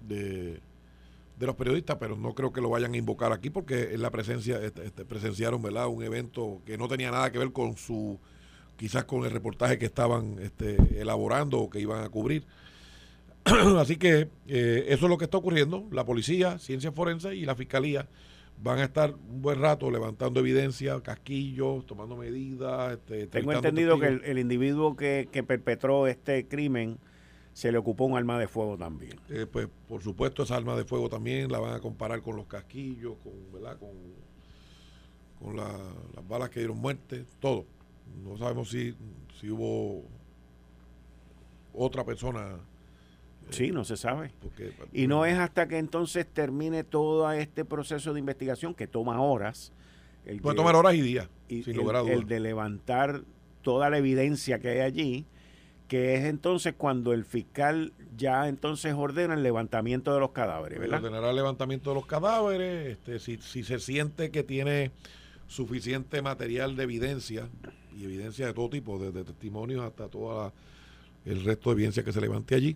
De, 0.07 0.59
los 1.39 1.55
periodistas, 1.55 1.97
pero 1.99 2.15
no 2.15 2.33
creo 2.33 2.53
que 2.53 2.61
lo 2.61 2.69
vayan 2.69 2.93
a 2.93 2.97
invocar 2.97 3.33
aquí 3.33 3.49
porque 3.49 3.93
en 3.93 4.01
la 4.01 4.11
presencia 4.11 4.63
este, 4.63 4.85
este, 4.85 5.03
presenciaron, 5.03 5.61
¿verdad? 5.61 5.87
Un 5.87 6.01
evento 6.01 6.61
que 6.65 6.77
no 6.77 6.87
tenía 6.87 7.11
nada 7.11 7.33
que 7.33 7.37
ver 7.37 7.51
con 7.51 7.75
su, 7.75 8.17
quizás 8.77 9.03
con 9.03 9.25
el 9.25 9.31
reportaje 9.31 9.77
que 9.77 9.85
estaban 9.85 10.39
este, 10.39 10.77
elaborando 11.01 11.59
o 11.59 11.69
que 11.69 11.81
iban 11.81 12.01
a 12.01 12.07
cubrir. 12.07 12.45
Así 13.79 13.97
que 13.97 14.29
eh, 14.47 14.85
eso 14.87 15.05
es 15.05 15.09
lo 15.09 15.17
que 15.17 15.25
está 15.25 15.37
ocurriendo. 15.37 15.87
La 15.91 16.05
policía, 16.05 16.59
ciencia 16.59 16.91
forense 16.91 17.35
y 17.35 17.45
la 17.45 17.55
fiscalía 17.55 18.07
van 18.61 18.79
a 18.79 18.85
estar 18.85 19.13
un 19.13 19.41
buen 19.41 19.59
rato 19.59 19.91
levantando 19.91 20.39
evidencia, 20.39 20.99
casquillos, 21.01 21.85
tomando 21.85 22.15
medidas. 22.15 22.93
Este, 22.93 23.27
Tengo 23.27 23.51
entendido 23.51 23.99
que 23.99 24.07
el, 24.23 24.39
individuo 24.39 24.95
que, 24.95 25.27
perpetró 25.45 26.07
este 26.07 26.47
crimen 26.47 26.97
se 27.51 27.71
le 27.71 27.77
ocupó 27.77 28.05
un 28.05 28.17
arma 28.17 28.39
de 28.39 28.47
fuego 28.47 28.77
también. 28.77 29.19
Eh, 29.29 29.45
pues 29.51 29.67
por 29.87 30.01
supuesto 30.01 30.43
esa 30.43 30.55
arma 30.55 30.75
de 30.75 30.85
fuego 30.85 31.09
también 31.09 31.51
la 31.51 31.59
van 31.59 31.75
a 31.75 31.79
comparar 31.79 32.21
con 32.21 32.35
los 32.35 32.47
casquillos, 32.47 33.15
con, 33.21 33.33
¿verdad? 33.51 33.77
con, 33.77 33.89
con 35.39 35.57
las 35.57 36.27
balas 36.27 36.49
que 36.49 36.61
dieron 36.61 36.77
muerte, 36.77 37.25
todo. 37.39 37.65
No 38.23 38.37
sabemos 38.37 38.69
si, 38.69 38.95
si 39.39 39.49
hubo 39.49 40.03
otra 41.73 42.05
persona 42.05 42.57
Sí, 43.49 43.71
no 43.71 43.83
se 43.83 43.97
sabe. 43.97 44.31
y 44.91 45.07
no 45.07 45.25
es 45.25 45.37
hasta 45.37 45.67
que 45.67 45.77
entonces 45.77 46.25
termine 46.25 46.83
todo 46.83 47.31
este 47.31 47.65
proceso 47.65 48.13
de 48.13 48.19
investigación 48.19 48.73
que 48.73 48.87
toma 48.87 49.21
horas. 49.21 49.71
Puede 50.41 50.55
tomar 50.55 50.75
horas 50.75 50.95
y 50.95 51.01
días, 51.01 51.29
sin 51.47 51.79
el, 51.79 52.09
el 52.09 52.27
de 52.27 52.39
levantar 52.39 53.23
toda 53.61 53.89
la 53.89 53.97
evidencia 53.97 54.59
que 54.59 54.69
hay 54.69 54.79
allí, 54.79 55.25
que 55.87 56.15
es 56.15 56.23
entonces 56.25 56.73
cuando 56.77 57.13
el 57.13 57.25
fiscal 57.25 57.93
ya 58.15 58.47
entonces 58.47 58.93
ordena 58.93 59.33
el 59.33 59.43
levantamiento 59.43 60.13
de 60.13 60.19
los 60.19 60.31
cadáveres, 60.31 60.79
¿verdad? 60.79 61.03
Ordenará 61.03 61.29
el 61.31 61.35
levantamiento 61.35 61.89
de 61.89 61.95
los 61.95 62.05
cadáveres, 62.05 62.91
este, 62.91 63.19
si, 63.19 63.37
si 63.37 63.63
se 63.63 63.79
siente 63.79 64.31
que 64.31 64.43
tiene 64.43 64.91
suficiente 65.47 66.21
material 66.21 66.75
de 66.75 66.83
evidencia, 66.83 67.47
y 67.95 68.05
evidencia 68.05 68.47
de 68.47 68.53
todo 68.53 68.69
tipo, 68.69 68.97
desde 68.97 69.23
testimonios 69.23 69.83
hasta 69.83 70.07
todo 70.07 70.51
el 71.25 71.43
resto 71.43 71.69
de 71.69 71.73
evidencia 71.73 72.03
que 72.03 72.11
se 72.11 72.21
levante 72.21 72.55
allí, 72.55 72.75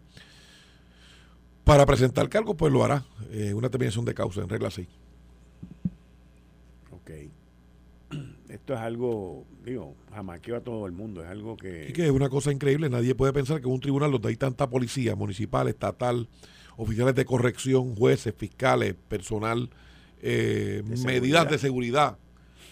para 1.67 1.86
presentar 1.86 2.30
cargo, 2.30 2.56
pues 2.56 2.71
lo 2.71 2.84
hará. 2.84 3.06
Eh, 3.32 3.53
una 3.53 3.69
terminación 3.69 4.06
de 4.06 4.13
causa 4.13 4.41
en 4.41 4.49
regla 4.49 4.71
6. 4.71 4.88
Ok. 6.91 7.12
esto 8.49 8.73
es 8.73 8.80
algo, 8.80 9.45
digo, 9.65 9.95
jamaqueo 10.13 10.56
a 10.56 10.62
todo 10.62 10.86
el 10.86 10.93
mundo, 10.93 11.21
es 11.21 11.30
algo 11.30 11.58
que... 11.58 11.88
Y 11.89 11.93
que 11.93 12.06
es 12.06 12.12
una 12.12 12.30
cosa 12.30 12.53
increíble, 12.53 12.89
nadie 12.89 13.13
puede 13.15 13.34
pensar 13.34 13.60
que 13.60 13.67
un 13.67 13.82
tribunal 13.82 14.12
donde 14.12 14.30
hay 14.30 14.38
tanta 14.38 14.69
policía 14.69 15.15
municipal, 15.15 15.67
estatal, 15.67 16.30
oficiales 16.77 17.13
de 17.15 17.25
corrección, 17.25 17.95
jueces, 17.95 18.34
fiscales, 18.36 18.95
personal, 19.10 19.69
eh, 20.21 20.84
medidas 21.03 21.49
de 21.49 21.58
seguridad, 21.58 22.17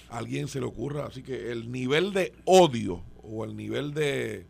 a 0.10 0.18
alguien 0.18 0.48
se 0.48 0.62
le 0.62 0.68
ocurra. 0.68 1.08
Así 1.08 1.22
que 1.22 1.52
el 1.52 1.70
nivel 1.70 2.14
de 2.14 2.32
odio 2.46 3.04
o 3.24 3.44
el 3.44 3.58
nivel 3.58 3.94
de, 3.94 4.46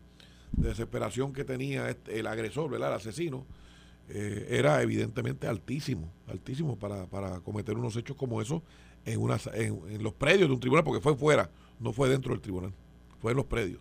desesperación 0.52 1.32
que 1.32 1.44
tenía 1.44 1.90
este, 1.90 2.18
el 2.18 2.26
agresor, 2.26 2.70
¿verdad? 2.70 2.90
el 2.90 2.96
asesino, 2.96 3.44
eh, 4.08 4.46
era 4.50 4.80
evidentemente 4.82 5.46
altísimo, 5.48 6.12
altísimo 6.28 6.78
para, 6.78 7.06
para 7.06 7.40
cometer 7.40 7.76
unos 7.76 7.96
hechos 7.96 8.16
como 8.16 8.40
esos 8.40 8.62
en, 9.04 9.20
una, 9.20 9.38
en, 9.54 10.02
los 10.02 10.12
predios 10.12 10.48
de 10.48 10.54
un 10.54 10.60
tribunal, 10.60 10.84
porque 10.84 11.00
fue 11.00 11.16
fuera, 11.16 11.50
no 11.80 11.92
fue 11.92 12.08
dentro 12.08 12.32
del 12.32 12.40
tribunal, 12.40 12.72
fue 13.20 13.32
en 13.32 13.36
los 13.36 13.46
predios. 13.46 13.80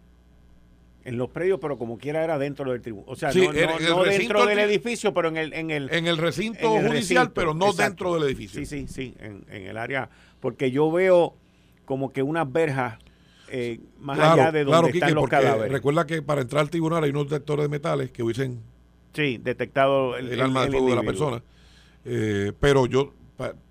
En 1.04 1.18
los 1.18 1.30
predios, 1.30 1.60
pero 1.62 1.78
como 1.78 2.00
quiera 2.00 2.24
era 2.24 2.40
dentro 2.40 2.72
del 2.72 2.82
tribunal. 2.82 3.06
O 3.08 3.16
sea, 3.16 3.32
no, 3.32 4.04
dentro 4.04 4.46
del 4.48 4.58
edificio, 4.58 5.14
pero 5.14 5.28
en 5.28 5.38
el... 5.38 5.54
En 5.54 5.70
el, 5.70 5.94
en 5.94 6.08
el 6.08 6.18
recinto 6.18 6.68
judicial, 6.80 7.32
pero 7.32 7.54
no 7.54 7.74
dentro 7.74 8.16
del 8.16 8.24
edificio. 8.24 8.60
Sí, 8.60 8.66
sí, 8.66 8.88
sí, 8.88 9.16
en, 9.20 9.46
el 9.50 9.78
área... 9.78 10.10
Porque 10.40 10.72
yo 10.72 10.92
veo 10.92 11.36
como 11.86 12.12
que 12.12 12.24
unas 12.24 12.52
verjas 12.52 12.98
eh, 13.50 13.80
más 14.00 14.18
allá 14.18 14.52
de 14.52 14.64
donde 14.64 14.90
están 14.92 15.14
los 15.14 15.30
cadáveres. 15.30 15.72
Recuerda 15.72 16.08
que 16.08 16.24
para 16.24 16.42
entrar 16.42 16.62
al 16.62 16.72
tribunal 16.72 17.04
hay 17.04 17.12
unos 17.12 17.30
detectores 17.30 17.66
de 17.66 17.70
metales 17.70 18.12
que 18.12 18.24
hubiesen... 18.24 18.62
Sí, 19.16 19.40
detectado 19.42 20.18
el, 20.18 20.40
alma 20.42 20.66
de 20.66 20.72
fuego 20.72 20.90
de 20.90 20.96
la 20.96 21.04
persona. 21.04 21.42
Eh, 22.04 22.52
pero 22.60 22.86
yo 22.86 23.14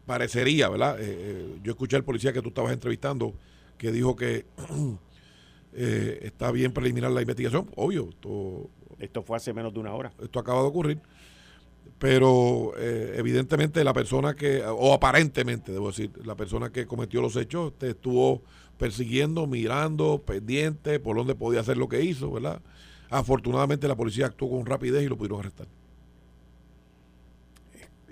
parecería, 0.07 0.69
¿verdad? 0.69 1.01
Eh, 1.01 1.05
eh, 1.07 1.59
yo 1.63 1.73
escuché 1.73 1.97
al 1.97 2.05
policía 2.05 2.33
que 2.33 2.43
tú 2.43 2.49
estabas 2.49 2.73
entrevistando 2.73 3.35
que 3.79 3.91
dijo 3.91 4.15
que 4.17 4.47
eh, 5.73 6.21
está 6.23 6.51
bien 6.51 6.73
preliminar 6.73 7.11
la 7.11 7.21
investigación. 7.21 7.71
Obvio, 7.77 8.09
esto, 8.11 8.71
esto 8.99 9.23
fue 9.23 9.37
hace 9.37 9.53
menos 9.53 9.73
de 9.73 9.81
una 9.81 9.95
hora. 9.95 10.13
Esto 10.23 10.39
acaba 10.39 10.61
de 10.63 10.69
ocurrir. 10.69 11.01
Pero 11.99 12.75
evidentemente 12.77 13.83
la 13.85 13.95
persona 13.95 14.35
que, 14.35 14.63
o 14.67 14.93
aparentemente, 14.93 15.73
debo 15.73 15.89
decir, 15.89 16.11
la 16.25 16.35
persona 16.35 16.71
que 16.71 16.87
cometió 16.87 17.23
los 17.23 17.37
hechos 17.37 17.73
te 17.79 17.91
estuvo 17.91 18.43
persiguiendo, 18.77 19.47
mirando, 19.47 20.21
pendiente, 20.21 20.99
por 20.99 21.17
donde 21.17 21.35
podía 21.35 21.61
hacer 21.61 21.77
lo 21.79 21.89
que 21.89 22.03
hizo, 22.03 22.31
¿verdad? 22.33 22.61
Afortunadamente 23.15 23.87
la 23.87 23.95
policía 23.95 24.27
actuó 24.27 24.51
con 24.51 24.67
rapidez 24.67 25.05
y 25.05 25.09
lo 25.09 25.17
pudieron 25.17 25.39
arrestar. 25.39 25.69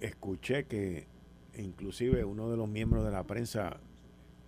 Escuché 0.01 0.67
que 0.67 1.09
inclusive 1.59 2.25
uno 2.25 2.49
de 2.49 2.57
los 2.57 2.69
miembros 2.69 3.05
de 3.05 3.11
la 3.11 3.25
prensa 3.25 3.79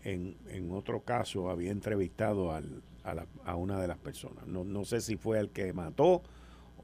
en, 0.04 0.36
en 0.48 0.70
otro 0.70 1.00
caso 1.00 1.50
había 1.50 1.72
entrevistado 1.72 2.52
al, 2.52 2.82
a, 3.02 3.14
la, 3.14 3.26
a, 3.44 3.56
una 3.56 3.80
de 3.80 3.88
las 3.88 3.98
personas. 3.98 4.46
No, 4.46 4.62
no 4.62 4.84
sé 4.84 5.00
si 5.00 5.16
fue 5.16 5.40
el 5.40 5.50
que 5.50 5.72
mató 5.72 6.22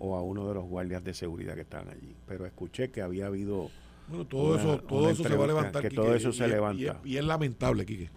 o 0.00 0.16
a 0.16 0.22
uno 0.22 0.48
de 0.48 0.54
los 0.54 0.64
guardias 0.64 1.04
de 1.04 1.14
seguridad 1.14 1.54
que 1.54 1.60
estaban 1.60 1.90
allí, 1.90 2.16
pero 2.26 2.46
escuché 2.46 2.90
que 2.90 3.02
había 3.02 3.26
habido... 3.26 3.70
Bueno, 4.08 4.26
todo 4.26 4.56
eso, 4.56 4.80
todo 4.80 5.10
eso 5.10 5.22
se 5.22 5.36
va 5.36 5.44
a 5.44 5.46
levantar. 5.46 5.80
Que 5.80 5.90
todo 5.90 6.12
eso 6.12 6.32
se 6.32 6.48
levanta. 6.48 7.00
Y 7.04 7.18
es, 7.18 7.24
lamentable, 7.24 7.86
Quique. 7.86 8.10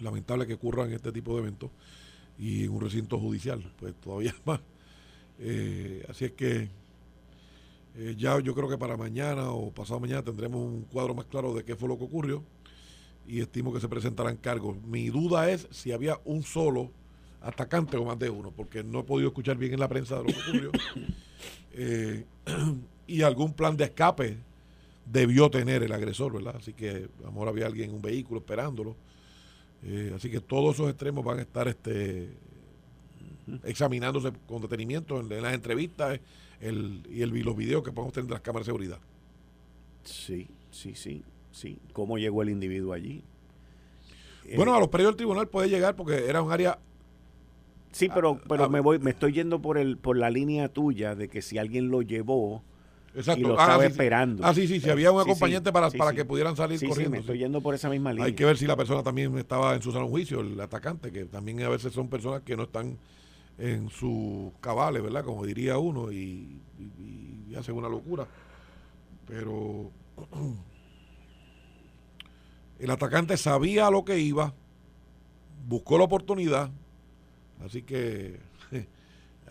Lamentable 0.00 0.46
que 0.46 0.52
ocurran 0.52 0.92
este 0.92 1.10
tipo 1.10 1.32
de 1.36 1.40
eventos 1.40 1.70
y 2.42 2.64
en 2.64 2.70
un 2.70 2.80
recinto 2.80 3.20
judicial, 3.20 3.62
pues 3.78 3.94
todavía 4.00 4.34
más. 4.44 4.60
Eh, 5.38 6.04
así 6.08 6.24
es 6.24 6.32
que 6.32 6.68
eh, 7.96 8.14
ya 8.18 8.40
yo 8.40 8.52
creo 8.52 8.68
que 8.68 8.76
para 8.76 8.96
mañana 8.96 9.50
o 9.50 9.70
pasado 9.70 10.00
mañana 10.00 10.24
tendremos 10.24 10.60
un 10.60 10.82
cuadro 10.82 11.14
más 11.14 11.26
claro 11.26 11.54
de 11.54 11.64
qué 11.64 11.76
fue 11.76 11.88
lo 11.88 11.96
que 11.96 12.04
ocurrió 12.04 12.42
y 13.28 13.40
estimo 13.40 13.72
que 13.72 13.78
se 13.78 13.88
presentarán 13.88 14.36
cargos. 14.38 14.76
Mi 14.82 15.08
duda 15.08 15.48
es 15.50 15.68
si 15.70 15.92
había 15.92 16.18
un 16.24 16.42
solo 16.42 16.90
atacante 17.40 17.96
o 17.96 18.04
más 18.04 18.18
de 18.18 18.28
uno, 18.28 18.50
porque 18.50 18.82
no 18.82 19.00
he 19.00 19.04
podido 19.04 19.28
escuchar 19.28 19.56
bien 19.56 19.74
en 19.74 19.80
la 19.80 19.88
prensa 19.88 20.16
de 20.16 20.24
lo 20.24 20.26
que 20.26 20.40
ocurrió. 20.40 20.72
Eh, 21.74 22.26
y 23.06 23.22
algún 23.22 23.54
plan 23.54 23.78
de 23.78 23.84
escape 23.84 24.36
debió 25.06 25.50
tener 25.50 25.82
el 25.82 25.90
agresor, 25.90 26.34
¿verdad? 26.34 26.56
Así 26.58 26.74
que 26.74 27.08
a 27.18 27.22
lo 27.22 27.32
mejor 27.32 27.48
había 27.48 27.64
alguien 27.64 27.88
en 27.88 27.96
un 27.96 28.02
vehículo 28.02 28.40
esperándolo. 28.40 28.94
Eh, 29.84 30.12
así 30.14 30.30
que 30.30 30.40
todos 30.40 30.74
esos 30.74 30.88
extremos 30.88 31.24
van 31.24 31.38
a 31.38 31.42
estar 31.42 31.66
este, 31.68 32.30
examinándose 33.64 34.32
con 34.46 34.62
detenimiento 34.62 35.20
en, 35.20 35.30
en 35.32 35.42
las 35.42 35.54
entrevistas 35.54 36.20
el, 36.60 37.02
y 37.10 37.22
el, 37.22 37.30
los 37.30 37.56
videos 37.56 37.82
que 37.82 37.90
podemos 37.90 38.12
tener 38.12 38.28
de 38.28 38.34
las 38.34 38.42
cámaras 38.42 38.66
de 38.66 38.70
seguridad. 38.70 38.98
Sí, 40.04 40.48
sí, 40.70 40.94
sí, 40.94 41.22
sí. 41.50 41.78
¿Cómo 41.92 42.18
llegó 42.18 42.42
el 42.42 42.50
individuo 42.50 42.92
allí? 42.92 43.22
Bueno, 44.56 44.74
a 44.74 44.80
los 44.80 44.88
predios 44.88 45.12
del 45.12 45.16
tribunal 45.16 45.48
puede 45.48 45.68
llegar 45.68 45.94
porque 45.94 46.26
era 46.28 46.42
un 46.42 46.50
área 46.50 46.78
Sí, 47.92 48.08
pero, 48.12 48.40
pero 48.48 48.70
me 48.70 48.80
voy, 48.80 48.98
me 48.98 49.10
estoy 49.10 49.32
yendo 49.32 49.60
por 49.60 49.76
el, 49.76 49.98
por 49.98 50.16
la 50.16 50.30
línea 50.30 50.68
tuya 50.68 51.14
de 51.14 51.28
que 51.28 51.42
si 51.42 51.58
alguien 51.58 51.90
lo 51.90 52.00
llevó 52.00 52.62
y 53.14 53.40
lo 53.40 53.58
ah, 53.58 53.62
estaba 53.62 53.86
esperando. 53.86 54.44
Ah, 54.44 54.54
sí, 54.54 54.66
sí, 54.66 54.80
si 54.80 54.88
había 54.88 55.12
un 55.12 55.20
acompañante 55.20 55.70
para, 55.70 55.90
para 55.90 56.12
que 56.12 56.24
pudieran 56.24 56.56
salir 56.56 56.78
corriendo. 56.78 57.04
Sí, 57.04 57.08
me 57.08 57.18
estoy 57.18 57.38
yendo 57.38 57.60
por 57.60 57.74
esa 57.74 57.90
misma 57.90 58.12
línea. 58.12 58.26
Hay 58.26 58.32
que 58.32 58.44
ver 58.44 58.56
si 58.56 58.66
la 58.66 58.76
persona 58.76 59.02
también 59.02 59.36
estaba 59.36 59.74
en 59.74 59.82
su 59.82 59.92
salón 59.92 60.08
juicio, 60.08 60.40
el 60.40 60.58
atacante, 60.58 61.12
que 61.12 61.26
también 61.26 61.62
a 61.62 61.68
veces 61.68 61.92
son 61.92 62.08
personas 62.08 62.42
que 62.42 62.56
no 62.56 62.64
están 62.64 62.96
en 63.58 63.90
sus 63.90 64.52
cabales, 64.60 65.02
¿verdad? 65.02 65.24
Como 65.24 65.44
diría 65.44 65.76
uno, 65.78 66.10
y, 66.10 66.60
y, 66.78 67.54
hace 67.54 67.70
una 67.70 67.88
locura. 67.88 68.26
Pero 69.26 69.90
el 72.78 72.90
atacante 72.90 73.36
sabía 73.36 73.88
a 73.88 73.90
lo 73.90 74.06
que 74.06 74.18
iba, 74.18 74.54
buscó 75.68 75.98
la 75.98 76.04
oportunidad, 76.04 76.70
así 77.62 77.82
que 77.82 78.40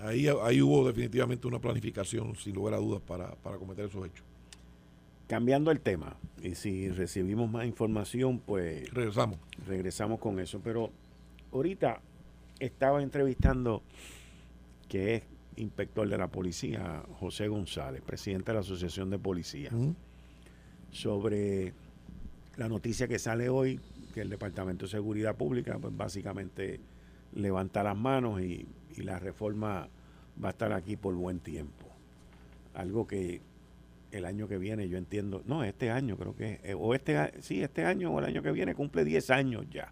ahí, 0.03 0.27
ahí 0.27 0.61
hubo 0.61 0.87
definitivamente 0.87 1.47
una 1.47 1.59
planificación, 1.59 2.35
sin 2.35 2.55
lugar 2.55 2.73
a 2.73 2.77
dudas, 2.77 3.01
para, 3.01 3.35
para 3.35 3.57
cometer 3.57 3.85
esos 3.85 4.05
hechos. 4.05 4.25
Cambiando 5.27 5.71
el 5.71 5.79
tema, 5.79 6.17
y 6.43 6.55
si 6.55 6.89
recibimos 6.89 7.49
más 7.49 7.65
información, 7.65 8.39
pues... 8.39 8.89
Regresamos. 8.93 9.39
Regresamos 9.65 10.19
con 10.19 10.39
eso, 10.39 10.59
pero 10.63 10.91
ahorita 11.53 12.01
estaba 12.59 13.01
entrevistando, 13.01 13.81
que 14.89 15.15
es 15.15 15.23
inspector 15.55 16.07
de 16.07 16.17
la 16.17 16.27
policía, 16.27 17.03
José 17.19 17.47
González, 17.47 18.01
presidente 18.01 18.51
de 18.51 18.55
la 18.55 18.59
Asociación 18.59 19.09
de 19.09 19.19
Policía, 19.19 19.71
sobre 20.91 21.73
la 22.57 22.67
noticia 22.67 23.07
que 23.07 23.19
sale 23.19 23.49
hoy, 23.49 23.79
que 24.13 24.21
el 24.21 24.29
Departamento 24.29 24.85
de 24.85 24.91
Seguridad 24.91 25.35
Pública, 25.35 25.77
pues 25.79 25.95
básicamente 25.95 26.79
levanta 27.33 27.83
las 27.83 27.95
manos 27.95 28.41
y, 28.41 28.67
la 28.97 29.19
reforma 29.19 29.87
va 30.43 30.49
a 30.49 30.51
estar 30.51 30.73
aquí 30.73 30.95
por 30.95 31.15
buen 31.15 31.39
tiempo. 31.39 31.87
Algo 32.73 33.07
que 33.07 33.41
el 34.11 34.25
año 34.25 34.47
que 34.47 34.57
viene 34.57 34.89
yo 34.89 34.97
entiendo, 34.97 35.41
no, 35.45 35.63
este 35.63 35.91
año 35.91 36.17
creo 36.17 36.35
que, 36.35 36.59
eh, 36.63 36.75
o 36.77 36.93
este, 36.93 37.41
sí, 37.41 37.63
este 37.63 37.85
año 37.85 38.11
o 38.11 38.19
el 38.19 38.25
año 38.25 38.41
que 38.41 38.51
viene 38.51 38.75
cumple 38.75 39.05
10 39.05 39.29
años 39.29 39.65
ya 39.69 39.91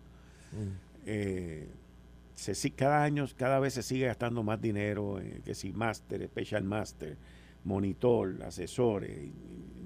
se, 2.40 2.72
cada 2.72 3.04
año, 3.04 3.26
cada 3.36 3.60
vez 3.60 3.74
se 3.74 3.84
sigue 3.84 4.06
gastando 4.06 4.44
más 4.44 4.62
dinero, 4.62 5.20
eh, 5.20 5.42
que 5.44 5.54
si 5.54 5.74
máster, 5.74 6.26
special 6.28 6.64
master, 6.64 7.18
monitor, 7.64 8.42
asesores, 8.44 9.30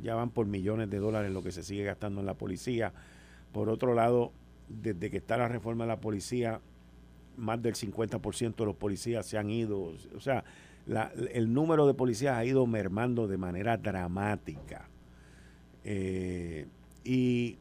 ya 0.02 0.16
van 0.16 0.30
por 0.30 0.46
millones 0.46 0.90
de 0.90 1.00
dólares 1.00 1.32
lo 1.32 1.42
que 1.42 1.52
se 1.52 1.64
sigue 1.64 1.84
gastando 1.84 2.20
en 2.20 2.28
la 2.28 2.36
policía. 2.36 2.94
Por 3.52 3.70
otro 3.70 3.94
lado, 3.94 4.32
desde 4.70 5.10
que 5.10 5.18
está 5.18 5.38
la 5.38 5.48
reforma 5.48 5.86
de 5.86 5.90
la 5.90 6.00
policía, 6.00 6.62
más 7.38 7.62
del 7.62 7.76
50% 7.76 8.56
de 8.56 8.66
los 8.66 8.76
policías 8.76 9.26
se 9.26 9.38
han 9.38 9.50
ido, 9.50 9.94
o 10.16 10.20
sea, 10.20 10.44
el 11.34 11.54
número 11.54 11.88
de 11.88 11.94
policías 11.94 12.38
ha 12.38 12.46
ido 12.46 12.66
mermando 12.68 13.28
de 13.28 13.38
manera 13.38 13.78
dramática. 13.78 14.90
Eh, 15.86 16.68
y, 17.04 17.58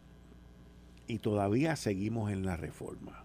y 1.07 1.19
todavía 1.19 1.77
seguimos 1.77 2.31
en 2.31 2.45
la 2.45 2.57
reforma 2.57 3.23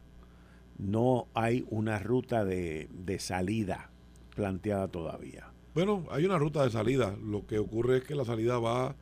no 0.78 1.28
hay 1.34 1.66
una 1.70 2.00
ruta 2.00 2.46
de, 2.46 2.88
salida 3.20 3.90
planteada 4.36 4.88
todavía. 4.88 5.52
Bueno, 5.74 6.06
hay 6.12 6.26
una 6.26 6.38
ruta 6.38 6.64
de 6.64 6.70
salida. 6.70 7.16
Lo 7.24 7.46
que 7.46 7.60
ocurre 7.60 7.98
es 7.98 8.04
que 8.04 8.16
la 8.16 8.26
salida 8.26 8.60
va 8.60 8.96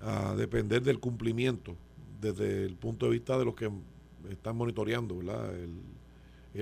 a 0.00 0.34
depender 0.36 0.82
del 0.82 1.00
cumplimiento 1.00 1.76
desde 2.20 2.64
el 2.64 2.76
punto 2.76 3.06
de 3.06 3.12
vista 3.12 3.38
de 3.38 3.44
los 3.44 3.54
que 3.54 3.70
están 4.30 4.56
monitoreando 4.56 5.20
El, 5.20 5.80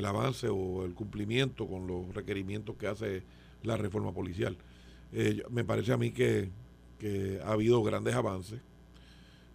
avance 0.05 0.49
o 0.49 0.85
el 0.85 0.95
cumplimiento 0.95 1.67
con 1.67 1.87
los 1.87 2.15
requerimientos 2.15 2.77
que 2.77 2.87
hace 2.87 3.23
la 3.63 3.77
reforma 3.77 4.13
policial. 4.13 4.57
Eh, 5.13 5.43
me 5.51 5.65
parece 5.65 5.93
a 5.93 5.97
mí 5.97 6.11
que 6.13 6.51
ha 7.45 7.53
habido 7.53 7.83
grandes 7.83 8.15
avances 8.15 8.61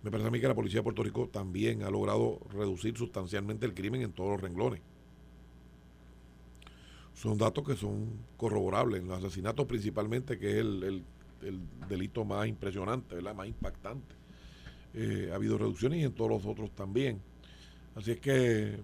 me 0.04 0.10
parece 0.10 0.28
a 0.28 0.32
mí 0.32 0.39
que 0.39 0.48
la 0.48 0.56
policía 0.56 0.80
de 0.80 0.84
Puerto 0.84 1.04
Rico 1.04 1.28
también 1.28 1.84
ha 1.84 1.89
logrado 1.92 2.39
reducir 2.52 2.98
sustancialmente 2.98 3.66
el 3.68 3.74
crimen 3.74 4.02
en 4.02 4.12
todos 4.12 4.32
los 4.32 4.42
renglones. 4.42 4.82
Son 7.14 7.38
datos 7.38 7.64
que 7.64 7.76
son 7.76 8.08
corroborables. 8.36 9.02
En 9.02 9.08
los 9.08 9.20
asesinatos 9.20 9.68
principalmente, 9.68 10.39
que 10.39 10.54
es 10.54 10.58
el, 10.58 11.04
delito 11.88 12.26
más 12.26 12.48
impresionante, 12.48 13.16
¿verdad? 13.16 13.36
más 13.36 13.48
impactante. 13.48 14.16
Eh, 14.94 15.30
ha 15.32 15.36
habido 15.36 15.58
reducciones 15.58 16.00
y 16.00 16.04
en 16.04 16.14
todos 16.14 16.32
los 16.32 16.46
otros 16.46 16.72
también. 16.72 17.22
Así 17.96 18.12
es 18.12 18.20
que 18.20 18.80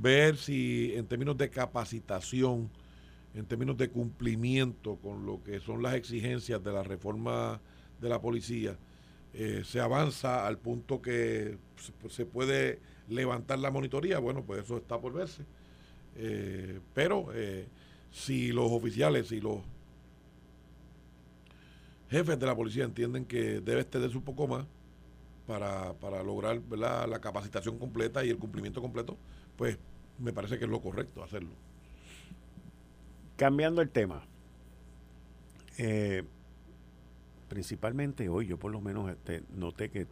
ver 0.00 0.36
si 0.36 0.92
en 0.94 1.06
términos 1.06 1.36
de 1.36 1.50
capacitación, 1.50 2.70
en 3.34 3.46
términos 3.46 3.76
de 3.76 3.90
cumplimiento 3.90 4.96
con 4.96 5.26
lo 5.26 5.42
que 5.42 5.60
son 5.60 5.82
las 5.82 5.94
exigencias 5.94 6.62
de 6.62 6.72
la 6.72 6.82
reforma 6.82 7.60
de 8.00 8.08
la 8.08 8.20
policía, 8.20 8.76
eh, 9.32 9.62
se 9.64 9.80
avanza 9.80 10.46
al 10.46 10.58
punto 10.58 11.02
que 11.02 11.58
se 12.08 12.24
puede 12.24 12.78
levantar 13.08 13.58
la 13.58 13.70
monitoría, 13.70 14.18
bueno, 14.18 14.44
pues 14.44 14.64
eso 14.64 14.76
está 14.76 15.00
por 15.00 15.12
verse. 15.12 15.44
Eh, 16.16 16.78
pero 16.92 17.30
eh, 17.34 17.66
si 18.12 18.52
los 18.52 18.70
oficiales 18.70 19.32
y 19.32 19.40
los 19.40 19.58
jefes 22.08 22.38
de 22.38 22.46
la 22.46 22.54
policía 22.54 22.84
entienden 22.84 23.24
que 23.24 23.60
debe 23.60 23.80
extenderse 23.80 24.16
un 24.16 24.22
poco 24.22 24.46
más 24.46 24.66
para, 25.46 25.94
para 25.94 26.22
lograr 26.22 26.60
la 26.70 27.20
capacitación 27.20 27.78
completa 27.78 28.24
y 28.24 28.30
el 28.30 28.38
cumplimiento 28.38 28.80
completo, 28.80 29.18
pues 29.56 29.78
me 30.18 30.32
parece 30.32 30.58
que 30.58 30.64
es 30.64 30.70
lo 30.70 30.80
correcto 30.80 31.22
hacerlo. 31.22 31.50
Cambiando 33.36 33.82
el 33.82 33.90
tema, 33.90 34.22
eh, 35.78 36.22
principalmente 37.48 38.28
hoy 38.28 38.46
yo 38.46 38.58
por 38.58 38.70
lo 38.70 38.80
menos 38.80 39.10
este, 39.10 39.42
noté 39.56 39.90
que, 39.90 40.06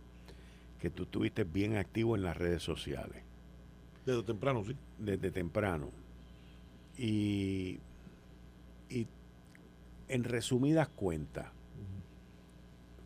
que 0.80 0.90
tú 0.90 1.05
estuviste 1.05 1.45
bien 1.45 1.76
activo 1.76 2.16
en 2.16 2.22
las 2.22 2.36
redes 2.36 2.62
sociales. 2.62 3.22
Desde 4.05 4.22
temprano, 4.24 4.64
sí. 4.64 4.76
Desde 4.99 5.30
temprano. 5.30 5.90
Y, 6.99 7.78
y 8.90 9.07
en 10.09 10.24
resumidas 10.24 10.88
cuentas, 10.88 11.47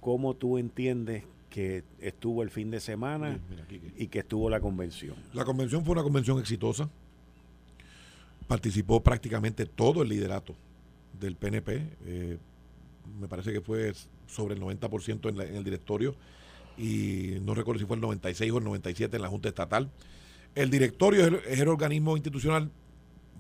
¿cómo 0.01 0.35
tú 0.35 0.59
entiendes 0.59 1.25
que 1.51 1.85
estuvo 2.01 2.43
el 2.43 2.51
fin 2.51 2.71
de 2.71 2.81
semana 2.81 3.39
y 3.97 4.09
que 4.09 4.21
estuvo 4.21 4.51
la 4.51 4.61
convención? 4.61 5.17
La 5.33 5.45
convención 5.45 5.85
fue 5.85 5.93
una 5.93 6.03
convención 6.03 6.39
exitosa. 6.39 6.89
Participó 8.47 9.03
prácticamente 9.03 9.67
todo 9.67 10.03
el 10.03 10.09
liderato 10.09 10.55
del 11.19 11.37
PNP. 11.37 11.83
Eh, 12.05 12.39
me 13.19 13.29
parece 13.29 13.53
que 13.53 13.61
fue 13.61 13.93
sobre 14.27 14.55
el 14.55 14.61
90% 14.61 15.29
en, 15.29 15.41
en 15.41 15.57
el 15.57 15.65
directorio 15.65 16.15
y 16.79 17.39
no 17.43 17.55
recuerdo 17.55 17.81
si 17.81 17.87
fue 17.87 17.97
el 17.97 18.03
96 18.03 18.53
o 18.53 18.59
el 18.59 18.65
97 18.65 19.17
en 19.17 19.23
la 19.23 19.29
Junta 19.29 19.49
Estatal. 19.49 19.91
El 20.55 20.71
directorio 20.71 21.27
es 21.47 21.61
el, 21.61 21.69
organismo 21.69 22.17
institucional 22.17 22.71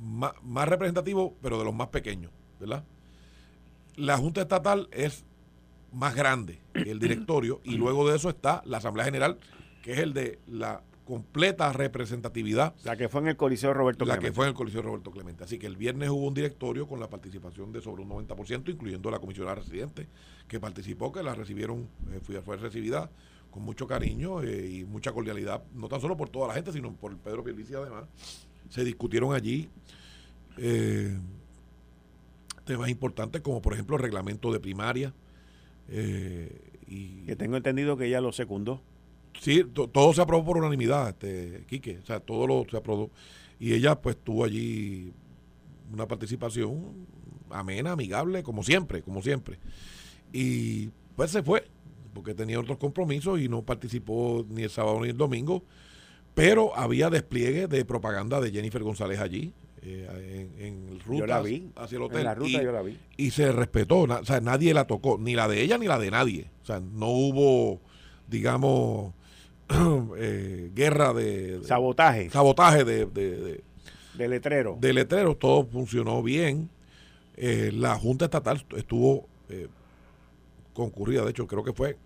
más, 0.00 0.68
representativo, 0.68 1.34
pero 1.42 1.58
de 1.58 1.64
los 1.64 1.74
más 1.74 1.88
pequeños, 1.88 2.30
¿verdad? 2.60 2.84
La 3.96 4.18
Junta 4.18 4.42
Estatal 4.42 4.88
es 4.92 5.24
más 5.92 6.14
grande 6.14 6.60
que 6.72 6.90
el 6.90 6.98
directorio 6.98 7.60
y 7.64 7.76
luego 7.76 8.08
de 8.08 8.16
eso 8.16 8.28
está 8.28 8.62
la 8.64 8.78
Asamblea 8.78 9.04
General, 9.04 9.38
que 9.82 9.92
es 9.92 9.98
el 9.98 10.12
de 10.12 10.40
la 10.46 10.82
completa 11.04 11.72
representatividad. 11.72 12.74
La 12.84 12.96
que 12.96 13.08
fue 13.08 13.20
en 13.20 13.28
el 13.28 13.36
Coliseo 13.36 13.72
Roberto 13.72 14.04
Clemente. 14.04 14.22
La 14.24 14.28
que 14.28 14.34
fue 14.34 14.44
en 14.44 14.48
el 14.50 14.54
Coliseo 14.54 14.82
Roberto 14.82 15.10
Clemente. 15.12 15.44
Así 15.44 15.58
que 15.58 15.66
el 15.66 15.76
viernes 15.76 16.10
hubo 16.10 16.26
un 16.26 16.34
directorio 16.34 16.88
con 16.88 16.98
la 16.98 17.08
participación 17.08 17.72
de 17.72 17.80
sobre 17.80 18.02
un 18.02 18.10
90%, 18.10 18.68
incluyendo 18.68 19.10
la 19.10 19.20
comisionada 19.20 19.54
residente, 19.54 20.08
que 20.48 20.58
participó, 20.58 21.12
que 21.12 21.22
la 21.22 21.34
recibieron, 21.34 21.88
eh, 22.12 22.40
fue 22.42 22.56
recibida 22.56 23.08
con 23.50 23.62
mucho 23.62 23.86
cariño 23.86 24.42
eh, 24.42 24.68
y 24.68 24.84
mucha 24.84 25.12
cordialidad, 25.12 25.62
no 25.72 25.88
tan 25.88 26.00
solo 26.00 26.16
por 26.16 26.28
toda 26.28 26.48
la 26.48 26.54
gente, 26.54 26.72
sino 26.72 26.92
por 26.92 27.16
Pedro 27.16 27.42
Pierluisi 27.42 27.74
además. 27.74 28.04
Se 28.68 28.84
discutieron 28.84 29.32
allí 29.32 29.70
eh, 30.58 31.16
temas 32.64 32.88
importantes 32.88 33.40
como 33.42 33.62
por 33.62 33.72
ejemplo 33.72 33.96
el 33.96 34.02
reglamento 34.02 34.52
de 34.52 34.60
primaria. 34.60 35.14
Eh, 35.88 36.80
y 36.86 37.26
que 37.26 37.36
tengo 37.36 37.56
entendido 37.56 37.96
que 37.96 38.06
ella 38.06 38.20
lo 38.20 38.32
secundó. 38.32 38.82
Sí, 39.40 39.64
todo 39.64 40.12
se 40.14 40.22
aprobó 40.22 40.44
por 40.44 40.58
unanimidad, 40.58 41.10
este, 41.10 41.64
Quique, 41.68 41.98
o 42.02 42.06
sea, 42.06 42.20
todo 42.20 42.46
lo 42.46 42.64
se 42.70 42.76
aprobó. 42.76 43.10
Y 43.58 43.74
ella 43.74 44.00
pues 44.00 44.16
tuvo 44.16 44.44
allí 44.44 45.12
una 45.92 46.06
participación 46.06 47.06
amena, 47.50 47.92
amigable, 47.92 48.42
como 48.42 48.62
siempre, 48.62 49.02
como 49.02 49.22
siempre. 49.22 49.58
Y 50.32 50.90
pues 51.16 51.30
se 51.30 51.42
fue, 51.42 51.68
porque 52.14 52.34
tenía 52.34 52.58
otros 52.58 52.78
compromisos 52.78 53.40
y 53.40 53.48
no 53.48 53.62
participó 53.62 54.44
ni 54.48 54.62
el 54.62 54.70
sábado 54.70 55.00
ni 55.00 55.08
el 55.10 55.16
domingo, 55.16 55.64
pero 56.34 56.76
había 56.76 57.10
despliegue 57.10 57.66
de 57.66 57.84
propaganda 57.84 58.40
de 58.40 58.50
Jennifer 58.50 58.82
González 58.82 59.20
allí. 59.20 59.54
Eh, 59.82 60.48
en, 60.58 60.98
hacia 61.76 61.96
el 61.96 62.02
hotel. 62.02 62.24
la 62.24 62.34
ruta 62.34 62.48
y, 62.50 62.64
yo 62.64 62.72
la 62.72 62.82
vi. 62.82 62.98
Y 63.16 63.30
se 63.30 63.52
respetó, 63.52 64.00
o 64.00 64.24
sea, 64.24 64.40
nadie 64.40 64.74
la 64.74 64.86
tocó, 64.86 65.18
ni 65.18 65.34
la 65.34 65.46
de 65.48 65.62
ella 65.62 65.78
ni 65.78 65.86
la 65.86 65.98
de 65.98 66.10
nadie. 66.10 66.50
O 66.62 66.66
sea, 66.66 66.80
no 66.80 67.08
hubo, 67.08 67.80
digamos, 68.26 69.14
eh, 70.18 70.70
guerra 70.74 71.12
de, 71.12 71.60
Sabotaje. 71.64 72.30
Sabotaje 72.30 72.84
de, 72.84 73.06
de, 73.06 73.62
de, 74.14 74.28
letrero. 74.28 74.76
De 74.80 74.92
letrero, 74.92 75.36
todo 75.36 75.66
funcionó 75.66 76.22
bien. 76.22 76.70
Eh, 77.36 77.70
la 77.72 77.96
Junta 77.96 78.24
Estatal 78.24 78.64
estuvo 78.76 79.28
concurrida, 80.72 81.24
de 81.24 81.30
hecho, 81.30 81.46
creo 81.46 81.64
que 81.64 81.72
fue 81.72 81.96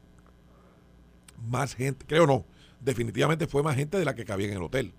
más 1.49 1.75
gente, 1.75 2.05
creo 2.07 2.27
no, 2.27 2.45
definitivamente 2.81 3.47
fue 3.47 3.63
más 3.63 3.77
gente 3.77 3.99
de 3.99 4.05
la 4.05 4.15
que 4.15 4.25
cabía 4.25 4.49
en 4.49 4.55
el 4.55 4.63
hotel. 4.63 4.93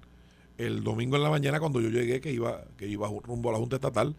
El 0.58 0.84
domingo 0.84 1.16
en 1.16 1.24
la 1.24 1.30
mañana 1.30 1.60
cuando 1.60 1.82
yo 1.82 1.90
llegué, 1.90 2.22
que 2.22 2.32
iba, 2.32 2.66
que 2.78 2.88
iba 2.88 3.08
rumbo 3.24 3.50
a 3.50 3.54
la 3.54 3.60
Junta 3.60 3.78
Estatal, 3.78 4.16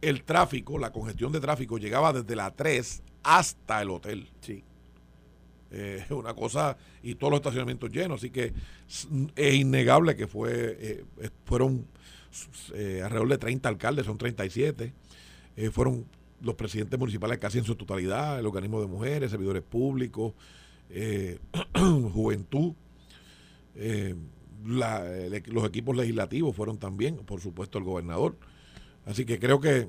el 0.00 0.22
tráfico, 0.22 0.78
la 0.78 0.92
congestión 0.92 1.32
de 1.32 1.40
tráfico 1.40 1.78
llegaba 1.78 2.12
desde 2.12 2.36
la 2.36 2.50
3 2.50 3.02
hasta 3.22 3.82
el 3.82 3.90
hotel. 3.90 4.28
Sí. 4.40 4.62
Eh, 5.70 6.04
una 6.10 6.34
cosa, 6.34 6.76
y 7.02 7.16
todos 7.16 7.32
los 7.32 7.38
estacionamientos 7.38 7.90
llenos, 7.90 8.20
así 8.20 8.30
que 8.30 8.52
es 9.34 9.54
innegable 9.54 10.16
que 10.16 10.26
fue, 10.26 10.76
eh, 10.80 11.04
fueron 11.44 11.86
eh, 12.74 13.00
alrededor 13.02 13.28
de 13.28 13.38
30 13.38 13.68
alcaldes, 13.68 14.06
son 14.06 14.18
37, 14.18 14.92
fueron 15.70 16.04
los 16.44 16.54
presidentes 16.54 16.98
municipales 16.98 17.38
casi 17.38 17.58
en 17.58 17.64
su 17.64 17.74
totalidad, 17.74 18.38
el 18.38 18.46
organismo 18.46 18.80
de 18.80 18.86
mujeres, 18.86 19.30
servidores 19.30 19.62
públicos, 19.62 20.34
eh, 20.90 21.38
juventud, 24.64 24.82
eh, 24.82 25.42
los 25.46 25.64
equipos 25.66 25.96
legislativos 25.96 26.54
fueron 26.54 26.78
también, 26.78 27.16
por 27.18 27.40
supuesto, 27.40 27.78
el 27.78 27.84
gobernador. 27.84 28.36
Así 29.06 29.24
que 29.24 29.38
creo 29.38 29.60
que, 29.60 29.88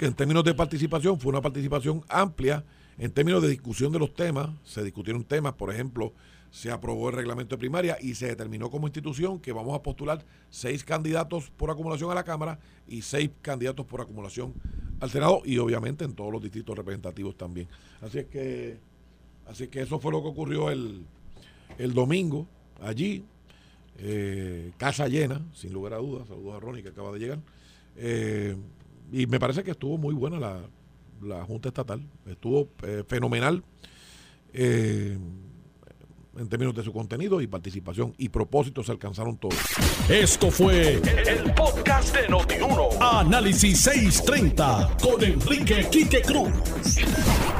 en 0.00 0.14
términos 0.14 0.44
de 0.44 0.54
participación 0.54 1.18
fue 1.18 1.30
una 1.30 1.40
participación 1.40 2.02
amplia. 2.08 2.64
En 2.96 3.10
términos 3.10 3.42
de 3.42 3.48
discusión 3.48 3.90
de 3.92 3.98
los 3.98 4.14
temas, 4.14 4.50
se 4.62 4.84
discutieron 4.84 5.24
temas, 5.24 5.54
por 5.54 5.72
ejemplo, 5.72 6.12
se 6.52 6.70
aprobó 6.70 7.08
el 7.08 7.16
reglamento 7.16 7.56
de 7.56 7.58
primaria 7.58 7.96
y 8.00 8.14
se 8.14 8.28
determinó 8.28 8.70
como 8.70 8.86
institución 8.86 9.40
que 9.40 9.52
vamos 9.52 9.74
a 9.74 9.82
postular 9.82 10.24
seis 10.48 10.84
candidatos 10.84 11.50
por 11.50 11.70
acumulación 11.72 12.12
a 12.12 12.14
la 12.14 12.22
Cámara 12.22 12.60
y 12.86 13.02
seis 13.02 13.30
candidatos 13.42 13.84
por 13.86 14.00
acumulación 14.00 14.54
al 15.00 15.10
Senado 15.10 15.42
y 15.44 15.58
obviamente 15.58 16.04
en 16.04 16.14
todos 16.14 16.32
los 16.32 16.40
distritos 16.40 16.76
representativos 16.76 17.36
también. 17.36 17.66
Así 18.00 18.18
es 18.20 18.26
que 18.26 18.78
Así 19.46 19.68
que 19.68 19.82
eso 19.82 19.98
fue 19.98 20.12
lo 20.12 20.22
que 20.22 20.28
ocurrió 20.28 20.70
el, 20.70 21.04
domingo 21.92 22.46
allí. 22.80 23.24
Eh, 23.98 24.72
casa 24.76 25.06
llena, 25.06 25.40
sin 25.54 25.72
lugar 25.72 25.94
a 25.94 25.98
dudas. 25.98 26.28
Saludos 26.28 26.56
a 26.56 26.60
Ronnie 26.60 26.82
que 26.82 26.88
acaba 26.88 27.12
de 27.12 27.18
llegar. 27.18 27.38
Eh, 27.96 28.56
y 29.12 29.26
me 29.26 29.38
parece 29.38 29.62
que 29.62 29.70
estuvo 29.70 29.98
muy 29.98 30.14
buena 30.14 30.38
la, 31.20 31.44
Junta 31.44 31.68
Estatal. 31.68 32.02
Estuvo 32.26 32.68
eh, 32.82 33.04
fenomenal 33.06 33.62
en 36.38 36.48
términos 36.48 36.74
de 36.74 36.82
su 36.82 36.92
contenido 36.92 37.40
y 37.40 37.46
participación 37.46 38.14
y 38.18 38.28
propósitos 38.28 38.86
se 38.86 38.92
alcanzaron 38.92 39.36
todos. 39.36 39.58
Esto 40.08 40.50
fue 40.50 40.94
el, 40.94 41.54
podcast 41.54 42.14
de 42.16 42.28
Notiuno. 42.28 42.88
Análisis 43.00 43.80
630 43.80 44.96
con 45.02 45.22
Enrique 45.22 45.86
Quique 45.90 46.22
Cruz. 46.22 46.50